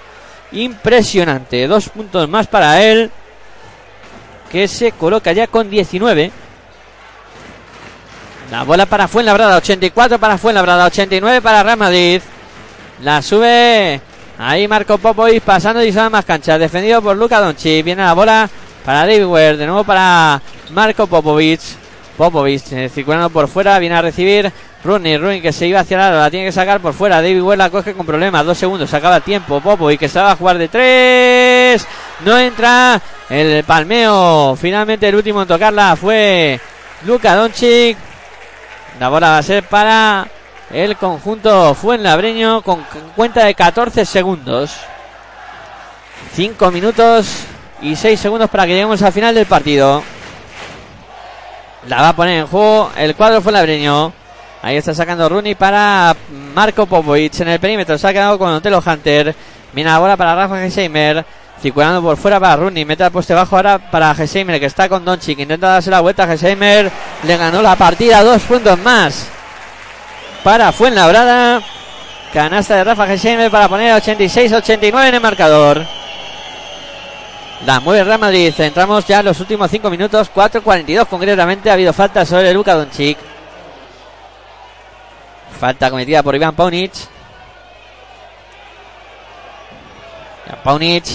[0.51, 1.67] Impresionante.
[1.67, 3.11] Dos puntos más para él.
[4.51, 6.31] Que se coloca ya con 19.
[8.51, 9.57] La bola para Fuenlabrada.
[9.57, 10.85] 84 para Fuenlabrada.
[10.85, 12.21] 89 para Real Madrid.
[13.03, 14.01] La sube
[14.39, 16.57] ahí Marco Popovic pasando y más cancha.
[16.57, 17.83] Defendido por Luca Donchi.
[17.83, 18.49] Viene la bola
[18.85, 19.57] para David Ware.
[19.57, 20.41] De nuevo para
[20.71, 21.59] Marco Popovic.
[22.17, 23.77] Popovic eh, circulando por fuera.
[23.79, 24.51] Viene a recibir
[24.83, 25.17] Rooney.
[25.17, 27.21] Rooney que se iba hacia la la tiene que sacar por fuera.
[27.21, 28.45] David Ware la coge con problemas.
[28.45, 28.89] Dos segundos.
[28.89, 29.61] Se acaba el tiempo.
[29.61, 31.87] Popovic que se va a jugar de tres.
[32.25, 32.99] No entra
[33.29, 34.55] el palmeo.
[34.55, 36.59] Finalmente el último en tocarla fue
[37.05, 37.97] Luca Doncic.
[38.99, 40.27] La bola va a ser para
[40.71, 42.83] el conjunto Fuenlabreño con
[43.15, 44.75] cuenta de 14 segundos.
[46.33, 47.45] 5 minutos
[47.81, 50.03] y 6 segundos para que lleguemos al final del partido.
[51.87, 54.11] La va a poner en juego el cuadro Fuenlabreño.
[54.61, 56.13] Ahí está sacando Rooney para
[56.53, 57.97] Marco Popovic en el perímetro.
[57.97, 59.33] Se ha quedado con Otelo Hunter.
[59.71, 61.25] Viene la bola para Rafa Gesheimer.
[61.61, 62.83] Circulando por fuera para Rooney.
[62.83, 65.39] Mete al poste bajo ahora para Gesheimer que está con Doncic.
[65.39, 66.27] Intenta darse la vuelta.
[66.27, 66.91] Gesheimer
[67.23, 68.21] le ganó la partida.
[68.21, 69.29] Dos puntos más
[70.43, 71.61] para Fuenlabrada.
[72.33, 75.85] Canasta de Rafa Gesheimer para poner 86-89 en el marcador.
[77.65, 78.53] La mueve Real Madrid.
[78.59, 80.29] Entramos ya en los últimos 5 minutos.
[80.33, 81.69] 4.42 concretamente.
[81.69, 83.17] Ha habido falta sobre Luka Doncic.
[85.59, 86.91] Falta cometida por Iván Paunic.
[90.51, 91.05] A Paunic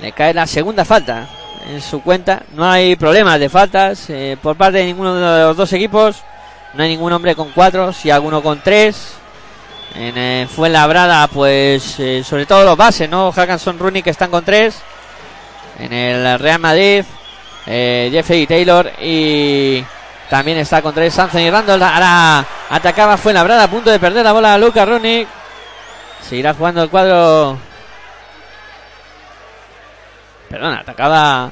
[0.00, 1.26] le cae la segunda falta
[1.70, 2.42] en su cuenta.
[2.54, 6.16] No hay problemas de faltas eh, por parte de ninguno de los dos equipos.
[6.74, 9.14] No hay ningún hombre con cuatro, si alguno con tres.
[9.94, 13.32] En eh, Fuenlabrada, pues eh, sobre todo los bases, ¿no?
[13.32, 14.82] Hackanson Rooney que están con tres.
[15.78, 17.04] En el Real Madrid,
[17.66, 19.84] eh, Jeffrey Taylor y
[20.28, 21.82] también está con tres Anthony Randall.
[21.82, 25.26] Ahora atacaba Fuenlabrada a punto de perder la bola a Luca Rooney.
[26.20, 27.58] Seguirá jugando el cuadro.
[30.50, 31.50] Perdón, atacaba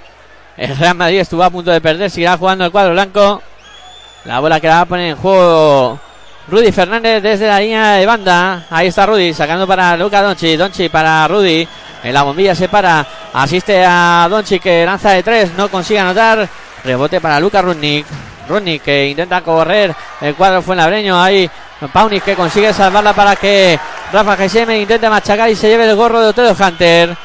[0.57, 1.21] el Real Madrid.
[1.21, 2.11] Estuvo a punto de perder.
[2.11, 3.43] Seguirá jugando el cuadro blanco.
[4.25, 6.01] La bola que la va a poner en juego
[6.49, 8.67] Rudy Fernández desde la línea de banda.
[8.71, 10.57] Ahí está Rudy sacando para Luca Donchi.
[10.57, 11.67] Donchi para Rudy.
[12.05, 13.05] En la bombilla se para.
[13.33, 15.53] Asiste a Donchi que lanza de tres.
[15.57, 16.49] No consigue anotar.
[16.85, 18.07] Rebote para Luca Rudnick.
[18.49, 19.93] Rudnick que intenta correr.
[20.21, 21.21] El cuadro fue labreño.
[21.21, 21.51] Ahí
[21.93, 23.79] Paunis que consigue salvarla para que
[24.13, 27.17] Rafa Geseme intente machacar y se lleve el gorro de Otero Hunter.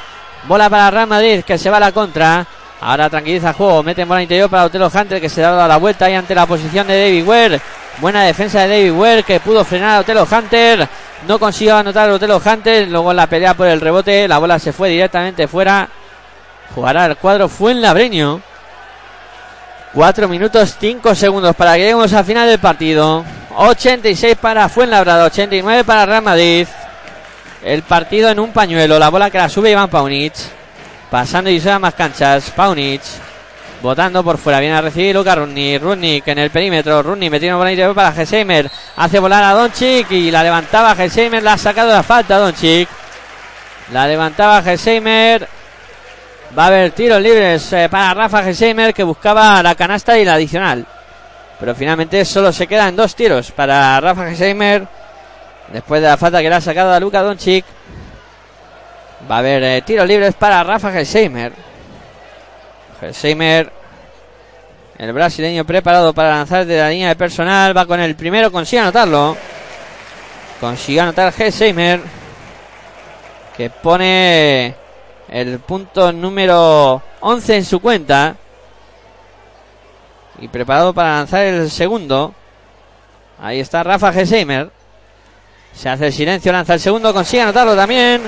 [0.48, 2.44] Bola para Real Madrid que se va a la contra.
[2.82, 3.84] Ahora tranquiliza el juego.
[3.84, 6.48] Mete en bola interior para Otelo Hunter que se da la vuelta ahí ante la
[6.48, 7.62] posición de David Ware.
[8.02, 10.90] Buena defensa de David Ware que pudo frenar a Otelo Hunter.
[11.28, 12.88] No consiguió anotar a Otelo Hunter.
[12.88, 14.28] Luego en la pelea por el rebote.
[14.28, 15.88] La bola se fue directamente fuera.
[16.74, 18.42] Jugará el cuadro Fuenlabreño.
[19.94, 23.24] 4 minutos 5 segundos para que lleguemos al final del partido.
[23.56, 26.68] 86 para Fuenlabrada, 89 para Real Madrid.
[27.64, 28.98] El partido en un pañuelo.
[28.98, 30.34] La bola que la sube Iván Paunic.
[31.12, 32.50] Pasando y se más canchas.
[32.50, 33.02] Paunic.
[33.82, 34.60] Botando por fuera.
[34.60, 35.78] Viene a recibir Luca Runni.
[35.78, 37.02] Runni que en el perímetro.
[37.02, 38.70] Runni metiendo bola interior para Gesheimer.
[38.96, 41.42] Hace volar a Doncic y la levantaba Gesheimer.
[41.42, 42.88] La ha sacado la falta Doncic.
[43.92, 45.48] La levantaba Gesheimer.
[46.58, 50.36] Va a haber tiros libres eh, para Rafa Gesheimer que buscaba la canasta y la
[50.36, 50.86] adicional.
[51.60, 54.88] Pero finalmente solo se quedan dos tiros para Rafa Gesheimer.
[55.74, 57.66] Después de la falta que le ha sacado a Luca Doncic.
[59.30, 61.71] Va a haber eh, tiros libres para Rafa Gesheimer.
[63.02, 63.72] Gesheimer,
[65.00, 67.76] el brasileño preparado para lanzar de la línea de personal.
[67.76, 69.36] Va con el primero, consigue anotarlo.
[70.60, 72.00] Consigue anotar Gesheimer.
[73.58, 74.76] Que pone
[75.28, 78.36] el punto número 11 en su cuenta.
[80.40, 82.36] Y preparado para lanzar el segundo.
[83.42, 84.70] Ahí está Rafa Gesheimer.
[85.74, 88.22] Se hace el silencio, lanza el segundo, consigue anotarlo también.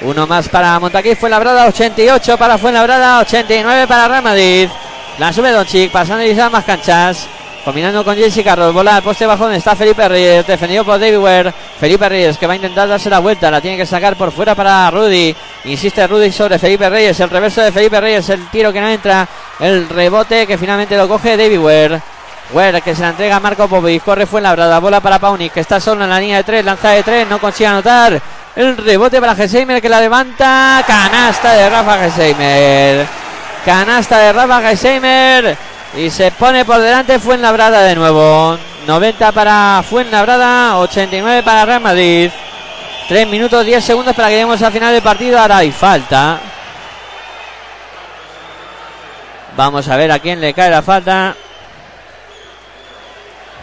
[0.00, 4.68] Uno más para Montaquí, Fuenlabrada, 88 para Fuenlabrada, 89 para Real Madrid.
[5.18, 7.26] La sube Donchik, pasando y más canchas.
[7.64, 11.18] Combinando con Jesse Carroll, bola al poste bajo donde está Felipe Reyes, defendido por David
[11.18, 11.52] Ware.
[11.78, 14.54] Felipe Reyes que va a intentar darse la vuelta, la tiene que sacar por fuera
[14.54, 15.34] para Rudy.
[15.64, 19.28] Insiste Rudy sobre Felipe Reyes, el reverso de Felipe Reyes, el tiro que no entra,
[19.58, 22.00] el rebote que finalmente lo coge David Ware.
[22.52, 25.52] Ware que se la entrega a Marco Popovic, corre fue la brada, bola para Paunic
[25.52, 28.22] que está solo en la línea de tres, lanza de tres, no consigue anotar.
[28.58, 33.06] El rebote para Gesheimer que la levanta, canasta de Rafa Gesheimer.
[33.64, 35.56] Canasta de Rafa Gesheimer
[35.96, 38.58] y se pone por delante Fuenlabrada de nuevo.
[38.84, 42.32] 90 para Fuenlabrada, 89 para Real Madrid.
[43.06, 45.38] 3 minutos 10 segundos para que lleguemos al final del partido.
[45.38, 46.40] Ahora hay falta.
[49.56, 51.36] Vamos a ver a quién le cae la falta.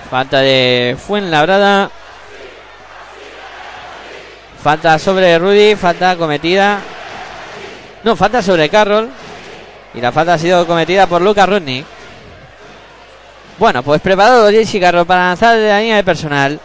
[0.10, 1.92] Falta de Fuenlabrada.
[4.66, 6.80] Falta sobre Rudy, falta cometida.
[8.04, 9.08] No, falta sobre Carroll.
[9.94, 11.86] Y la falta ha sido cometida por Lucas Rudnick.
[13.60, 16.60] Bueno, pues preparado Jesse Carroll para lanzar de la línea de personal.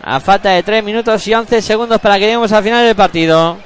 [0.00, 3.58] A falta de 3 minutos y 11 segundos para que lleguemos al final del partido.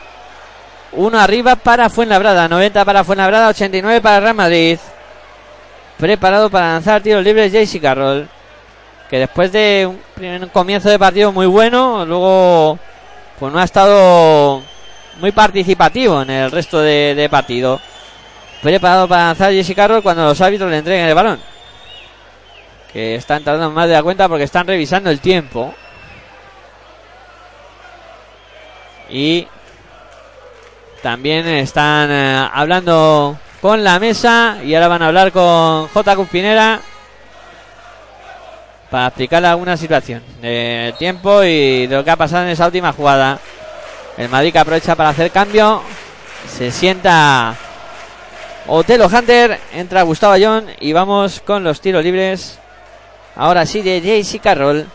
[0.93, 4.79] Uno arriba para Fuenlabrada, 90 para Fuenlabrada, 89 para Real Madrid.
[5.99, 8.31] Preparado para lanzar tiros libres JC Carroll.
[9.09, 12.79] Que después de un primer comienzo de partido muy bueno, luego
[13.39, 14.63] pues no ha estado
[15.21, 17.81] muy participativo en el resto de, de partido.
[18.63, 21.41] Preparado para lanzar JC Carroll cuando los árbitros le entreguen el balón.
[22.93, 25.75] Que están tardando más de la cuenta porque están revisando el tiempo.
[29.09, 29.47] Y
[31.03, 36.17] también están eh, hablando con la mesa y ahora van a hablar con J.
[36.17, 36.81] Cuspinera
[38.91, 43.39] para explicarle alguna situación de tiempo y lo que ha pasado en esa última jugada.
[44.17, 45.83] El Madrid que aprovecha para hacer cambio.
[46.49, 47.55] Se sienta
[48.67, 52.59] Otelo Hunter, entra Gustavo Ayón y vamos con los tiros libres.
[53.37, 54.87] Ahora sí de JC Carroll.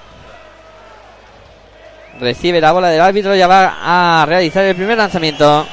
[2.19, 5.65] Recibe la bola del árbitro, ya va a realizar el primer lanzamiento.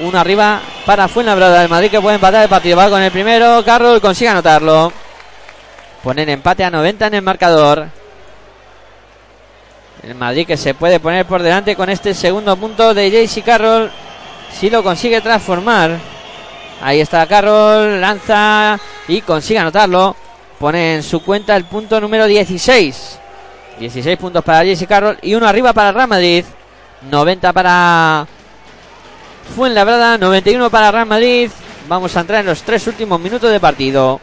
[0.00, 1.62] Uno arriba para Fuenlabrada.
[1.62, 2.76] El Madrid que puede empatar el partido.
[2.76, 3.62] Va con el primero.
[3.64, 4.92] Carroll consigue anotarlo.
[6.02, 7.86] Ponen empate a 90 en el marcador.
[10.02, 13.90] El Madrid que se puede poner por delante con este segundo punto de JC Carroll.
[14.52, 15.98] Si lo consigue transformar.
[16.82, 18.00] Ahí está Carroll.
[18.00, 20.16] Lanza y consigue anotarlo.
[20.58, 23.18] Pone en su cuenta el punto número 16.
[23.78, 26.44] 16 puntos para JC Carroll y uno arriba para Real Madrid.
[27.08, 28.26] 90 para
[29.54, 31.50] Fuenlabrada, 91 para Real Madrid.
[31.88, 34.20] Vamos a entrar en los tres últimos minutos de partido.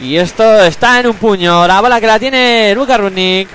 [0.00, 1.66] Y esto está en un puño.
[1.66, 3.48] La bola que la tiene Luka Rudnick.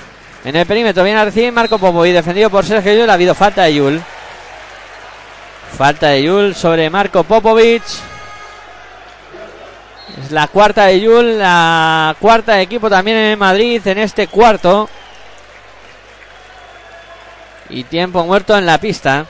[0.44, 3.10] En el perímetro viene a recibir Marco Popo y defendido por Sergio Yul.
[3.10, 4.02] Ha habido falta de Yul.
[5.78, 7.84] Falta de Yul sobre Marco Popovic.
[10.22, 14.90] Es la cuarta de Yul, la cuarta de equipo también en Madrid en este cuarto.
[17.70, 19.26] Y tiempo muerto en la pista.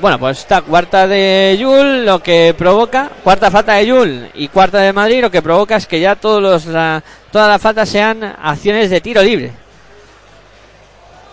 [0.00, 4.78] Bueno, pues esta cuarta de Yul lo que provoca, cuarta falta de Yul y cuarta
[4.78, 7.02] de Madrid lo que provoca es que ya todos los, la,
[7.32, 9.50] todas las faltas sean acciones de tiro libre.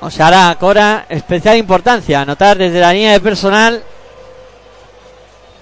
[0.02, 3.84] O sea, ahora cobra especial importancia anotar desde la línea de personal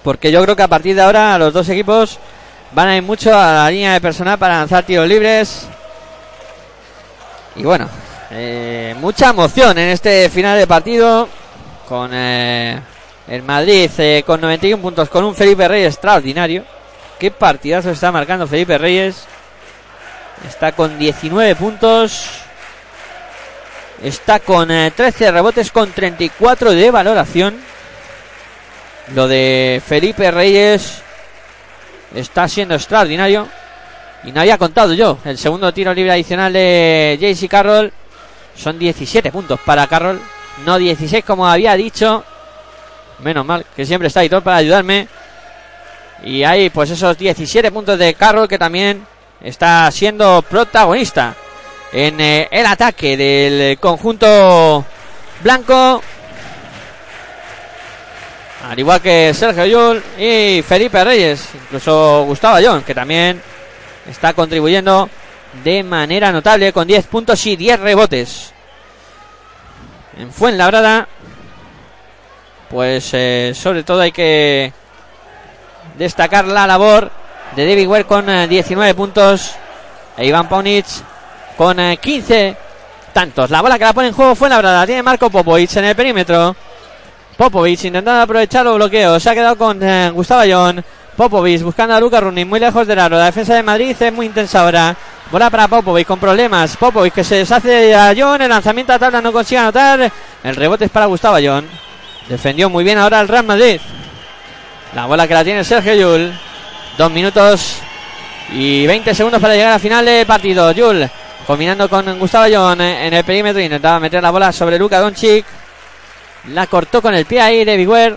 [0.02, 2.18] porque yo creo que a partir de ahora los dos equipos
[2.72, 5.66] van a ir mucho a la línea de personal para lanzar tiros libres.
[7.56, 7.86] Y bueno,
[8.30, 11.28] eh, mucha emoción en este final de partido
[11.86, 12.80] con eh,
[13.26, 16.64] el Madrid eh, con 91 puntos, con un Felipe Reyes extraordinario.
[17.18, 19.24] Qué partidazo está marcando Felipe Reyes.
[20.46, 22.28] Está con 19 puntos.
[24.02, 27.56] Está con 13 rebotes, con 34 de valoración.
[29.14, 31.02] Lo de Felipe Reyes
[32.14, 33.48] está siendo extraordinario.
[34.24, 35.18] Y no había contado yo.
[35.24, 37.92] El segundo tiro libre adicional de JC Carroll.
[38.54, 40.20] Son 17 puntos para Carroll.
[40.66, 42.24] No 16 como había dicho.
[43.20, 45.08] Menos mal que siempre está Hitor para ayudarme.
[46.24, 49.06] Y hay pues esos 17 puntos de Carroll que también
[49.40, 51.34] está siendo protagonista
[51.92, 54.84] en eh, el ataque del conjunto
[55.42, 56.02] blanco.
[58.68, 63.40] Al igual que Sergio Yul y Felipe Reyes, incluso Gustavo Ayón, que también
[64.08, 65.08] está contribuyendo
[65.62, 68.52] de manera notable con 10 puntos y 10 rebotes.
[70.16, 71.08] En Fuenlabrada,
[72.70, 74.72] pues eh, sobre todo hay que
[75.96, 77.10] destacar la labor
[77.54, 79.52] de David Ware con eh, 19 puntos
[80.16, 80.86] e Iván Paunic
[81.56, 82.56] con eh, 15
[83.12, 83.50] tantos.
[83.50, 86.54] La bola que la pone en juego Fuenlabrada tiene Marco Popovic en el perímetro.
[87.36, 89.22] Popovic intentando aprovechar los bloqueos.
[89.22, 90.84] Se ha quedado con eh, Gustavo Ayón.
[91.16, 93.16] Popovic buscando a Luca Running muy lejos del aro.
[93.16, 94.96] La defensa de Madrid es muy intensa ahora.
[95.30, 96.76] Bola para Popovic con problemas.
[96.76, 98.42] Popovic que se deshace de Ayón.
[98.42, 100.10] El lanzamiento a tabla no consigue anotar.
[100.42, 101.66] El rebote es para Gustavo Ayón.
[102.28, 103.80] Defendió muy bien ahora el Real Madrid.
[104.94, 106.32] La bola que la tiene Sergio Yul.
[106.96, 107.76] Dos minutos
[108.52, 110.70] y 20 segundos para llegar al final del partido.
[110.72, 111.08] Yul
[111.46, 113.60] combinando con Gustavo Ayón en el perímetro.
[113.60, 115.44] Intentaba meter la bola sobre Luca Doncic.
[116.48, 118.16] La cortó con el pie ahí de Biguer.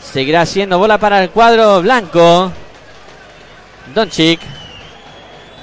[0.00, 2.52] Seguirá siendo bola para el cuadro blanco.
[3.94, 4.40] Doncic.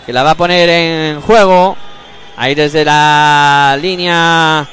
[0.05, 1.75] Que la va a poner en juego.
[2.37, 4.67] Ahí desde la línea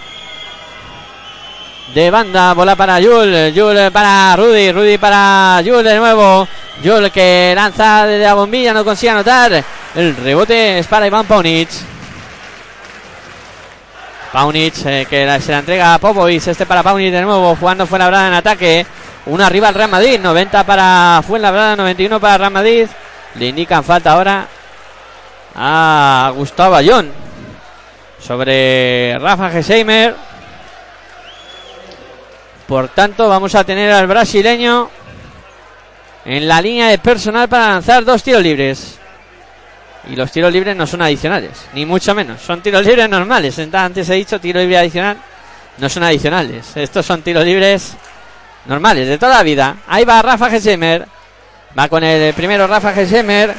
[1.95, 2.55] de banda.
[2.55, 3.53] Bola para Yul.
[3.53, 4.73] Yul para Rudy.
[4.73, 6.47] Rudy para Yul de nuevo.
[6.83, 8.73] Yul que lanza desde la bombilla.
[8.73, 9.65] No consigue anotar.
[9.95, 11.69] El rebote es para Iván Paunic.
[14.33, 16.47] Paunic eh, que se la entrega a Popovic.
[16.47, 17.57] Este para Paunic de nuevo.
[17.57, 18.87] Jugando Fuenlabrada en ataque.
[19.27, 20.21] Una arriba al Real Madrid.
[20.21, 21.77] 90 para Fuenlabrada.
[21.77, 22.87] 91 para Real Madrid.
[23.35, 24.47] Le indican falta ahora
[25.55, 27.11] a Gustavo Ayón.
[28.21, 30.29] Sobre Rafa Gesheimer.
[32.69, 34.91] Por tanto, vamos a tener al brasileño
[36.27, 38.99] en la línea de personal para lanzar dos tiros libres.
[40.11, 42.43] Y los tiros libres no son adicionales, ni mucho menos.
[42.43, 43.59] Son tiros libres normales.
[43.73, 45.17] Antes he dicho tiro libre adicional.
[45.79, 46.77] No son adicionales.
[46.77, 47.95] Estos son tiros libres
[48.67, 49.77] normales, de toda la vida.
[49.87, 51.07] Ahí va Rafa Gesemer.
[51.79, 53.55] Va con el primero Rafa Gesemer.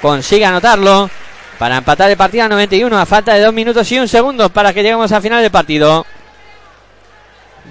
[0.00, 1.10] Consigue anotarlo.
[1.58, 4.72] Para empatar el partido a 91 a falta de dos minutos y un segundo para
[4.72, 6.06] que lleguemos al final del partido.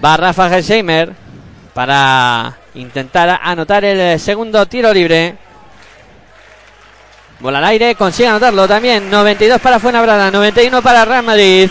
[0.04, 0.50] Va Rafa
[1.74, 5.36] para intentar anotar el segundo tiro libre.
[7.40, 9.10] Bola al aire, consigue anotarlo también.
[9.10, 11.70] 92 para Fuenlabrada, 91 para Real Madrid.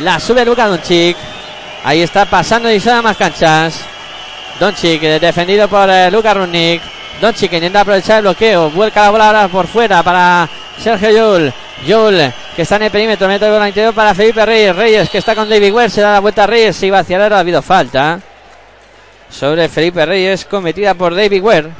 [0.00, 1.16] La sube Luka Doncic.
[1.84, 3.80] Ahí está pasando y se más canchas.
[4.58, 6.80] Doncic defendido por eh, Luka Runnik.
[7.20, 8.70] Doncic intenta aprovechar el bloqueo.
[8.70, 10.48] Vuelca la bola ahora por fuera para
[10.78, 11.52] Sergio Yul.
[11.86, 13.28] Yul que está en el perímetro.
[13.28, 14.74] Mete el interior para Felipe Reyes.
[14.74, 15.90] Reyes que está con David Ware.
[15.90, 16.76] Se da la vuelta a Reyes.
[16.76, 18.20] Se iba hacia el Ha habido falta
[19.30, 21.70] sobre Felipe Reyes cometida por David Ware.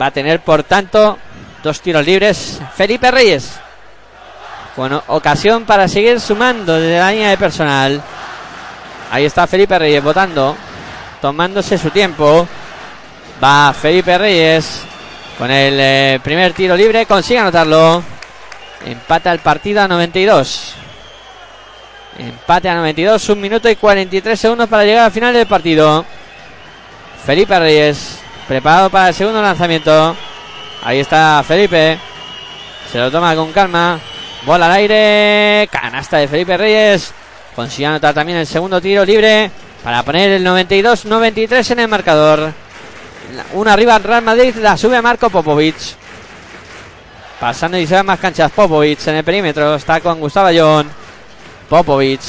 [0.00, 1.18] Va a tener por tanto
[1.62, 3.52] dos tiros libres Felipe Reyes.
[4.74, 8.02] Con ocasión para seguir sumando desde la línea de personal.
[9.10, 10.56] Ahí está Felipe Reyes votando.
[11.20, 12.46] Tomándose su tiempo.
[13.42, 14.82] Va Felipe Reyes.
[15.38, 17.06] Con el eh, primer tiro libre.
[17.06, 18.02] Consigue anotarlo.
[18.84, 20.74] Empata el partido a 92.
[22.18, 26.04] Empate a 92, un minuto y 43 segundos para llegar al final del partido.
[27.26, 28.18] Felipe Reyes,
[28.48, 30.16] preparado para el segundo lanzamiento.
[30.82, 31.98] Ahí está Felipe.
[32.90, 34.00] Se lo toma con calma.
[34.46, 35.68] Bola al aire.
[35.70, 37.12] Canasta de Felipe Reyes.
[37.54, 39.50] Consigue anotar también el segundo tiro libre
[39.84, 42.52] para poner el 92-93 en el marcador.
[43.54, 45.76] Una arriba Real Madrid, la sube Marco Popovic.
[47.40, 49.74] Pasando y se más canchas Popovic en el perímetro.
[49.74, 50.88] Está con Gustavo Ayón.
[51.68, 52.20] Popovic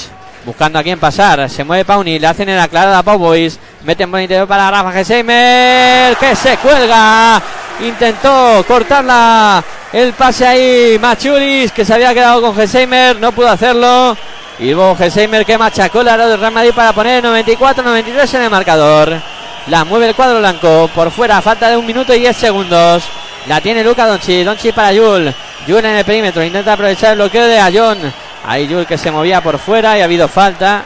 [0.46, 1.50] buscando a quién pasar.
[1.50, 3.54] Se mueve Pauni, le hacen en la clara a Popovic.
[3.84, 7.42] Meten buen interior para Rafa Geseimer que se cuelga.
[7.82, 9.64] Intentó cortarla
[9.94, 14.18] el pase ahí Machuris que se había quedado con Geseimer, no pudo hacerlo.
[14.60, 19.37] Y luego Geseimer que machacó la de Real Madrid para poner 94-93 en el marcador.
[19.70, 23.04] La mueve el cuadro blanco por fuera, falta de un minuto y 10 segundos.
[23.48, 25.34] La tiene Luca Donchi, Donchi para Yul.
[25.68, 27.98] Yul en el perímetro, intenta aprovechar el bloqueo de Ayón.
[28.46, 30.84] Ahí Yul que se movía por fuera y ha habido falta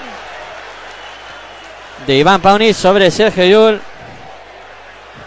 [2.07, 3.81] de Iván Paunis sobre Sergio Yul.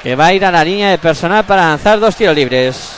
[0.02, 2.96] Que va a ir a la línea de personal para lanzar dos tiros libres.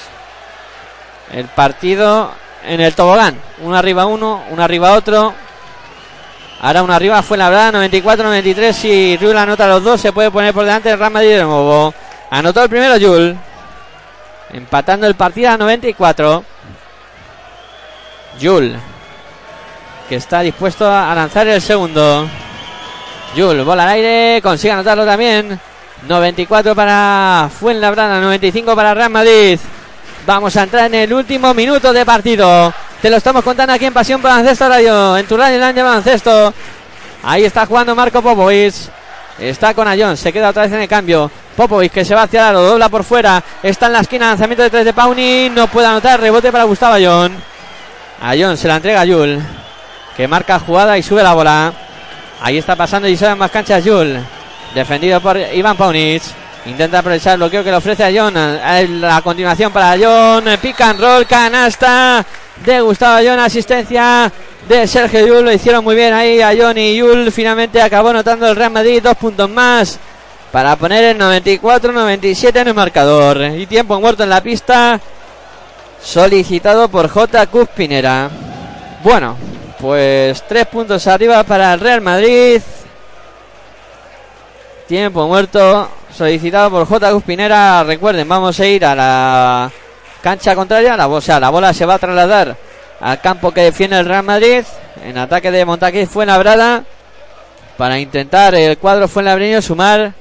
[1.32, 2.32] El partido
[2.64, 3.38] en el tobogán.
[3.60, 5.34] Uno arriba uno, uno arriba otro.
[6.66, 8.72] Ahora uno arriba fue la verdad, 94-93.
[8.72, 11.94] Si Yul anota los dos, se puede poner por delante el Real Madrid de nuevo.
[12.28, 13.36] Anotó el primero Yul.
[14.52, 16.42] Empatando el partido a 94.
[18.40, 18.76] Yul
[20.08, 22.28] que está dispuesto a lanzar el segundo.
[23.36, 25.60] Yul, bola al aire, consigue anotarlo también.
[26.08, 29.60] 94 para Fuenlabrada, 95 para Real Madrid.
[30.26, 32.74] Vamos a entrar en el último minuto de partido.
[33.06, 36.52] Te lo estamos contando aquí en Pasión Baloncesto Radio, en tu radio de baloncesto.
[37.22, 38.74] Ahí está jugando Marco Popovic.
[39.38, 41.30] Está con Ayón, se queda otra vez en el cambio.
[41.56, 43.40] Popovic que se va hacia lo dobla por fuera.
[43.62, 45.48] Está en la esquina, lanzamiento de tres de Pauni.
[45.50, 47.32] No puede anotar, rebote para Gustavo Ayón.
[48.20, 49.40] Ayón se la entrega a Yul
[50.16, 51.72] que marca jugada y sube la bola.
[52.40, 54.18] Ahí está pasando y sale más canchas Yul.
[54.74, 56.24] Defendido por Iván Paunic.
[56.64, 58.36] Intenta aprovechar el bloqueo que le ofrece a John.
[58.36, 60.44] A continuación para John.
[60.60, 62.26] Pick and roll, canasta
[62.64, 63.38] de Gustavo John.
[63.38, 64.32] Asistencia
[64.68, 65.44] de Sergio Yul.
[65.44, 67.30] Lo hicieron muy bien ahí a y Yul.
[67.32, 69.02] Finalmente acabó notando el Real Madrid.
[69.02, 69.98] Dos puntos más
[70.52, 73.40] para poner el 94-97 en el marcador.
[73.56, 75.00] Y tiempo muerto en la pista.
[76.02, 77.46] Solicitado por J.
[77.74, 78.30] Pinera.
[79.02, 79.36] Bueno,
[79.78, 82.60] pues tres puntos arriba para el Real Madrid.
[84.86, 87.20] Tiempo muerto solicitado por J.
[87.20, 87.84] Pinera.
[87.84, 89.70] Recuerden, vamos a ir a la
[90.26, 90.96] cancha contraria.
[90.96, 92.56] La, o sea, la bola se va a trasladar
[93.00, 94.64] al campo que defiende el Real Madrid.
[95.04, 96.82] En ataque de Montaquí fue labrada.
[97.76, 100.12] Para intentar el cuadro fue sumar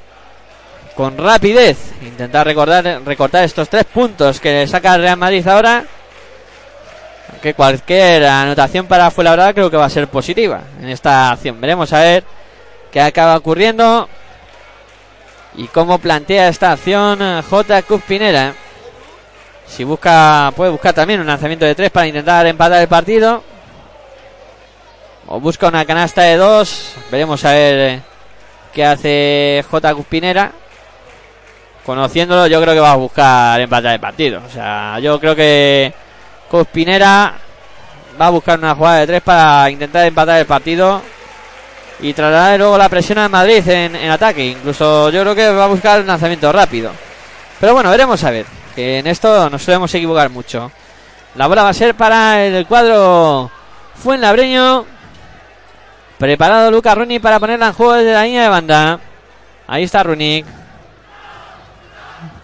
[0.95, 1.77] con rapidez.
[2.03, 5.83] Intentar recordar, recortar estos tres puntos que saca el Real Madrid ahora
[7.41, 11.59] que cualquier anotación para Fuenlabrada creo que va a ser positiva en esta acción.
[11.59, 12.23] Veremos a ver
[12.91, 14.07] qué acaba ocurriendo
[15.55, 17.19] y cómo plantea esta acción
[17.49, 17.81] J.
[18.07, 18.53] Pinera.
[19.67, 23.43] Si busca, puede buscar también un lanzamiento de tres para intentar empatar el partido.
[25.27, 26.95] O busca una canasta de dos.
[27.11, 28.01] Veremos a ver eh,
[28.73, 29.95] qué hace J.
[29.95, 30.51] Cuspinera.
[31.85, 34.41] Conociéndolo, yo creo que va a buscar empatar el partido.
[34.45, 35.93] O sea, yo creo que
[36.49, 37.33] Cuspinera
[38.19, 41.01] va a buscar una jugada de tres para intentar empatar el partido
[41.99, 44.45] y trasladar luego la presión a Madrid en, en, ataque.
[44.45, 46.91] Incluso yo creo que va a buscar el lanzamiento rápido.
[47.59, 48.45] Pero bueno, veremos a ver.
[48.75, 50.69] Que en esto nos solemos equivocar mucho.
[51.35, 53.49] La bola va a ser para el cuadro
[53.95, 54.85] Fuenlabreño.
[56.17, 58.99] Preparado Lucas Runic para ponerla en juego desde la línea de banda.
[59.67, 60.45] Ahí está Runic.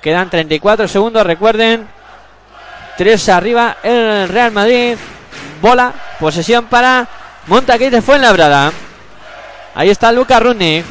[0.02, 1.88] Quedan 34 segundos, recuerden.
[2.98, 4.98] 3 arriba el Real Madrid.
[5.62, 7.08] Bola, posesión para
[7.48, 8.72] Montaquete de Fuenlabrada.
[9.76, 10.86] Ahí está Lucas Runic.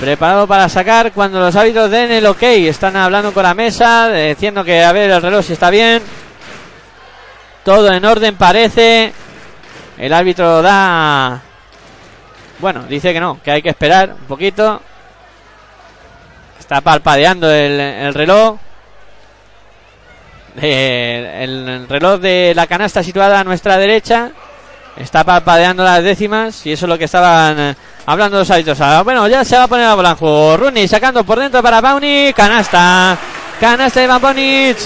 [0.00, 2.42] Preparado para sacar cuando los árbitros den el ok.
[2.42, 6.02] Están hablando con la mesa, diciendo que a ver el reloj si está bien.
[7.64, 9.12] Todo en orden parece.
[9.96, 11.40] El árbitro da...
[12.58, 14.82] Bueno, dice que no, que hay que esperar un poquito.
[16.58, 18.58] Está parpadeando el, el reloj.
[20.60, 24.30] Eh, el, el reloj de la canasta situada a nuestra derecha.
[24.98, 27.74] Está parpadeando las décimas y eso es lo que estaban
[28.06, 28.80] hablando los árbitros.
[28.80, 30.56] Ah, bueno, ya se va a poner a bola en juego.
[30.56, 32.32] Rooney sacando por dentro para Pauni.
[32.32, 33.18] Canasta.
[33.60, 34.78] Canasta de Bonich.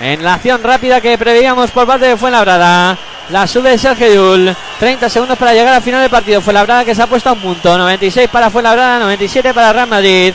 [0.00, 2.98] En la acción rápida que preveíamos por parte de Fuenlabrada.
[3.30, 4.54] La sube Sergio Yul.
[4.78, 6.40] 30 segundos para llegar al final del partido.
[6.40, 7.78] Fuenlabrada que se ha puesto a un punto.
[7.78, 10.34] 96 para Fuenlabrada, 97 para Real Madrid.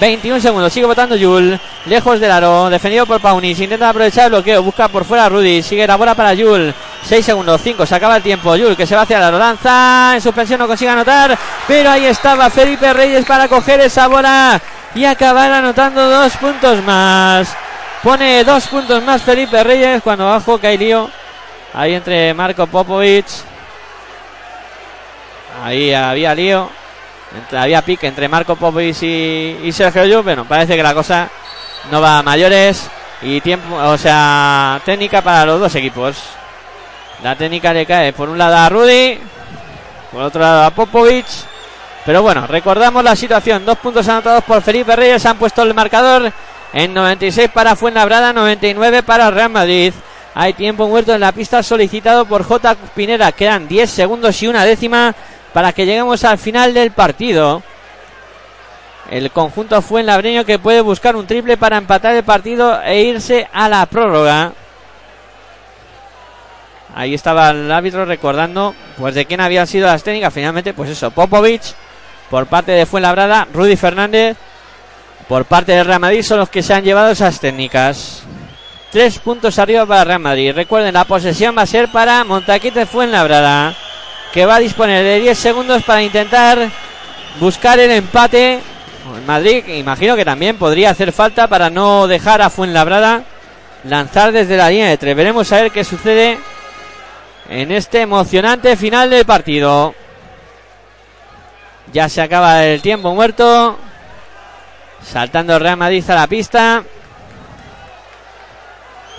[0.00, 1.58] 21 segundos, sigue votando Yul.
[1.86, 3.58] Lejos del aro, defendido por Paunis.
[3.58, 5.62] Intenta aprovechar el bloqueo, busca por fuera Rudy.
[5.62, 6.72] Sigue la bola para Yul.
[7.04, 8.54] 6 segundos, 5, se acaba el tiempo.
[8.54, 10.12] Yul que se va hacia el aro, lanza.
[10.14, 11.36] En suspensión no consigue anotar.
[11.66, 14.60] Pero ahí estaba Felipe Reyes para coger esa bola
[14.94, 17.56] y acabar anotando dos puntos más.
[18.02, 21.10] Pone dos puntos más Felipe Reyes cuando abajo cae lío.
[21.74, 23.26] Ahí entre Marco Popovic.
[25.64, 26.77] Ahí había lío.
[27.52, 30.22] Había pique entre Marco Popovic y, y Sergio Llull.
[30.22, 31.28] Bueno, parece que la cosa
[31.90, 32.88] no va a mayores.
[33.20, 36.16] Y tiempo, o sea, técnica para los dos equipos.
[37.22, 39.18] La técnica le cae por un lado a Rudy,
[40.12, 41.26] por otro lado a Popovic.
[42.06, 43.66] Pero bueno, recordamos la situación.
[43.66, 45.26] Dos puntos anotados por Felipe Reyes.
[45.26, 46.32] Han puesto el marcador
[46.72, 49.92] en 96 para Fuenlabrada, 99 para Real Madrid.
[50.34, 52.76] Hay tiempo muerto en la pista solicitado por J.
[52.94, 53.32] Pinera.
[53.32, 55.14] Quedan 10 segundos y una décima
[55.52, 57.62] para que lleguemos al final del partido.
[59.10, 63.68] El conjunto Fuenlabreño que puede buscar un triple para empatar el partido e irse a
[63.68, 64.52] la prórroga.
[66.94, 70.34] Ahí estaba el árbitro recordando pues de quién habían sido las técnicas.
[70.34, 71.62] Finalmente, pues eso, Popovic
[72.28, 74.36] por parte de Fuenlabrada, Rudy Fernández
[75.28, 78.22] por parte de Real Madrid son los que se han llevado esas técnicas.
[78.90, 80.54] Tres puntos arriba para Real Madrid.
[80.54, 83.76] Recuerden, la posesión va a ser para Montaquite Fuenlabrada,
[84.32, 86.70] que va a disponer de 10 segundos para intentar
[87.40, 88.60] buscar el empate.
[89.26, 93.24] Madrid, imagino que también podría hacer falta para no dejar a Fuenlabrada
[93.84, 95.16] lanzar desde la línea de tres.
[95.16, 96.38] Veremos a ver qué sucede
[97.48, 99.94] en este emocionante final del partido.
[101.92, 103.78] Ya se acaba el tiempo muerto.
[105.02, 106.82] Saltando Real Madrid a la pista.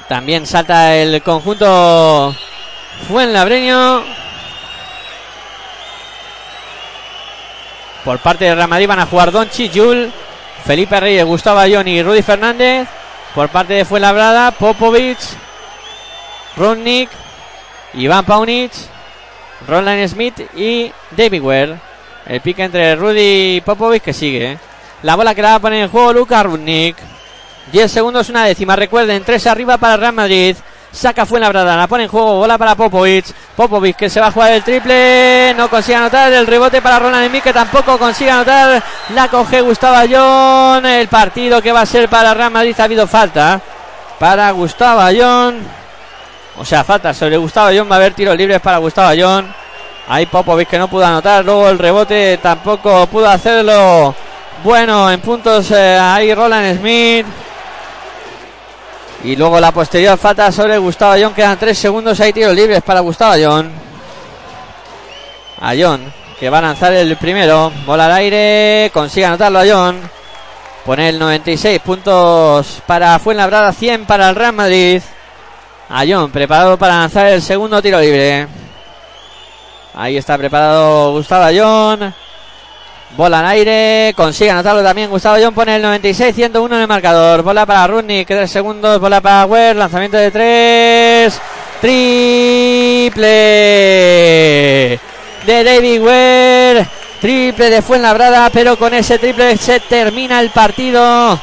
[0.08, 2.36] También salta el conjunto
[3.08, 4.04] Fuenlabreño.
[8.04, 10.12] Por parte de Real Madrid van a jugar Donchi, Jul,
[10.66, 12.88] Felipe Reyes, Gustavo Ayón y Rudy Fernández.
[13.36, 15.18] Por parte de Fuenlabrada, Popovic,
[16.58, 17.10] Rudnick,
[17.94, 18.72] Iván Paunic,
[19.68, 21.76] Roland Smith y David Ware.
[22.26, 24.58] El pique entre Rudy y Popovic que sigue.
[25.04, 26.98] La bola que la va a poner en juego Lucas Rudnick.
[27.72, 28.76] 10 segundos, una décima.
[28.76, 30.56] Recuerden, 3 arriba para Real Madrid.
[30.92, 33.26] Saca Fuenlabrada, la pone en juego, bola para Popovic.
[33.56, 36.34] Popovic que se va a jugar el triple, no consigue anotar.
[36.34, 38.84] El rebote para Roland Smith que tampoco consigue anotar.
[39.14, 40.86] La coge Gustavo Ayón.
[40.86, 43.62] El partido que va a ser para Real Madrid ha habido falta
[44.18, 45.60] para Gustavo Ayón.
[46.58, 47.90] O sea, falta sobre Gustavo Ayón.
[47.90, 49.54] Va a haber tiros libres para Gustavo Ayón.
[50.08, 51.46] Ahí Popovic que no pudo anotar.
[51.46, 54.16] Luego el rebote tampoco pudo hacerlo.
[54.64, 57.28] Bueno, en puntos eh, ahí Roland Smith.
[59.24, 61.34] Y luego la posterior falta sobre Gustavo Ayón.
[61.34, 62.20] Quedan 3 segundos.
[62.20, 63.72] Hay tiros libres para Gustavo Ayón.
[65.60, 67.72] Ayón que va a lanzar el primero.
[67.86, 68.90] Bola al aire.
[68.94, 70.00] Consigue anotarlo Ayón.
[70.86, 73.74] Pone el 96 puntos para Fuenlabrada.
[73.74, 75.02] 100 para el Real Madrid.
[75.90, 78.48] Ayón preparado para lanzar el segundo tiro libre.
[79.96, 82.14] Ahí está preparado Gustavo Ayón.
[83.18, 85.10] Bola al aire, consigue anotarlo también.
[85.10, 87.42] Gustavo John pone el 96-101 en el marcador.
[87.42, 89.00] Bola para Rudnick, 3 segundos.
[89.00, 91.42] Bola para Ware, lanzamiento de 3.
[91.82, 93.30] Triple
[95.46, 96.88] de David Ware.
[97.20, 101.40] Triple de Fuenlabrada, pero con ese triple se termina el partido.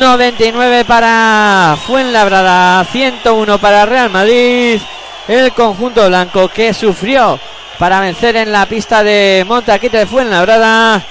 [0.00, 4.80] 99 para Fuenlabrada, 101 para Real Madrid.
[5.28, 7.38] El conjunto blanco que sufrió
[7.78, 11.02] para vencer en la pista de Montaquite de Fuenlabrada.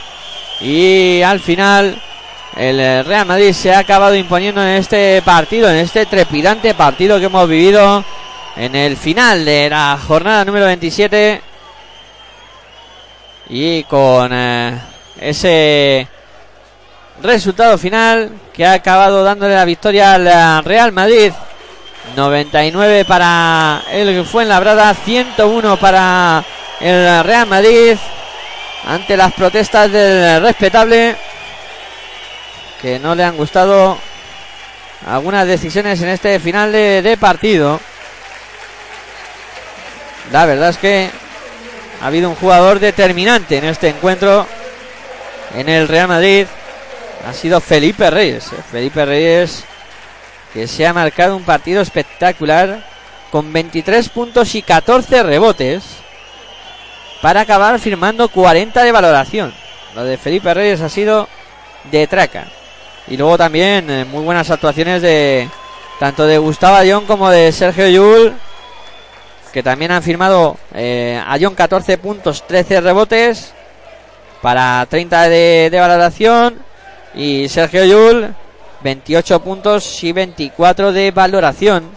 [0.62, 2.02] Y al final
[2.56, 7.26] el Real Madrid se ha acabado imponiendo en este partido, en este trepidante partido que
[7.26, 8.04] hemos vivido
[8.56, 11.42] en el final de la jornada número 27.
[13.50, 14.80] Y con eh,
[15.20, 16.08] ese
[17.22, 21.32] resultado final que ha acabado dándole la victoria al Real Madrid.
[22.16, 26.44] 99 para el Fuenlabrada, 101 para
[26.80, 27.98] el Real Madrid.
[28.86, 31.16] Ante las protestas del respetable
[32.82, 33.98] que no le han gustado
[35.06, 37.80] algunas decisiones en este final de, de partido.
[40.32, 41.10] La verdad es que
[42.02, 44.48] ha habido un jugador determinante en este encuentro
[45.56, 46.48] en el Real Madrid.
[47.28, 48.48] Ha sido Felipe Reyes.
[48.48, 48.56] ¿eh?
[48.72, 49.64] Felipe Reyes
[50.54, 52.84] que se ha marcado un partido espectacular
[53.32, 55.84] con 23 puntos y 14 rebotes
[57.22, 59.54] para acabar firmando 40 de valoración.
[59.96, 61.28] Lo de Felipe Reyes ha sido
[61.92, 62.48] de traca.
[63.08, 65.50] Y luego también eh, muy buenas actuaciones de
[66.00, 68.34] tanto de Gustavo Ayón como de Sergio Yul
[69.52, 73.54] que también han firmado eh, a John 14 puntos, 13 rebotes
[74.42, 76.58] para 30 de, valoración
[77.14, 78.34] y Sergio Yul
[78.84, 81.90] 28 puntos y 24 de valoración.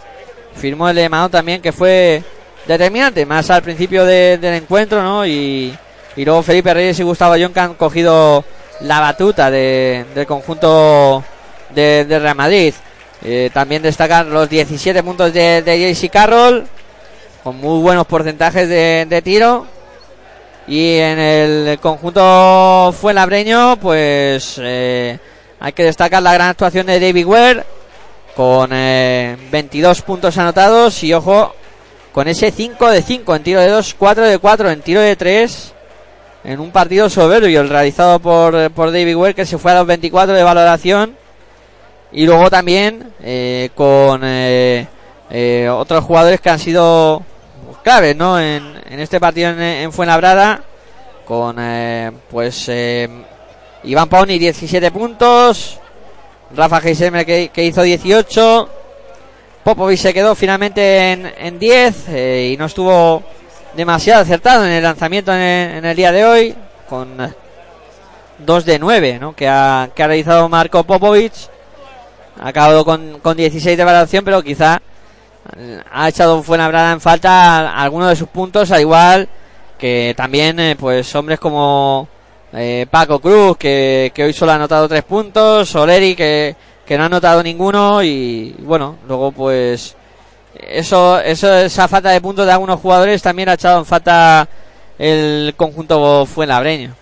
[0.55, 2.23] Firmó el de también que fue
[2.67, 5.27] determinante, más al principio del encuentro, ¿no?
[5.27, 5.77] Y,
[6.17, 8.45] y, luego Felipe Reyes y Gustavo John que han cogido
[8.81, 11.25] la batuta del conjunto
[11.75, 12.75] de, Real Madrid.
[13.23, 16.67] Eh, también destacan los 17 puntos de, de Carroll,
[17.43, 19.67] con muy buenos porcentajes de, tiro.
[20.67, 25.19] Y en el conjunto fue labreño, pues eh,
[25.65, 27.65] hay que destacar la gran actuación de David Ware
[28.37, 31.55] con 22 eh, puntos anotados y ojo
[32.13, 35.17] con ese 5 de 5 en tiro de 2, 4 de 4 en tiro de
[35.17, 35.73] 3
[36.45, 39.87] en un partido soberbio el realizado por, por David Ware que se fue a los
[39.87, 41.17] 24 de valoración
[42.13, 44.23] y luego también eh, con
[45.81, 47.23] otros jugadores que han sido
[47.83, 48.39] claves, ¿no?
[48.39, 50.63] En, este partido en, Fuenlabrada,
[51.25, 53.09] con eh, pues eh,
[53.85, 55.79] Iván Pauni 17 puntos,
[56.55, 58.69] Rafa Heisemer que, hizo 18,
[59.63, 63.23] Popovic se quedó finalmente en, 10 eh, y no estuvo
[63.77, 66.55] demasiado acertado en el lanzamiento en el, día de hoy,
[66.89, 67.17] con
[68.39, 69.35] 2 de 9, ¿no?
[69.35, 71.33] Que ha, que ha realizado Marco Popovic.
[72.41, 74.81] Ha acabado con, con 16 de valoración, pero quizá
[75.93, 79.29] ha echado Fuenlabrada en falta algunos de sus puntos, al igual
[79.79, 82.09] que también eh, pues hombres como
[82.57, 86.55] eh, Paco Cruz, que, hoy solo ha anotado tres puntos, Soleri, que,
[86.87, 89.97] que no ha anotado ninguno, y bueno, luego pues
[90.61, 94.49] eso, eso, esa falta de puntos de algunos jugadores también ha echado en falta
[94.99, 96.95] el conjunto fuenlabreño.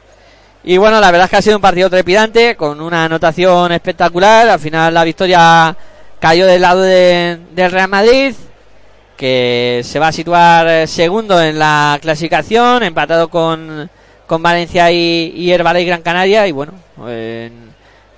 [0.64, 4.48] Y bueno, la verdad es que ha sido un partido trepidante, con una anotación espectacular.
[4.48, 5.76] Al final la victoria
[6.20, 8.34] cayó del lado de, del Real Madrid,
[9.16, 13.90] que se va a situar eh, segundo en la clasificación, empatado con,
[14.26, 16.46] con Valencia y, y Gran Canaria.
[16.46, 16.72] Y bueno,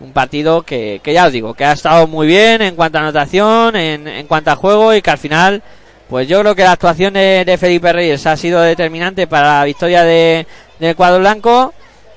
[0.01, 3.03] un partido que, que, ya os digo, que ha estado muy bien en cuanto a
[3.03, 5.63] anotación, en, en cuanto a juego y que al final,
[6.09, 10.05] pues yo creo que la actuación de, Felipe Reyes ha sido determinante para la victoria
[10.05, 10.47] de,
[10.79, 11.73] del cuadro blanco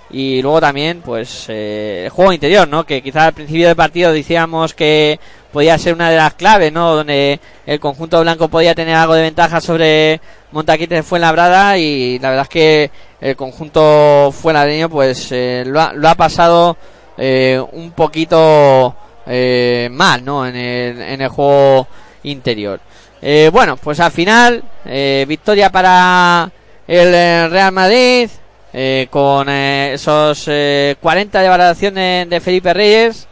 [0.09, 4.13] y luego también pues eh, el juego interior no que quizás al principio del partido
[4.13, 5.19] decíamos que
[5.51, 9.23] podía ser una de las claves no donde el conjunto blanco podía tener algo de
[9.23, 10.21] ventaja sobre
[10.51, 12.91] Montaquite fue labrada y la verdad es que
[13.21, 16.77] el conjunto fue ladeño pues eh, lo, ha, lo, ha, pasado
[17.17, 18.95] eh, un poquito
[19.91, 21.87] mal no en el, en el juego
[22.23, 22.79] interior.
[23.51, 24.63] Bueno pues al final
[25.27, 26.49] victoria para
[26.87, 28.29] el Real Madrid
[28.73, 33.26] eh, con eh, esos 40 eh, de valoración de, Felipe Reyes,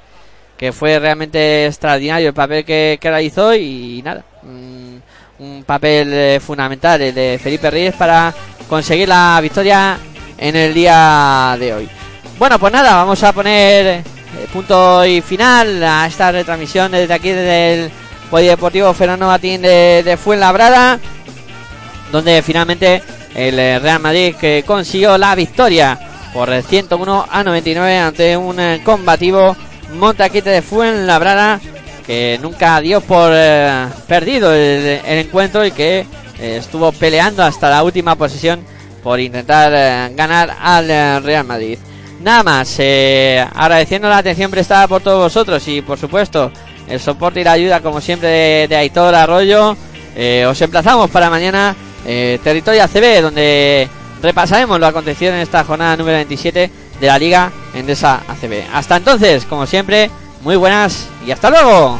[0.57, 7.39] que fue realmente extraordinario el papel que, realizó y, nada, un papel fundamental el de
[7.41, 8.33] Felipe Reyes para
[8.69, 9.97] conseguir la victoria
[10.37, 11.89] en el día de hoy.
[12.39, 14.03] Bueno, pues nada, vamos a poner
[14.51, 17.91] punto y final a esta retransmisión desde aquí desde el
[18.29, 20.99] Polideportivo Fernando Matín de, de Fuenlabrada,
[22.11, 23.01] donde finalmente
[23.33, 25.99] el eh, Real Madrid que consiguió la victoria
[26.33, 29.55] por 101 a 99 ante un eh, combativo
[29.93, 31.59] Montaquite de Fuenlabrada
[32.05, 36.05] que nunca dio por eh, perdido el, encuentro y que
[36.39, 38.61] eh, estuvo peleando hasta la última posición
[39.03, 39.71] por intentar
[40.15, 41.77] ganar al Real Madrid.
[42.21, 42.79] Nada más,
[43.53, 46.51] agradeciendo la atención prestada por todos vosotros y por supuesto
[46.87, 49.77] el soporte y la ayuda como siempre de, de Aitor Arroyo.
[50.49, 53.87] os emplazamos para mañana Territorio ACB donde
[54.23, 58.63] repasaremos lo acontecido en esta jornada número 27 de la Liga Endesa ACB.
[58.73, 60.09] Hasta entonces, como siempre,
[60.41, 61.99] muy buenas y hasta luego.